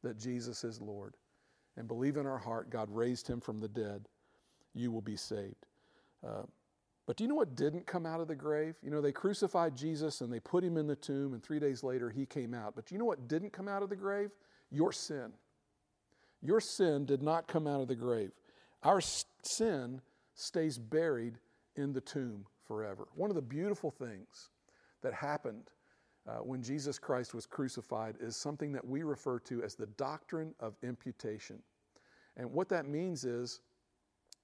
that 0.03 0.17
Jesus 0.17 0.63
is 0.63 0.81
Lord 0.81 1.15
and 1.77 1.87
believe 1.87 2.17
in 2.17 2.25
our 2.25 2.37
heart 2.37 2.69
God 2.69 2.89
raised 2.89 3.27
him 3.27 3.39
from 3.39 3.59
the 3.59 3.67
dead, 3.67 4.07
you 4.73 4.91
will 4.91 5.01
be 5.01 5.15
saved. 5.15 5.67
Uh, 6.27 6.43
but 7.05 7.15
do 7.15 7.23
you 7.23 7.29
know 7.29 7.35
what 7.35 7.55
didn't 7.55 7.85
come 7.85 8.05
out 8.05 8.19
of 8.19 8.27
the 8.27 8.35
grave? 8.35 8.75
You 8.83 8.91
know, 8.91 9.01
they 9.01 9.13
crucified 9.13 9.77
Jesus 9.77 10.19
and 10.21 10.33
they 10.33 10.41
put 10.41 10.63
him 10.63 10.77
in 10.77 10.87
the 10.87 10.95
tomb, 10.95 11.33
and 11.33 11.41
three 11.41 11.59
days 11.59 11.83
later 11.83 12.09
he 12.09 12.25
came 12.25 12.53
out. 12.53 12.75
But 12.75 12.87
do 12.87 12.95
you 12.95 12.99
know 12.99 13.05
what 13.05 13.27
didn't 13.27 13.53
come 13.53 13.67
out 13.67 13.83
of 13.83 13.89
the 13.89 13.95
grave? 13.95 14.31
Your 14.71 14.91
sin. 14.91 15.31
Your 16.41 16.59
sin 16.59 17.05
did 17.05 17.21
not 17.21 17.47
come 17.47 17.65
out 17.65 17.81
of 17.81 17.87
the 17.87 17.95
grave. 17.95 18.31
Our 18.83 18.99
sin 19.43 20.01
stays 20.35 20.77
buried 20.77 21.37
in 21.75 21.93
the 21.93 22.01
tomb 22.01 22.45
forever. 22.67 23.07
One 23.15 23.29
of 23.29 23.35
the 23.35 23.41
beautiful 23.41 23.91
things 23.91 24.49
that 25.01 25.13
happened 25.13 25.69
uh, 26.27 26.37
when 26.37 26.61
Jesus 26.61 26.99
Christ 26.99 27.33
was 27.33 27.45
crucified 27.45 28.15
is 28.19 28.35
something 28.35 28.71
that 28.73 28.85
we 28.85 29.03
refer 29.03 29.39
to 29.39 29.63
as 29.63 29.75
the 29.75 29.85
doctrine 29.85 30.53
of 30.59 30.75
imputation. 30.83 31.59
And 32.35 32.51
what 32.51 32.69
that 32.69 32.87
means 32.87 33.23
is, 33.23 33.61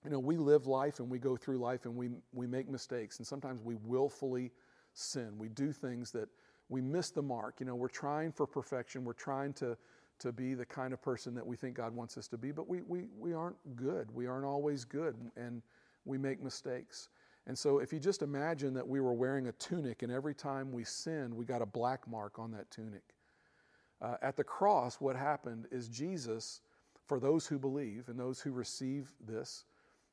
you 0.04 0.10
know, 0.10 0.20
we 0.20 0.38
live 0.38 0.66
life 0.66 1.00
and 1.00 1.10
we 1.10 1.20
go 1.20 1.36
through 1.36 1.58
life 1.58 1.86
and 1.86 1.96
we, 1.96 2.10
we 2.34 2.48
make 2.48 2.70
mistakes, 2.70 3.18
and 3.18 3.28
sometimes 3.28 3.62
we 3.62 3.76
willfully 3.76 4.52
sin. 4.94 5.38
We 5.38 5.50
do 5.50 5.72
things 5.72 6.12
that 6.12 6.30
we 6.70 6.82
miss 6.82 7.12
the 7.12 7.22
mark. 7.22 7.56
You 7.60 7.66
know, 7.66 7.76
we're 7.76 7.88
trying 7.88 8.32
for 8.32 8.48
perfection, 8.48 9.04
we're 9.04 9.14
trying 9.14 9.54
to 9.54 9.78
to 10.20 10.32
be 10.32 10.54
the 10.54 10.66
kind 10.66 10.94
of 10.94 11.02
person 11.02 11.34
that 11.36 11.46
we 11.46 11.56
think 11.56 11.76
God 11.76 11.94
wants 11.94 12.18
us 12.18 12.28
to 12.30 12.38
be, 12.38 12.52
but 12.52 12.70
we, 12.70 12.82
we, 12.82 13.08
we 13.18 13.34
aren't 13.34 13.58
good. 13.76 14.10
We 14.14 14.28
aren't 14.28 14.46
always 14.46 14.86
good, 14.86 15.16
and 15.36 15.62
we 16.06 16.18
make 16.18 16.42
mistakes. 16.42 17.10
And 17.46 17.58
so, 17.58 17.80
if 17.80 17.92
you 17.92 18.00
just 18.00 18.22
imagine 18.22 18.74
that 18.76 18.88
we 18.88 19.02
were 19.02 19.14
wearing 19.14 19.48
a 19.48 19.52
tunic, 19.54 20.02
and 20.02 20.12
every 20.12 20.34
time 20.34 20.72
we 20.72 20.86
sinned, 20.86 21.34
we 21.34 21.46
got 21.46 21.62
a 21.62 21.66
black 21.66 22.08
mark 22.08 22.40
on 22.40 22.52
that 22.52 22.72
tunic. 22.72 23.04
Uh, 24.02 24.16
at 24.22 24.36
the 24.38 24.44
cross, 24.44 25.00
what 25.00 25.16
happened 25.16 25.68
is 25.72 25.88
Jesus, 25.88 26.62
for 27.06 27.20
those 27.20 27.48
who 27.48 27.58
believe 27.60 28.10
and 28.10 28.20
those 28.20 28.40
who 28.40 28.52
receive 28.52 29.12
this, 29.26 29.66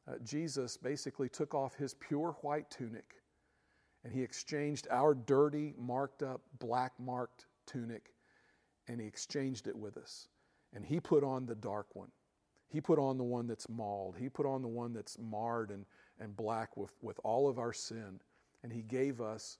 uh, 0.08 0.14
Jesus 0.24 0.76
basically 0.76 1.28
took 1.28 1.54
off 1.54 1.74
his 1.74 1.94
pure 1.94 2.36
white 2.42 2.70
tunic 2.70 3.16
and 4.04 4.12
he 4.12 4.22
exchanged 4.22 4.86
our 4.90 5.14
dirty, 5.14 5.74
marked 5.78 6.22
up, 6.22 6.40
black 6.58 6.92
marked 6.98 7.46
tunic 7.66 8.14
and 8.88 9.00
he 9.00 9.06
exchanged 9.06 9.66
it 9.66 9.76
with 9.76 9.96
us. 9.96 10.28
And 10.72 10.84
he 10.84 11.00
put 11.00 11.24
on 11.24 11.46
the 11.46 11.54
dark 11.56 11.88
one. 11.94 12.10
He 12.68 12.80
put 12.80 12.98
on 12.98 13.18
the 13.18 13.24
one 13.24 13.46
that's 13.46 13.68
mauled. 13.68 14.16
He 14.16 14.28
put 14.28 14.46
on 14.46 14.62
the 14.62 14.68
one 14.68 14.92
that's 14.92 15.18
marred 15.18 15.70
and, 15.70 15.84
and 16.20 16.36
black 16.36 16.76
with, 16.76 16.92
with 17.02 17.18
all 17.24 17.48
of 17.48 17.58
our 17.58 17.72
sin. 17.72 18.20
And 18.62 18.72
he 18.72 18.82
gave 18.82 19.20
us 19.20 19.58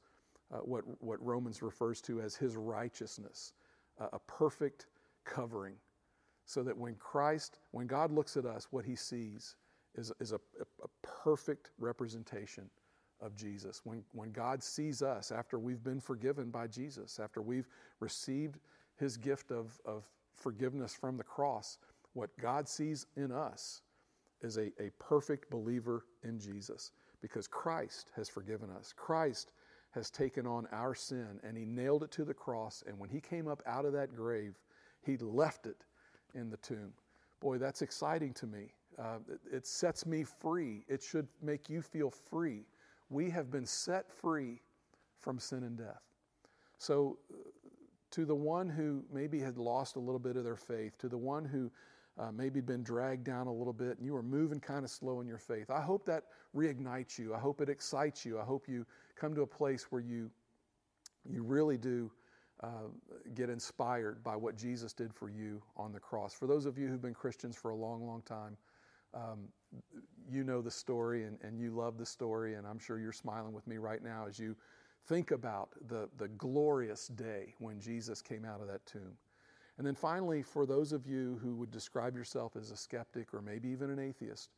uh, 0.52 0.58
what, 0.58 0.84
what 1.02 1.24
Romans 1.24 1.62
refers 1.62 2.00
to 2.02 2.20
as 2.20 2.36
his 2.36 2.56
righteousness, 2.56 3.52
uh, 4.00 4.08
a 4.12 4.18
perfect 4.20 4.86
covering. 5.24 5.74
So 6.44 6.62
that 6.64 6.76
when 6.76 6.96
Christ, 6.96 7.58
when 7.70 7.86
God 7.86 8.10
looks 8.10 8.36
at 8.36 8.44
us, 8.44 8.68
what 8.70 8.84
he 8.84 8.96
sees 8.96 9.56
is, 9.94 10.12
is 10.20 10.32
a, 10.32 10.40
a, 10.60 10.84
a 10.84 10.88
perfect 11.02 11.70
representation 11.78 12.68
of 13.20 13.36
Jesus. 13.36 13.82
When, 13.84 14.02
when 14.12 14.32
God 14.32 14.62
sees 14.62 15.02
us 15.02 15.30
after 15.30 15.58
we've 15.58 15.84
been 15.84 16.00
forgiven 16.00 16.50
by 16.50 16.66
Jesus, 16.66 17.20
after 17.22 17.42
we've 17.42 17.68
received 18.00 18.58
his 18.96 19.16
gift 19.16 19.50
of, 19.50 19.78
of 19.84 20.04
forgiveness 20.34 20.94
from 20.94 21.16
the 21.16 21.24
cross, 21.24 21.78
what 22.14 22.30
God 22.40 22.68
sees 22.68 23.06
in 23.16 23.30
us 23.30 23.82
is 24.42 24.56
a, 24.56 24.72
a 24.82 24.90
perfect 24.98 25.50
believer 25.50 26.06
in 26.24 26.38
Jesus 26.38 26.92
because 27.20 27.46
Christ 27.46 28.10
has 28.16 28.28
forgiven 28.28 28.70
us. 28.70 28.94
Christ 28.96 29.52
has 29.92 30.10
taken 30.10 30.46
on 30.46 30.66
our 30.72 30.94
sin 30.94 31.40
and 31.42 31.56
he 31.56 31.64
nailed 31.64 32.02
it 32.02 32.10
to 32.12 32.24
the 32.24 32.34
cross. 32.34 32.82
And 32.86 32.98
when 32.98 33.10
he 33.10 33.20
came 33.20 33.48
up 33.48 33.62
out 33.66 33.84
of 33.84 33.92
that 33.92 34.14
grave, 34.14 34.58
he 35.02 35.16
left 35.18 35.66
it 35.66 35.84
in 36.34 36.50
the 36.50 36.56
tomb. 36.58 36.92
Boy, 37.40 37.58
that's 37.58 37.82
exciting 37.82 38.32
to 38.34 38.46
me. 38.46 38.74
Uh, 38.98 39.18
it, 39.28 39.40
it 39.56 39.66
sets 39.66 40.06
me 40.06 40.24
free. 40.24 40.84
It 40.88 41.02
should 41.02 41.26
make 41.42 41.68
you 41.68 41.82
feel 41.82 42.10
free. 42.10 42.66
We 43.08 43.30
have 43.30 43.50
been 43.50 43.66
set 43.66 44.10
free 44.10 44.60
from 45.18 45.38
sin 45.38 45.64
and 45.64 45.76
death. 45.76 46.02
So, 46.78 47.18
to 48.10 48.24
the 48.24 48.34
one 48.34 48.68
who 48.68 49.04
maybe 49.12 49.38
had 49.38 49.56
lost 49.56 49.96
a 49.96 50.00
little 50.00 50.18
bit 50.18 50.36
of 50.36 50.44
their 50.44 50.56
faith, 50.56 50.98
to 50.98 51.08
the 51.08 51.18
one 51.18 51.44
who 51.44 51.70
uh, 52.20 52.30
maybe 52.32 52.60
been 52.60 52.82
dragged 52.82 53.24
down 53.24 53.46
a 53.46 53.52
little 53.52 53.72
bit 53.72 53.96
and 53.96 54.04
you 54.04 54.12
were 54.12 54.22
moving 54.22 54.60
kind 54.60 54.84
of 54.84 54.90
slow 54.90 55.20
in 55.20 55.26
your 55.26 55.38
faith. 55.38 55.70
I 55.70 55.80
hope 55.80 56.04
that 56.06 56.24
reignites 56.54 57.18
you. 57.18 57.34
I 57.34 57.38
hope 57.38 57.60
it 57.60 57.68
excites 57.68 58.24
you. 58.24 58.38
I 58.38 58.44
hope 58.44 58.68
you 58.68 58.86
come 59.16 59.34
to 59.34 59.42
a 59.42 59.46
place 59.46 59.86
where 59.90 60.02
you, 60.02 60.30
you 61.28 61.42
really 61.42 61.78
do 61.78 62.10
uh, 62.62 62.88
get 63.34 63.48
inspired 63.48 64.22
by 64.22 64.36
what 64.36 64.56
Jesus 64.56 64.92
did 64.92 65.14
for 65.14 65.30
you 65.30 65.62
on 65.76 65.92
the 65.92 66.00
cross. 66.00 66.34
For 66.34 66.46
those 66.46 66.66
of 66.66 66.76
you 66.76 66.88
who've 66.88 67.00
been 67.00 67.14
Christians 67.14 67.56
for 67.56 67.70
a 67.70 67.76
long, 67.76 68.06
long 68.06 68.22
time, 68.22 68.56
um, 69.14 69.48
you 70.30 70.44
know 70.44 70.60
the 70.60 70.70
story 70.70 71.24
and, 71.24 71.38
and 71.42 71.58
you 71.58 71.70
love 71.70 71.96
the 71.96 72.06
story, 72.06 72.54
and 72.54 72.66
I'm 72.66 72.78
sure 72.78 73.00
you're 73.00 73.12
smiling 73.12 73.52
with 73.52 73.66
me 73.66 73.78
right 73.78 74.02
now 74.04 74.26
as 74.28 74.38
you 74.38 74.54
Think 75.06 75.30
about 75.30 75.70
the, 75.88 76.08
the 76.18 76.28
glorious 76.28 77.08
day 77.08 77.54
when 77.58 77.80
Jesus 77.80 78.22
came 78.22 78.44
out 78.44 78.60
of 78.60 78.68
that 78.68 78.84
tomb. 78.86 79.16
And 79.80 79.86
then 79.86 79.94
finally, 79.94 80.42
for 80.42 80.66
those 80.66 80.92
of 80.92 81.06
you 81.06 81.40
who 81.42 81.54
would 81.54 81.70
describe 81.70 82.14
yourself 82.14 82.54
as 82.54 82.70
a 82.70 82.76
skeptic 82.76 83.32
or 83.32 83.40
maybe 83.40 83.70
even 83.70 83.88
an 83.88 83.98
atheist, 83.98 84.50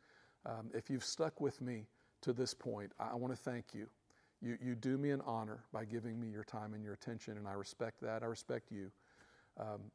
um, 0.45 0.69
if 0.75 0.91
you've 0.91 1.05
stuck 1.05 1.41
with 1.41 1.61
me 1.61 1.87
to 2.23 2.33
this 2.33 2.53
point, 2.53 2.91
I, 2.99 3.11
I 3.13 3.15
want 3.15 3.33
to 3.33 3.41
thank 3.41 3.67
you. 3.73 3.87
you. 4.41 4.59
You 4.61 4.75
do 4.75 4.99
me 4.99 5.13
an 5.13 5.21
honor 5.25 5.61
by 5.73 5.85
giving 5.85 6.21
me 6.21 6.27
your 6.27 6.43
time 6.43 6.75
and 6.75 6.83
your 6.83 6.95
attention, 6.95 7.37
and 7.37 7.47
I 7.47 7.53
respect 7.53 8.01
that. 8.01 8.25
I 8.25 8.27
respect 8.27 8.73
you. 8.73 8.91
Um, 9.61 9.93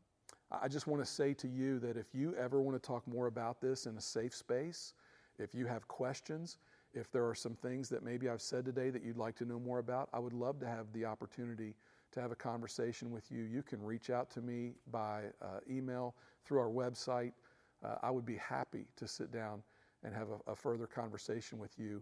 I 0.49 0.69
just 0.69 0.87
want 0.87 1.03
to 1.03 1.05
say 1.05 1.33
to 1.33 1.47
you 1.49 1.77
that 1.79 1.97
if 1.97 2.15
you 2.15 2.33
ever 2.35 2.61
want 2.61 2.81
to 2.81 2.87
talk 2.87 3.05
more 3.05 3.27
about 3.27 3.59
this 3.59 3.85
in 3.85 3.97
a 3.97 4.01
safe 4.01 4.33
space, 4.33 4.93
if 5.39 5.53
you 5.53 5.65
have 5.65 5.89
questions, 5.89 6.57
if 6.93 7.11
there 7.11 7.27
are 7.27 7.35
some 7.35 7.53
things 7.53 7.89
that 7.89 8.01
maybe 8.01 8.29
I've 8.29 8.41
said 8.41 8.63
today 8.63 8.91
that 8.91 9.03
you'd 9.03 9.17
like 9.17 9.35
to 9.39 9.45
know 9.45 9.59
more 9.59 9.79
about, 9.79 10.07
I 10.13 10.19
would 10.19 10.31
love 10.31 10.57
to 10.61 10.67
have 10.67 10.85
the 10.93 11.03
opportunity 11.03 11.75
to 12.17 12.21
have 12.21 12.31
a 12.31 12.35
conversation 12.35 13.11
with 13.11 13.31
you. 13.31 13.43
You 13.43 13.61
can 13.61 13.81
reach 13.81 14.09
out 14.09 14.29
to 14.31 14.41
me 14.41 14.73
by 14.91 15.25
uh, 15.41 15.59
email, 15.69 16.15
through 16.45 16.59
our 16.59 16.69
website. 16.69 17.33
Uh, 17.83 17.95
I 18.01 18.09
would 18.09 18.25
be 18.25 18.37
happy 18.37 18.85
to 18.95 19.07
sit 19.07 19.31
down 19.31 19.61
and 20.03 20.13
have 20.13 20.27
a, 20.29 20.51
a 20.51 20.55
further 20.55 20.87
conversation 20.87 21.59
with 21.59 21.77
you 21.77 22.01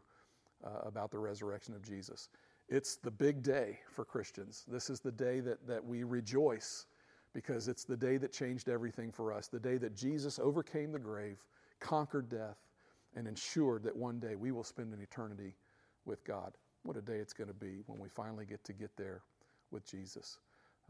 uh, 0.66 0.88
about 0.88 1.12
the 1.12 1.20
resurrection 1.20 1.76
of 1.76 1.82
Jesus. 1.82 2.30
It's 2.70 2.96
the 2.96 3.12
big 3.12 3.44
day 3.44 3.80
for 3.90 4.06
Christians. 4.06 4.66
This 4.68 4.90
is 4.90 5.00
the 5.02 5.12
day 5.12 5.42
that, 5.42 5.68
that 5.68 5.84
we 5.84 6.04
rejoice 6.04 6.86
because 7.34 7.68
it's 7.68 7.84
the 7.84 7.98
day 7.98 8.16
that 8.18 8.32
changed 8.32 8.70
everything 8.70 9.12
for 9.12 9.34
us, 9.34 9.48
the 9.48 9.60
day 9.60 9.78
that 9.78 9.96
Jesus 9.96 10.40
overcame 10.40 10.92
the 10.94 11.00
grave, 11.00 11.44
conquered 11.80 12.30
death, 12.30 12.58
and 13.18 13.28
ensured 13.28 13.84
that 13.84 13.96
one 13.96 14.20
day 14.20 14.36
we 14.36 14.52
will 14.52 14.64
spend 14.64 14.94
an 14.94 15.02
eternity 15.02 15.56
with 16.06 16.24
God. 16.24 16.54
What 16.84 16.96
a 16.96 17.02
day 17.02 17.18
it's 17.18 17.34
going 17.34 17.50
to 17.50 17.54
be 17.54 17.82
when 17.88 18.00
we 18.00 18.08
finally 18.08 18.46
get 18.46 18.64
to 18.64 18.74
get 18.74 18.96
there 18.96 19.24
with 19.76 19.86
Jesus. 19.86 20.40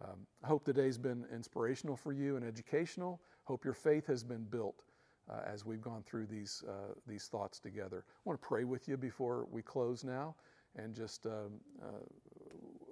Um, 0.01 0.27
I 0.43 0.47
hope 0.47 0.63
the 0.63 0.73
day's 0.73 0.97
been 0.97 1.25
inspirational 1.33 1.97
for 1.97 2.13
you 2.13 2.35
and 2.35 2.45
educational. 2.45 3.19
Hope 3.45 3.65
your 3.65 3.73
faith 3.73 4.05
has 4.07 4.23
been 4.23 4.43
built 4.43 4.83
uh, 5.29 5.39
as 5.51 5.65
we've 5.65 5.81
gone 5.81 6.03
through 6.03 6.27
these, 6.27 6.63
uh, 6.69 6.93
these 7.07 7.25
thoughts 7.25 7.59
together. 7.59 8.05
I 8.07 8.21
want 8.23 8.39
to 8.39 8.47
pray 8.47 8.63
with 8.63 8.87
you 8.87 8.95
before 8.95 9.47
we 9.51 9.63
close 9.63 10.03
now 10.03 10.35
and 10.75 10.93
just 10.93 11.25
um, 11.25 11.59
uh, 11.81 11.87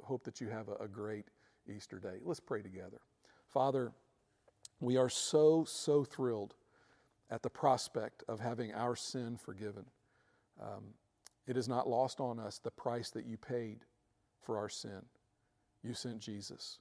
hope 0.04 0.24
that 0.24 0.42
you 0.42 0.48
have 0.48 0.70
a, 0.70 0.84
a 0.84 0.88
great 0.88 1.26
Easter 1.74 2.00
day. 2.00 2.18
Let's 2.24 2.40
pray 2.40 2.64
together. 2.64 3.02
Father, 3.48 3.92
we 4.80 4.98
are 4.98 5.10
so, 5.10 5.64
so 5.66 6.04
thrilled 6.04 6.56
at 7.30 7.44
the 7.44 7.50
prospect 7.50 8.24
of 8.28 8.40
having 8.40 8.74
our 8.74 8.96
sin 8.96 9.38
forgiven. 9.38 9.86
Um, 10.60 10.96
it 11.46 11.56
is 11.56 11.68
not 11.68 11.88
lost 11.88 12.20
on 12.20 12.40
us 12.40 12.58
the 12.58 12.72
price 12.72 13.12
that 13.12 13.26
you 13.26 13.38
paid 13.38 13.80
for 14.42 14.58
our 14.58 14.70
sin. 14.70 15.04
You 15.84 15.94
sent 15.94 16.20
Jesus. 16.20 16.80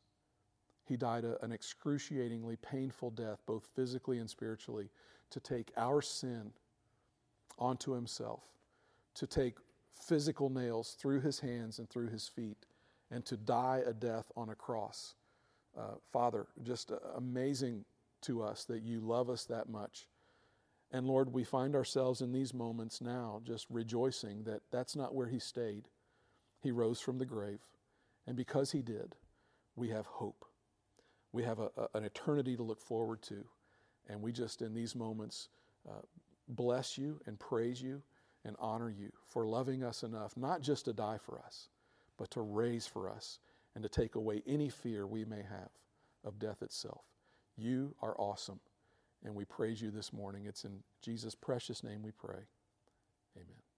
He 0.85 0.97
died 0.97 1.25
a, 1.25 1.43
an 1.45 1.53
excruciatingly 1.53 2.57
painful 2.57 3.11
death, 3.11 3.43
both 3.47 3.69
physically 3.75 4.19
and 4.19 4.29
spiritually, 4.29 4.91
to 5.31 5.41
take 5.41 5.73
our 5.77 6.03
sin 6.03 6.53
onto 7.59 7.93
himself, 7.93 8.43
to 9.15 9.27
take 9.27 9.57
physical 9.93 10.51
nails 10.51 10.97
through 10.99 11.21
his 11.21 11.41
hands 11.41 11.79
and 11.79 11.89
through 11.89 12.09
his 12.09 12.29
feet, 12.29 12.67
and 13.11 13.25
to 13.27 13.37
die 13.37 13.83
a 13.87 13.93
death 13.93 14.31
on 14.37 14.51
a 14.51 14.55
cross. 14.55 15.15
Uh, 15.79 15.95
Father, 16.13 16.47
just 16.63 16.93
amazing 17.17 17.85
to 18.23 18.43
us 18.43 18.65
that 18.65 18.83
you 18.83 19.01
love 19.01 19.31
us 19.31 19.45
that 19.45 19.69
much 19.69 20.07
and 20.93 21.07
Lord, 21.07 21.33
we 21.33 21.43
find 21.43 21.75
ourselves 21.75 22.21
in 22.21 22.33
these 22.33 22.53
moments 22.53 23.01
now 23.01 23.41
just 23.45 23.67
rejoicing 23.71 24.45
that 24.45 24.61
that's 24.71 24.95
not 24.95 25.15
where 25.15 25.29
He 25.29 25.39
stayed. 25.39 25.89
He 26.61 26.71
rose 26.71 27.01
from 27.01 27.19
the 27.19 27.25
grave. 27.25 27.61
And 28.27 28.37
because 28.37 28.73
He 28.73 28.83
did, 28.83 29.15
we 29.77 29.89
have 29.89 30.07
hope. 30.07 30.45
We 31.33 31.43
have 31.45 31.59
a, 31.59 31.71
a, 31.77 31.89
an 31.95 32.05
eternity 32.05 32.57
to 32.57 32.63
look 32.63 32.81
forward 32.81 33.23
to. 33.23 33.45
And 34.09 34.21
we 34.21 34.33
just, 34.33 34.63
in 34.63 34.75
these 34.75 34.95
moments, 34.95 35.49
uh, 35.89 36.03
bless 36.49 36.99
you 36.99 37.21
and 37.27 37.39
praise 37.39 37.81
you 37.81 38.03
and 38.45 38.57
honor 38.59 38.91
you 38.91 39.13
for 39.27 39.47
loving 39.47 39.85
us 39.85 40.03
enough, 40.03 40.37
not 40.37 40.61
just 40.61 40.85
to 40.87 40.93
die 40.93 41.19
for 41.19 41.39
us, 41.39 41.69
but 42.19 42.31
to 42.33 42.41
raise 42.41 42.87
for 42.87 43.09
us 43.09 43.39
and 43.75 43.83
to 43.83 43.89
take 43.89 44.15
away 44.15 44.43
any 44.47 44.69
fear 44.69 45.07
we 45.07 45.25
may 45.25 45.43
have 45.43 45.71
of 46.25 46.39
death 46.39 46.63
itself. 46.63 47.05
You 47.57 47.95
are 48.03 48.15
awesome, 48.19 48.61
and 49.25 49.35
we 49.35 49.45
praise 49.45 49.81
you 49.81 49.91
this 49.91 50.13
morning. 50.13 50.47
It's 50.47 50.65
in 50.65 50.83
Jesus' 51.01 51.35
precious 51.35 51.83
name 51.83 52.03
we 52.03 52.11
pray. 52.13 52.47
Amen. 53.37 53.72